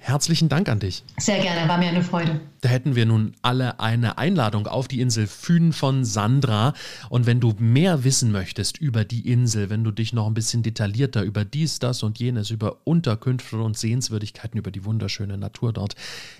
Herzlichen 0.00 0.48
Dank 0.48 0.68
an 0.68 0.80
dich. 0.80 1.04
Sehr 1.18 1.40
gerne, 1.40 1.68
war 1.68 1.78
mir 1.78 1.88
eine 1.88 2.02
Freude. 2.02 2.40
Da 2.60 2.68
hätten 2.68 2.96
wir 2.96 3.06
nun 3.06 3.34
alle 3.42 3.78
eine 3.78 4.18
Einladung 4.18 4.66
auf 4.66 4.88
die 4.88 5.00
Insel 5.00 5.26
Fühn 5.26 5.72
von 5.72 6.04
Sandra. 6.04 6.72
Und 7.08 7.26
wenn 7.26 7.40
du 7.40 7.54
mehr 7.58 8.04
wissen 8.04 8.32
möchtest 8.32 8.78
über 8.78 9.04
die 9.04 9.30
Insel, 9.30 9.70
wenn 9.70 9.84
du 9.84 9.90
dich 9.90 10.12
noch 10.12 10.26
ein 10.26 10.34
bisschen 10.34 10.62
detaillierter 10.62 11.22
über 11.22 11.44
dies, 11.44 11.78
das 11.78 12.02
und 12.02 12.18
jenes, 12.18 12.50
über 12.50 12.78
Unterkünfte 12.84 13.58
und 13.58 13.78
Sehenswürdigkeiten, 13.78 14.58
über 14.58 14.70
die 14.70 14.84
wunderschöne 14.84 15.38
Natur 15.38 15.72
dort 15.72 15.94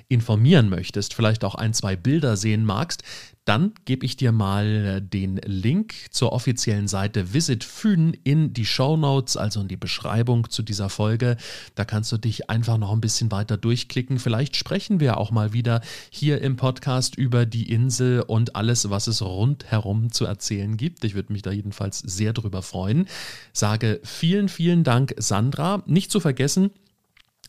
informieren 0.09 0.69
möchtest, 0.69 1.15
vielleicht 1.15 1.45
auch 1.45 1.55
ein, 1.55 1.75
zwei 1.75 1.95
Bilder 1.95 2.37
sehen 2.37 2.65
magst, 2.65 3.03
dann 3.49 3.73
gebe 3.87 4.05
ich 4.05 4.19
dir 4.19 4.31
mal 4.31 4.67
äh, 4.67 5.03
den 5.03 5.37
Link 5.37 5.95
zur 6.11 6.33
offiziellen 6.33 6.87
Seite 6.87 7.33
Visit 7.33 7.65
Fünen 7.65 8.13
in 8.23 8.53
die 8.53 8.67
Show 8.67 8.99
Notes, 8.99 9.39
also 9.39 9.63
in 9.63 9.69
die 9.69 9.79
Beschreibung 9.79 10.51
zu 10.51 10.63
dieser 10.63 10.91
Folge. 10.91 11.39
Da 11.75 11.87
kannst 11.87 12.13
du 12.13 12.19
dich 12.19 12.51
einfach 12.51 12.77
noch 12.77 12.93
ein 12.93 13.01
bisschen 13.01 13.31
weiter 13.31 13.57
durchklicken. 13.57 14.19
Vielleicht 14.19 14.55
sprechen 14.55 15.01
wir 15.01 15.17
auch 15.17 15.31
mal 15.31 15.55
wieder 15.55 15.81
hier 16.11 16.43
im 16.43 16.57
Podcast 16.57 17.17
über 17.17 17.47
die 17.47 17.73
Insel 17.73 18.21
und 18.21 18.55
alles, 18.55 18.91
was 18.91 19.07
es 19.07 19.23
rundherum 19.23 20.13
zu 20.13 20.27
erzählen 20.27 20.77
gibt. 20.77 21.05
Ich 21.05 21.15
würde 21.15 21.33
mich 21.33 21.41
da 21.41 21.51
jedenfalls 21.51 22.01
sehr 22.01 22.35
drüber 22.35 22.61
freuen. 22.61 23.09
Sage 23.55 24.01
vielen, 24.05 24.51
vielen 24.51 24.85
Dank, 24.85 25.15
Sandra. 25.17 25.83
Nicht 25.87 26.11
zu 26.11 26.21
vergessen, 26.21 26.71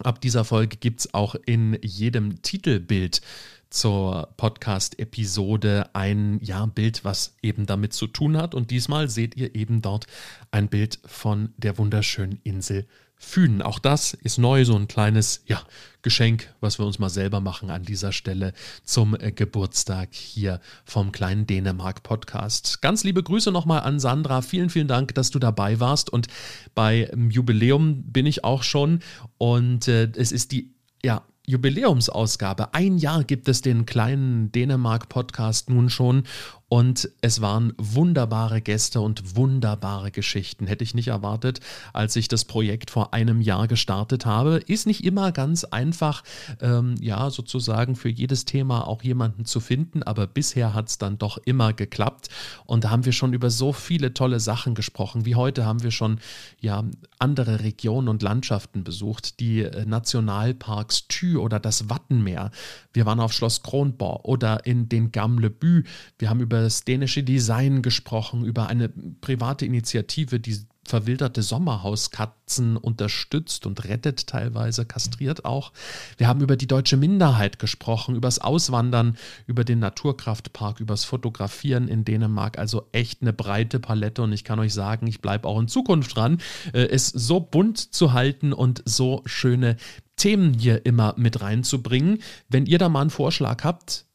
ab 0.01 0.21
dieser 0.21 0.45
Folge 0.45 0.77
gibt 0.77 1.01
es 1.01 1.13
auch 1.13 1.35
in 1.45 1.77
jedem 1.81 2.41
Titelbild 2.41 3.21
zur 3.69 4.29
Podcast-Episode 4.37 5.89
ein 5.93 6.39
ja, 6.41 6.65
Bild, 6.65 7.05
was 7.05 7.35
eben 7.41 7.65
damit 7.65 7.93
zu 7.93 8.07
tun 8.07 8.37
hat. 8.37 8.55
Und 8.55 8.71
diesmal 8.71 9.09
seht 9.09 9.35
ihr 9.35 9.55
eben 9.55 9.81
dort 9.81 10.07
ein 10.51 10.69
Bild 10.69 10.99
von 11.05 11.53
der 11.57 11.77
wunderschönen 11.77 12.39
Insel 12.43 12.87
Fühnen. 13.21 13.61
Auch 13.61 13.79
das 13.79 14.13
ist 14.13 14.37
neu, 14.37 14.63
so 14.63 14.77
ein 14.77 14.87
kleines 14.87 15.43
ja, 15.45 15.61
Geschenk, 16.01 16.53
was 16.61 16.79
wir 16.79 16.85
uns 16.85 16.99
mal 16.99 17.09
selber 17.09 17.41
machen 17.41 17.69
an 17.69 17.83
dieser 17.83 18.13
Stelle 18.13 18.53
zum 18.85 19.13
äh, 19.13 19.33
Geburtstag 19.33 20.13
hier 20.13 20.61
vom 20.85 21.11
kleinen 21.11 21.45
Dänemark-Podcast. 21.45 22.81
Ganz 22.81 23.03
liebe 23.03 23.21
Grüße 23.21 23.51
nochmal 23.51 23.81
an 23.81 23.99
Sandra. 23.99 24.41
Vielen, 24.41 24.69
vielen 24.69 24.87
Dank, 24.87 25.13
dass 25.15 25.31
du 25.31 25.39
dabei 25.39 25.81
warst. 25.81 26.09
Und 26.09 26.27
bei 26.75 27.11
Jubiläum 27.29 28.03
bin 28.03 28.25
ich 28.25 28.45
auch 28.45 28.63
schon. 28.63 29.01
Und 29.37 29.89
äh, 29.89 30.09
es 30.15 30.31
ist 30.31 30.53
die 30.53 30.73
ja, 31.03 31.23
Jubiläumsausgabe. 31.49 32.75
Ein 32.75 32.99
Jahr 32.99 33.23
gibt 33.23 33.49
es 33.49 33.63
den 33.63 33.87
kleinen 33.87 34.51
Dänemark-Podcast 34.51 35.71
nun 35.71 35.89
schon 35.89 36.23
und 36.69 37.09
es 37.21 37.41
waren 37.41 37.73
wunderbare 37.77 38.61
Gäste 38.61 39.01
und 39.01 39.35
wunderbare 39.35 40.11
Geschichten. 40.11 40.67
Hätte 40.67 40.83
ich 40.83 40.93
nicht 40.93 41.07
erwartet, 41.07 41.61
als 41.93 42.15
ich 42.15 42.27
das 42.27 42.45
Projekt 42.45 42.91
vor 42.91 43.13
einem 43.13 43.41
Jahr 43.41 43.67
gestartet 43.67 44.27
habe. 44.27 44.57
Ist 44.67 44.85
nicht 44.85 45.03
immer 45.03 45.31
ganz 45.31 45.63
einfach, 45.63 46.23
ähm, 46.61 46.93
ja, 47.01 47.31
sozusagen 47.31 47.95
für 47.95 48.09
jedes 48.09 48.45
Thema 48.45 48.87
auch 48.87 49.01
jemanden 49.01 49.45
zu 49.45 49.59
finden, 49.59 50.03
aber 50.03 50.27
bisher 50.27 50.75
hat 50.75 50.89
es 50.89 50.99
dann 50.99 51.17
doch 51.17 51.39
immer 51.39 51.73
geklappt. 51.73 52.29
Und 52.65 52.83
da 52.83 52.91
haben 52.91 53.03
wir 53.03 53.13
schon 53.13 53.33
über 53.33 53.49
so 53.49 53.73
viele 53.73 54.13
tolle 54.13 54.39
Sachen 54.39 54.75
gesprochen. 54.75 55.25
Wie 55.25 55.33
heute 55.33 55.65
haben 55.65 55.81
wir 55.81 55.91
schon 55.91 56.19
ja 56.59 56.83
andere 57.17 57.63
Regionen 57.63 58.07
und 58.07 58.21
Landschaften 58.21 58.83
besucht, 58.83 59.39
die 59.39 59.63
äh, 59.63 59.85
Nationalparks 59.85 61.07
Thü 61.07 61.37
oder 61.37 61.59
das 61.59 61.89
Wattenmeer. 61.89 62.51
Wir 62.93 63.07
waren 63.07 63.19
auf 63.19 63.33
Schloss 63.33 63.63
Kronborg 63.63 64.23
oder 64.25 64.67
in 64.67 64.87
den 64.87 65.11
Gamle 65.11 65.49
Bü. 65.49 65.83
Wir 66.19 66.29
haben 66.29 66.41
über 66.41 66.58
das 66.63 66.83
dänische 66.83 67.23
Design 67.23 67.81
gesprochen, 67.81 68.45
über 68.45 68.67
eine 68.67 68.89
private 68.89 69.65
Initiative, 69.65 70.39
die 70.39 70.57
verwilderte 70.89 71.43
Sommerhauskatzen 71.43 72.75
unterstützt 72.75 73.65
und 73.67 73.85
rettet 73.85 74.27
teilweise, 74.27 74.85
kastriert 74.85 75.45
auch. 75.45 75.71
Wir 76.17 76.27
haben 76.27 76.41
über 76.41 76.57
die 76.57 76.67
deutsche 76.67 76.97
Minderheit 76.97 77.59
gesprochen, 77.59 78.15
über 78.15 78.27
das 78.27 78.39
Auswandern, 78.39 79.15
über 79.45 79.63
den 79.63 79.79
Naturkraftpark, 79.79 80.79
über 80.79 80.93
das 80.93 81.05
Fotografieren 81.05 81.87
in 81.87 82.05
Dänemark. 82.05 82.57
Also 82.57 82.87
echt 82.91 83.21
eine 83.21 83.33
breite 83.33 83.79
Palette 83.79 84.23
und 84.23 84.33
ich 84.33 84.43
kann 84.43 84.59
euch 84.59 84.73
sagen, 84.73 85.05
ich 85.05 85.21
bleibe 85.21 85.47
auch 85.47 85.59
in 85.59 85.67
Zukunft 85.67 86.15
dran, 86.15 86.39
äh, 86.73 86.87
es 86.87 87.07
so 87.07 87.39
bunt 87.39 87.77
zu 87.77 88.13
halten 88.13 88.51
und 88.51 88.81
so 88.85 89.21
schöne 89.25 89.77
Themen 90.15 90.53
hier 90.53 90.85
immer 90.85 91.13
mit 91.17 91.39
reinzubringen. 91.39 92.19
Wenn 92.49 92.65
ihr 92.65 92.79
da 92.79 92.89
mal 92.89 93.01
einen 93.01 93.09
Vorschlag 93.09 93.63
habt, 93.63 94.05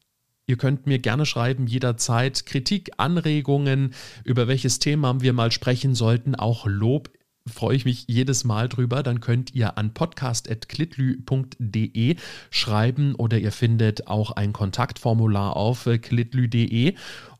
Ihr 0.47 0.57
könnt 0.57 0.85
mir 0.85 0.99
gerne 0.99 1.25
schreiben, 1.25 1.65
jederzeit 1.67 2.45
Kritik, 2.45 2.91
Anregungen, 2.97 3.93
über 4.23 4.47
welches 4.47 4.77
Thema 4.79 5.21
wir 5.21 5.33
mal 5.33 5.51
sprechen 5.51 5.95
sollten, 5.95 6.35
auch 6.35 6.67
Lob 6.67 7.09
freue 7.47 7.75
ich 7.75 7.85
mich 7.85 8.05
jedes 8.07 8.43
Mal 8.43 8.67
drüber. 8.69 9.03
Dann 9.03 9.19
könnt 9.19 9.53
ihr 9.53 9.77
an 9.77 9.93
podcast.klitlü.de 9.93 12.15
schreiben 12.49 13.13
oder 13.15 13.37
ihr 13.37 13.51
findet 13.51 14.07
auch 14.07 14.31
ein 14.31 14.51
Kontaktformular 14.53 15.55
auf 15.55 15.85
äh, 15.85 15.99
klitlü.de. 15.99 16.95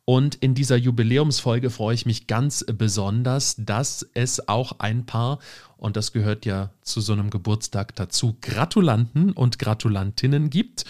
Und 0.08 0.36
in 0.36 0.54
dieser 0.54 0.76
Jubiläumsfolge 0.76 1.72
freue 1.72 1.96
ich 1.96 2.06
mich 2.06 2.28
ganz 2.28 2.64
besonders, 2.72 3.56
dass 3.58 4.08
es 4.14 4.48
auch 4.48 4.78
ein 4.78 5.08
paar, 5.08 5.40
und 5.78 5.98
das 5.98 6.14
gehört 6.14 6.46
ja 6.46 6.70
zu 6.84 7.02
so 7.02 7.14
einem 7.14 7.32
Geburtstag 7.32 7.96
dazu, 7.96 8.38
Gratulanten 8.40 9.32
und 9.32 9.58
Gratulantinnen 9.58 10.52
gibt. 10.52 10.86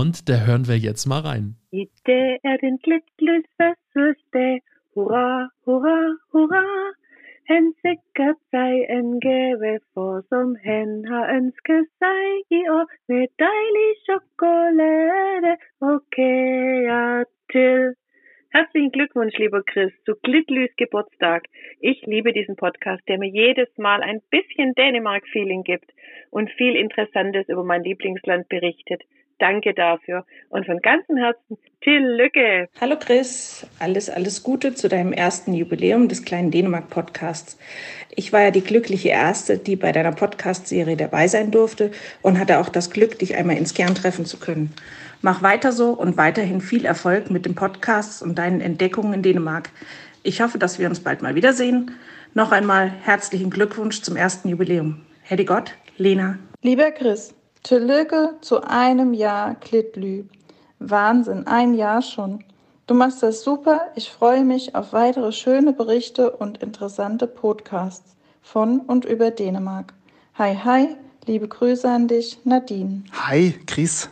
Und 0.00 0.28
da 0.28 0.34
hören 0.44 0.66
wir 0.66 0.76
jetzt 0.76 1.06
mal 1.06 1.20
rein. 1.20 1.54
Dag 1.70 2.40
er 2.42 2.58
den. 2.58 2.78
Hurra, 4.96 5.50
hurra, 5.64 6.00
hurra. 6.32 6.64
Han 7.48 7.64
sikret 7.82 8.38
sig 8.50 8.72
en 8.96 9.20
gave 9.20 9.78
for, 9.92 10.14
som 10.30 10.56
han 10.64 11.04
har 11.12 11.24
ønsket 11.36 11.86
sig 12.02 12.22
i 12.58 12.60
år. 12.76 12.86
Med 13.08 13.24
dejlig 13.46 13.90
chokolade 14.08 15.52
og 15.80 15.96
kager 16.16 17.24
til. 17.52 17.94
Herzlichen 18.56 18.90
Glückwunsch, 18.96 19.38
lieber 19.38 19.62
Chris, 19.72 19.92
zu 20.06 20.12
Glittlüs 20.26 20.72
Geburtstag. 20.76 21.42
Ich 21.80 21.98
liebe 22.06 22.32
diesen 22.32 22.56
Podcast, 22.56 23.02
der 23.08 23.18
mir 23.18 23.30
jedes 23.42 23.70
Mal 23.78 24.00
ein 24.02 24.20
bisschen 24.30 24.74
Dänemark-Feeling 24.74 25.62
gibt 25.62 25.90
und 26.30 26.50
viel 26.58 26.74
Interessantes 26.74 27.48
über 27.48 27.62
mein 27.62 27.84
Lieblingsland 27.84 28.48
berichtet. 28.48 29.02
Danke 29.38 29.74
dafür. 29.74 30.24
Und 30.48 30.66
von 30.66 30.80
ganzem 30.80 31.16
Herzen 31.16 31.58
Till 31.80 32.02
Lücke. 32.02 32.68
Hallo 32.80 32.96
Chris, 32.98 33.66
alles, 33.78 34.08
alles 34.08 34.42
Gute 34.42 34.74
zu 34.74 34.88
deinem 34.88 35.12
ersten 35.12 35.52
Jubiläum 35.52 36.08
des 36.08 36.24
kleinen 36.24 36.50
Dänemark-Podcasts. 36.50 37.58
Ich 38.10 38.32
war 38.32 38.40
ja 38.40 38.50
die 38.50 38.62
glückliche 38.62 39.10
Erste, 39.10 39.58
die 39.58 39.76
bei 39.76 39.92
deiner 39.92 40.12
Podcast-Serie 40.12 40.96
dabei 40.96 41.28
sein 41.28 41.50
durfte 41.50 41.90
und 42.22 42.38
hatte 42.38 42.58
auch 42.58 42.70
das 42.70 42.90
Glück, 42.90 43.18
dich 43.18 43.36
einmal 43.36 43.58
ins 43.58 43.74
Kern 43.74 43.94
treffen 43.94 44.24
zu 44.24 44.38
können. 44.38 44.72
Mach 45.20 45.42
weiter 45.42 45.72
so 45.72 45.90
und 45.90 46.16
weiterhin 46.16 46.60
viel 46.60 46.84
Erfolg 46.84 47.30
mit 47.30 47.44
den 47.44 47.54
Podcasts 47.54 48.22
und 48.22 48.38
deinen 48.38 48.60
Entdeckungen 48.60 49.14
in 49.14 49.22
Dänemark. 49.22 49.70
Ich 50.22 50.40
hoffe, 50.40 50.58
dass 50.58 50.78
wir 50.78 50.88
uns 50.88 51.00
bald 51.00 51.20
mal 51.20 51.34
wiedersehen. 51.34 51.90
Noch 52.32 52.50
einmal 52.50 52.90
herzlichen 53.02 53.50
Glückwunsch 53.50 54.00
zum 54.00 54.16
ersten 54.16 54.48
Jubiläum. 54.48 55.02
Hätte 55.22 55.44
Gott, 55.44 55.74
Lena. 55.98 56.38
Lieber 56.62 56.90
Chris, 56.92 57.34
Tillykke 57.64 58.36
zu 58.42 58.62
einem 58.62 59.14
Jahr 59.14 59.54
Klitlü. 59.54 60.24
Wahnsinn, 60.80 61.46
ein 61.46 61.72
Jahr 61.72 62.02
schon. 62.02 62.44
Du 62.86 62.92
machst 62.92 63.22
das 63.22 63.42
super. 63.42 63.80
Ich 63.96 64.10
freue 64.10 64.44
mich 64.44 64.74
auf 64.74 64.92
weitere 64.92 65.32
schöne 65.32 65.72
Berichte 65.72 66.30
und 66.30 66.58
interessante 66.58 67.26
Podcasts 67.26 68.16
von 68.42 68.80
und 68.80 69.06
über 69.06 69.30
Dänemark. 69.30 69.94
Hi, 70.34 70.54
hi, 70.62 70.88
liebe 71.24 71.48
Grüße 71.48 71.88
an 71.90 72.06
dich, 72.06 72.38
Nadine. 72.44 73.04
Hi, 73.12 73.54
Chris. 73.66 74.10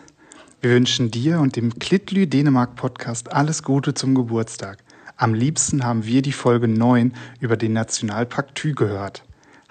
Wir 0.62 0.70
wünschen 0.70 1.10
dir 1.10 1.38
und 1.38 1.54
dem 1.54 1.78
Klitlü 1.78 2.26
Dänemark 2.26 2.74
Podcast 2.74 3.34
alles 3.34 3.62
Gute 3.62 3.92
zum 3.92 4.14
Geburtstag. 4.14 4.78
Am 5.18 5.34
liebsten 5.34 5.84
haben 5.84 6.06
wir 6.06 6.22
die 6.22 6.32
Folge 6.32 6.68
9 6.68 7.12
über 7.38 7.58
den 7.58 7.74
Nationalpark 7.74 8.54
Thü 8.54 8.72
gehört. 8.72 9.22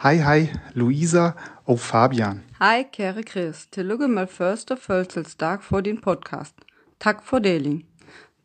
Hi, 0.04 0.18
hi, 0.18 0.48
Luisa 0.74 1.30
og 1.66 1.80
Fabian. 1.80 2.44
Hej 2.60 2.86
kære 2.94 3.24
Chris, 3.24 3.68
tillykke 3.72 4.08
med 4.08 4.28
første 4.28 4.78
fødselsdag 4.78 5.62
for 5.62 5.82
din 5.82 6.02
Podcast. 6.02 6.56
Tak 7.00 7.24
for 7.24 7.40
deling. 7.40 7.86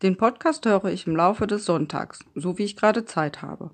Den 0.02 0.16
Podcast 0.16 0.66
höre 0.66 0.84
ich 0.84 1.07
im 1.07 1.16
Laufe 1.16 1.46
des 1.46 1.64
Sonntags, 1.64 2.18
so 2.34 2.59
wie 2.59 2.64
ich 2.64 2.76
gerade 2.76 3.04
Zeit 3.04 3.42
habe. 3.42 3.70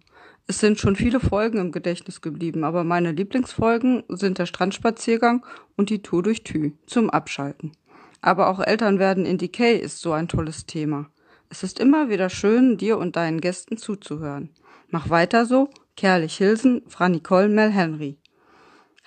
Es 0.47 0.61
sind 0.61 0.79
schon 0.79 0.97
viele 0.97 1.19
Folgen 1.19 1.59
im 1.59 1.73
Gedächtnis 1.73 2.21
geblieben, 2.21 2.65
aber 2.65 2.85
meine 2.85 3.11
Lieblingsfolgen 3.11 4.05
sind 4.09 4.39
der 4.39 4.47
Strandspaziergang 4.47 5.45
und 5.77 5.91
die 5.91 6.03
Tour 6.03 6.23
durch 6.23 6.45
Thü 6.45 6.71
zum 6.87 7.11
Abschalten. 7.11 7.73
Aber 8.21 8.47
auch 8.47 8.61
Eltern 8.61 9.01
werden 9.01 9.27
in 9.27 9.39
Decay 9.39 9.77
ist 9.77 10.01
so 10.01 10.13
ein 10.13 10.29
tolles 10.29 10.67
Thema. 10.67 11.07
Es 11.49 11.65
ist 11.65 11.81
immer 11.81 12.09
wieder 12.09 12.31
schön, 12.31 12.77
dir 12.77 12.97
und 12.99 13.17
deinen 13.17 13.41
Gästen 13.41 13.77
zuzuhören. 13.77 14.51
Mach 14.89 15.11
weiter 15.11 15.47
so. 15.47 15.69
Kerlich 15.97 16.37
Hilsen, 16.37 16.83
Frau 16.89 17.09
Nicole 17.09 17.49
Mel 17.49 17.71
Henry. 17.71 18.19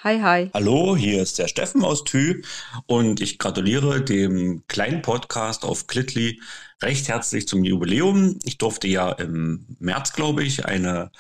Hi, 0.03 0.19
hi. 0.21 0.51
Hallo, 0.53 0.95
hier 0.95 1.21
ist 1.21 1.39
der 1.39 1.47
Steffen 1.47 1.83
aus 1.83 2.03
Thü 2.03 2.43
und 2.85 3.21
ich 3.21 3.39
gratuliere 3.39 4.03
dem 4.03 4.63
kleinen 4.67 5.01
Podcast 5.01 5.65
auf 5.65 5.87
Klitli 5.87 6.39
recht 6.83 7.07
herzlich 7.07 7.47
zum 7.47 7.63
Jubiläum. 7.63 8.37
Ich 8.43 8.59
durfte 8.59 8.87
ja 8.87 9.11
im 9.11 9.65
März, 9.79 10.13
glaube 10.13 10.43
ich, 10.43 10.65
eine 10.65 11.11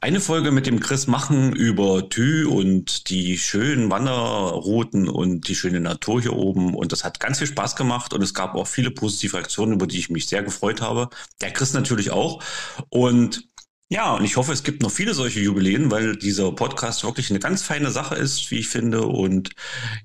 eine 0.00 0.20
Folge 0.20 0.50
mit 0.50 0.66
dem 0.66 0.80
Chris 0.80 1.06
machen 1.06 1.54
über 1.54 2.08
Thü 2.08 2.46
und 2.46 3.08
die 3.10 3.38
schönen 3.38 3.90
Wanderrouten 3.90 5.08
und 5.08 5.48
die 5.48 5.54
schöne 5.54 5.80
Natur 5.80 6.20
hier 6.20 6.32
oben. 6.32 6.74
Und 6.74 6.92
das 6.92 7.04
hat 7.04 7.20
ganz 7.20 7.38
viel 7.38 7.46
Spaß 7.46 7.76
gemacht 7.76 8.12
und 8.12 8.22
es 8.22 8.34
gab 8.34 8.54
auch 8.54 8.66
viele 8.66 8.90
positive 8.90 9.36
Reaktionen, 9.36 9.74
über 9.74 9.86
die 9.86 9.98
ich 9.98 10.10
mich 10.10 10.26
sehr 10.26 10.42
gefreut 10.42 10.80
habe. 10.80 11.08
Der 11.40 11.52
Chris 11.52 11.72
natürlich 11.72 12.10
auch. 12.10 12.42
Und 12.88 13.48
ja, 13.92 14.14
und 14.14 14.24
ich 14.24 14.38
hoffe, 14.38 14.52
es 14.52 14.62
gibt 14.62 14.80
noch 14.80 14.90
viele 14.90 15.12
solche 15.12 15.40
Jubiläen, 15.40 15.90
weil 15.90 16.16
dieser 16.16 16.50
Podcast 16.52 17.04
wirklich 17.04 17.28
eine 17.28 17.40
ganz 17.40 17.60
feine 17.60 17.90
Sache 17.90 18.14
ist, 18.14 18.50
wie 18.50 18.60
ich 18.60 18.70
finde. 18.70 19.02
Und 19.02 19.50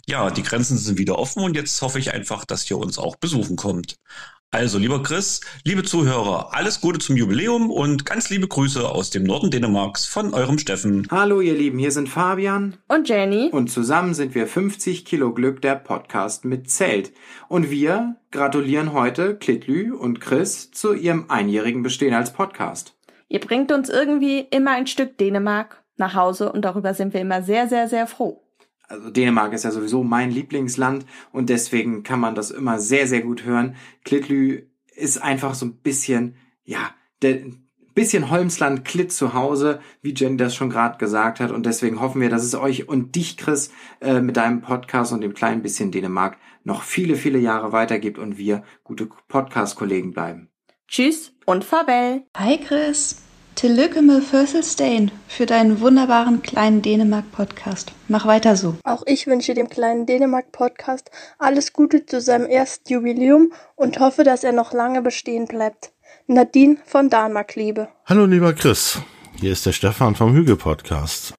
ja, 0.05 0.29
die 0.29 0.43
Grenzen 0.43 0.77
sind 0.77 0.97
wieder 0.97 1.17
offen 1.17 1.41
und 1.41 1.55
jetzt 1.55 1.81
hoffe 1.81 1.97
ich 1.97 2.13
einfach, 2.13 2.43
dass 2.43 2.69
ihr 2.69 2.77
uns 2.77 2.99
auch 2.99 3.15
besuchen 3.15 3.55
kommt. 3.55 3.95
Also, 4.51 4.77
lieber 4.77 5.01
Chris, 5.03 5.39
liebe 5.63 5.83
Zuhörer, 5.83 6.53
alles 6.53 6.81
Gute 6.81 6.99
zum 6.99 7.15
Jubiläum 7.15 7.71
und 7.71 8.05
ganz 8.05 8.29
liebe 8.29 8.49
Grüße 8.49 8.89
aus 8.89 9.09
dem 9.09 9.23
Norden 9.23 9.51
Dänemarks 9.51 10.05
von 10.05 10.33
eurem 10.33 10.57
Steffen. 10.57 11.07
Hallo, 11.09 11.39
ihr 11.39 11.55
Lieben, 11.55 11.79
hier 11.79 11.91
sind 11.91 12.09
Fabian 12.09 12.75
und 12.89 13.07
Jenny. 13.07 13.49
Und 13.53 13.69
zusammen 13.69 14.13
sind 14.13 14.35
wir 14.35 14.47
50 14.47 15.05
Kilo 15.05 15.33
Glück, 15.33 15.61
der 15.61 15.75
Podcast 15.75 16.43
mit 16.43 16.69
Zelt. 16.69 17.13
Und 17.47 17.71
wir 17.71 18.17
gratulieren 18.31 18.91
heute 18.91 19.38
Klitlü 19.38 19.93
und 19.93 20.19
Chris 20.19 20.71
zu 20.71 20.93
ihrem 20.93 21.29
einjährigen 21.29 21.83
Bestehen 21.83 22.13
als 22.13 22.33
Podcast. 22.33 22.96
Ihr 23.30 23.39
bringt 23.39 23.71
uns 23.71 23.89
irgendwie 23.89 24.39
immer 24.39 24.71
ein 24.71 24.88
Stück 24.88 25.17
Dänemark 25.17 25.84
nach 25.97 26.13
Hause 26.13 26.51
und 26.51 26.63
darüber 26.63 26.93
sind 26.93 27.13
wir 27.13 27.21
immer 27.21 27.41
sehr, 27.41 27.67
sehr, 27.67 27.88
sehr 27.88 28.07
froh. 28.07 28.43
Also 28.88 29.09
Dänemark 29.09 29.51
ist 29.53 29.63
ja 29.63 29.71
sowieso 29.71 30.03
mein 30.03 30.32
Lieblingsland 30.32 31.05
und 31.34 31.49
deswegen 31.49 32.03
kann 32.03 32.21
man 32.21 32.36
das 32.36 32.51
immer 32.51 32.80
sehr, 32.80 33.07
sehr 33.07 33.21
gut 33.21 33.43
hören. 33.43 33.75
Klitlü 34.05 34.63
ist 34.95 35.21
einfach 35.21 35.55
so 35.55 35.65
ein 35.65 35.78
bisschen, 35.78 36.36
ja, 36.63 36.91
der 37.21 37.41
bisschen 37.97 38.30
Holmsland 38.30 38.86
Klitt 38.86 39.11
zu 39.11 39.34
Hause, 39.34 39.82
wie 40.03 40.13
Jenny 40.13 40.38
das 40.38 40.53
schon 40.53 40.69
gerade 40.69 40.99
gesagt 40.99 41.39
hat. 41.39 41.49
Und 41.49 41.65
deswegen 41.65 41.99
hoffen 41.99 42.21
wir, 42.21 42.30
dass 42.30 42.43
es 42.43 42.53
euch 42.53 42.88
und 42.88 43.15
dich, 43.15 43.38
Chris, 43.38 43.71
äh, 44.01 44.21
mit 44.21 44.38
deinem 44.38 44.61
Podcast 44.61 45.11
und 45.13 45.21
dem 45.21 45.34
kleinen 45.34 45.63
bisschen 45.63 45.91
Dänemark 45.91 46.38
noch 46.63 46.84
viele, 46.84 47.15
viele 47.15 47.39
Jahre 47.39 47.71
weitergibt 47.71 48.19
und 48.19 48.38
wir 48.38 48.63
gute 48.84 49.07
Podcast-Kollegen 49.28 50.11
bleiben. 50.11 50.51
Tschüss 50.89 51.33
und 51.45 51.65
Farewell. 51.65 52.23
Hi 52.38 52.57
Chris. 52.57 53.21
Tillykke 53.55 54.01
med 54.01 54.23
Fødselsdagen 54.23 55.11
für 55.27 55.45
deinen 55.45 55.81
wunderbaren 55.81 56.41
kleinen 56.41 56.81
Dänemark-Podcast. 56.81 57.91
Mach 58.07 58.25
weiter 58.25 58.55
so. 58.55 58.77
Auch 58.85 59.03
ich 59.05 59.27
wünsche 59.27 59.53
dem 59.53 59.67
kleinen 59.67 60.05
Dänemark-Podcast 60.05 61.11
alles 61.39 61.73
Gute 61.73 62.05
zu 62.05 62.21
seinem 62.21 62.45
ersten 62.45 62.93
Jubiläum 62.93 63.51
und 63.75 63.99
hoffe, 63.99 64.23
dass 64.23 64.45
er 64.45 64.53
noch 64.53 64.71
lange 64.71 65.01
bestehen 65.01 65.45
bleibt. 65.45 65.91
Nadine 66.25 66.77
von 66.85 67.09
Dänemark 67.09 67.55
liebe. 67.55 67.89
Hallo 68.05 68.25
lieber 68.25 68.53
Chris, 68.53 69.01
hier 69.35 69.51
ist 69.51 69.65
der 69.65 69.73
Stefan 69.73 70.15
vom 70.15 70.33
Hügel-Podcast. 70.33 71.33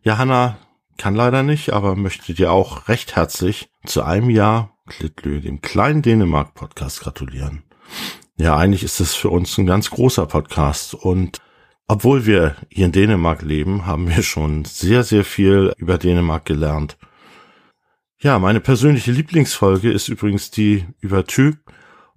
Ja, 0.00 0.16
Hanna 0.16 0.56
kann 0.96 1.14
leider 1.14 1.42
nicht, 1.42 1.74
aber 1.74 1.96
möchte 1.96 2.32
dir 2.32 2.50
auch 2.50 2.88
recht 2.88 3.14
herzlich 3.14 3.68
zu 3.84 4.02
einem 4.02 4.30
Jahr 4.30 4.74
Klitlö, 4.88 5.42
dem 5.42 5.60
kleinen 5.60 6.00
Dänemark-Podcast 6.00 7.00
gratulieren. 7.00 7.62
Ja, 8.38 8.56
eigentlich 8.56 8.82
ist 8.82 9.00
es 9.00 9.14
für 9.14 9.30
uns 9.30 9.56
ein 9.56 9.66
ganz 9.66 9.90
großer 9.90 10.26
Podcast 10.26 10.94
und 10.94 11.40
obwohl 11.88 12.26
wir 12.26 12.56
hier 12.68 12.86
in 12.86 12.92
Dänemark 12.92 13.42
leben, 13.42 13.86
haben 13.86 14.08
wir 14.08 14.22
schon 14.22 14.64
sehr, 14.64 15.04
sehr 15.04 15.24
viel 15.24 15.72
über 15.78 15.98
Dänemark 15.98 16.44
gelernt. 16.44 16.98
Ja, 18.20 18.38
meine 18.38 18.60
persönliche 18.60 19.12
Lieblingsfolge 19.12 19.90
ist 19.90 20.08
übrigens 20.08 20.50
die 20.50 20.84
über 21.00 21.24
Thy 21.24 21.54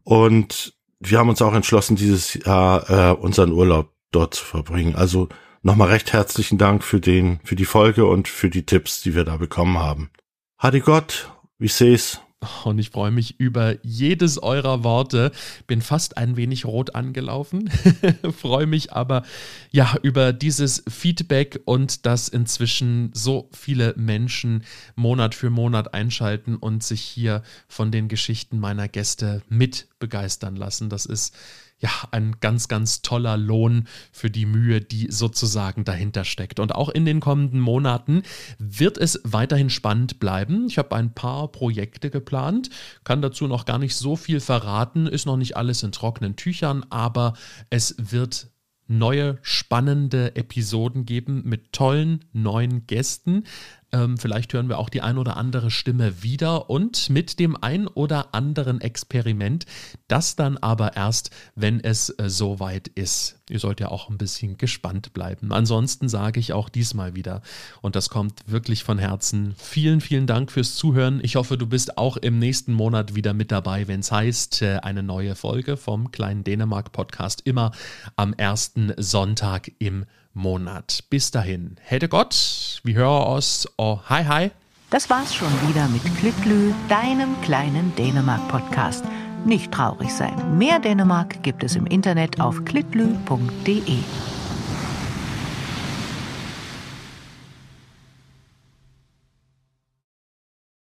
und 0.04 0.74
wir 1.00 1.20
haben 1.20 1.30
uns 1.30 1.42
auch 1.42 1.54
entschlossen, 1.54 1.96
dieses 1.96 2.34
Jahr 2.34 2.90
äh, 2.90 3.14
unseren 3.14 3.54
Urlaub 3.54 3.94
dort 4.12 4.34
zu 4.34 4.44
verbringen. 4.44 4.96
Also 4.96 5.30
nochmal 5.62 5.90
recht 5.90 6.12
herzlichen 6.12 6.58
Dank 6.58 6.84
für 6.84 7.00
den, 7.00 7.40
für 7.44 7.56
die 7.56 7.66
Folge 7.66 8.06
und 8.06 8.28
für 8.28 8.50
die 8.50 8.66
Tipps, 8.66 9.02
die 9.02 9.16
wir 9.16 9.24
da 9.24 9.38
bekommen 9.38 9.78
haben. 9.78 10.10
Hadi 10.58 10.82
Gott, 10.82 11.32
wie 11.58 11.70
seh's? 11.70 12.20
Und 12.64 12.80
ich 12.80 12.90
freue 12.90 13.12
mich 13.12 13.40
über 13.40 13.76
jedes 13.84 14.42
eurer 14.42 14.84
Worte. 14.84 15.32
Bin 15.68 15.82
fast 15.82 16.18
ein 16.18 16.38
wenig 16.38 16.66
rot 16.66 16.96
angelaufen. 16.96 17.70
freue 18.38 18.66
mich 18.66 18.94
aber 18.94 19.24
ja 19.72 19.96
über 20.04 20.34
dieses 20.34 20.84
Feedback 20.88 21.60
und 21.66 22.06
dass 22.06 22.30
inzwischen 22.30 23.12
so 23.14 23.50
viele 23.52 23.94
Menschen 23.98 24.64
Monat 24.96 25.36
für 25.36 25.50
Monat 25.50 25.94
einschalten 25.94 26.56
und 26.56 26.84
sich 26.84 27.02
hier 27.02 27.44
von 27.68 27.92
den 27.92 28.08
Geschichten 28.08 28.60
meiner 28.60 28.88
Gäste 28.88 29.42
mit 29.50 29.88
begeistern 30.00 30.56
lassen. 30.56 30.90
Das 30.90 31.06
ist 31.06 31.36
ja, 31.80 31.90
ein 32.12 32.36
ganz, 32.42 32.68
ganz 32.68 33.02
toller 33.02 33.38
Lohn 33.38 33.88
für 34.12 34.30
die 34.30 34.46
Mühe, 34.46 34.82
die 34.82 35.08
sozusagen 35.10 35.86
dahinter 35.86 36.26
steckt. 36.26 36.60
Und 36.60 36.76
auch 36.76 36.90
in 36.90 37.06
den 37.06 37.22
kommenden 37.22 37.60
Monaten 37.60 38.24
wird 38.58 38.98
es 38.98 39.20
weiterhin 39.24 39.70
spannend 39.70 40.20
bleiben. 40.20 40.68
Ich 40.68 40.78
habe 40.78 40.96
ein 40.96 41.14
paar 41.14 41.48
Projekte 41.52 42.10
geplant, 42.10 42.70
kann 43.04 43.22
dazu 43.22 43.48
noch 43.48 43.66
gar 43.66 43.80
nicht 43.80 43.96
so 43.96 44.16
viel 44.16 44.42
verraten, 44.42 45.08
ist 45.08 45.26
noch 45.26 45.38
nicht 45.38 45.56
alles 45.56 45.84
in 45.84 45.92
trockenen 45.92 46.36
Tüchern, 46.36 46.86
aber 46.90 47.34
es 47.70 47.96
wird 47.98 48.50
neue 48.90 49.38
spannende 49.44 50.36
Episoden 50.36 51.06
geben 51.06 51.44
mit 51.46 51.72
tollen 51.72 52.26
neuen 52.34 52.88
Gästen. 52.88 53.44
Ähm, 53.92 54.18
vielleicht 54.18 54.54
hören 54.54 54.70
wir 54.70 54.78
auch 54.78 54.90
die 54.90 55.02
ein 55.02 55.18
oder 55.18 55.38
andere 55.38 55.72
Stimme 55.72 56.22
wieder 56.22 56.70
und 56.70 57.10
mit 57.10 57.40
dem 57.40 57.62
ein 57.62 57.88
oder 57.88 58.34
anderen 58.34 58.82
Experiment. 58.82 59.66
Das 60.08 60.36
dann 60.36 60.58
aber 60.58 60.96
erst, 60.96 61.32
wenn 61.56 61.80
es 61.84 62.10
äh, 62.10 62.30
soweit 62.30 62.88
ist. 62.90 63.40
Ihr 63.50 63.60
sollt 63.60 63.80
ja 63.80 63.90
auch 63.90 64.10
ein 64.10 64.20
bisschen 64.20 64.58
gespannt 64.58 65.14
bleiben. 65.14 65.52
Ansonsten 65.52 66.08
sage 66.08 66.40
ich 66.40 66.54
auch 66.54 66.70
diesmal 66.70 67.16
wieder, 67.16 67.42
und 67.82 67.96
das 67.96 68.10
kommt 68.10 68.44
wirklich 68.46 68.84
von 68.84 69.00
Herzen, 69.00 69.56
vielen, 69.58 70.02
vielen 70.02 70.28
Dank 70.28 70.52
fürs 70.52 70.76
Zuhören. 70.76 71.20
Ich 71.24 71.36
hoffe, 71.36 71.58
du 71.58 71.66
bist 71.66 71.98
auch 71.98 72.18
im 72.18 72.38
nächsten 72.38 72.74
Monat 72.74 73.16
wieder 73.16 73.34
mit 73.34 73.52
dabei, 73.52 73.88
wenn 73.88 74.02
es 74.02 74.12
heißt, 74.12 74.62
äh, 74.62 74.78
eine 74.78 75.02
neue 75.02 75.36
Folge 75.36 75.78
vom 75.78 76.12
kleinen 76.12 76.44
Dänemark-Podcast 76.44 77.42
immer 77.46 77.72
am 78.16 78.34
ersten 78.34 78.94
Sonntag 78.98 79.72
im 79.80 80.06
Monat. 80.40 81.04
Bis 81.10 81.32
dahin, 81.32 81.76
hätte 81.82 82.10
Gott, 82.10 82.82
wir 82.84 82.96
hören 82.96 83.36
uns. 83.36 83.68
Oh, 83.78 84.00
hi, 84.10 84.24
hi. 84.24 84.52
Das 84.90 85.10
war's 85.10 85.36
schon 85.36 85.52
wieder 85.68 85.88
mit 85.90 86.04
Klitlü, 86.18 86.74
deinem 86.88 87.40
kleinen 87.42 87.94
Dänemark-Podcast. 87.96 89.06
Nicht 89.46 89.72
traurig 89.72 90.12
sein. 90.12 90.58
Mehr 90.58 90.80
Dänemark 90.80 91.44
gibt 91.44 91.64
es 91.64 91.76
im 91.76 91.86
Internet 91.86 92.40
auf 92.42 92.66
klitlü.de. 92.66 94.00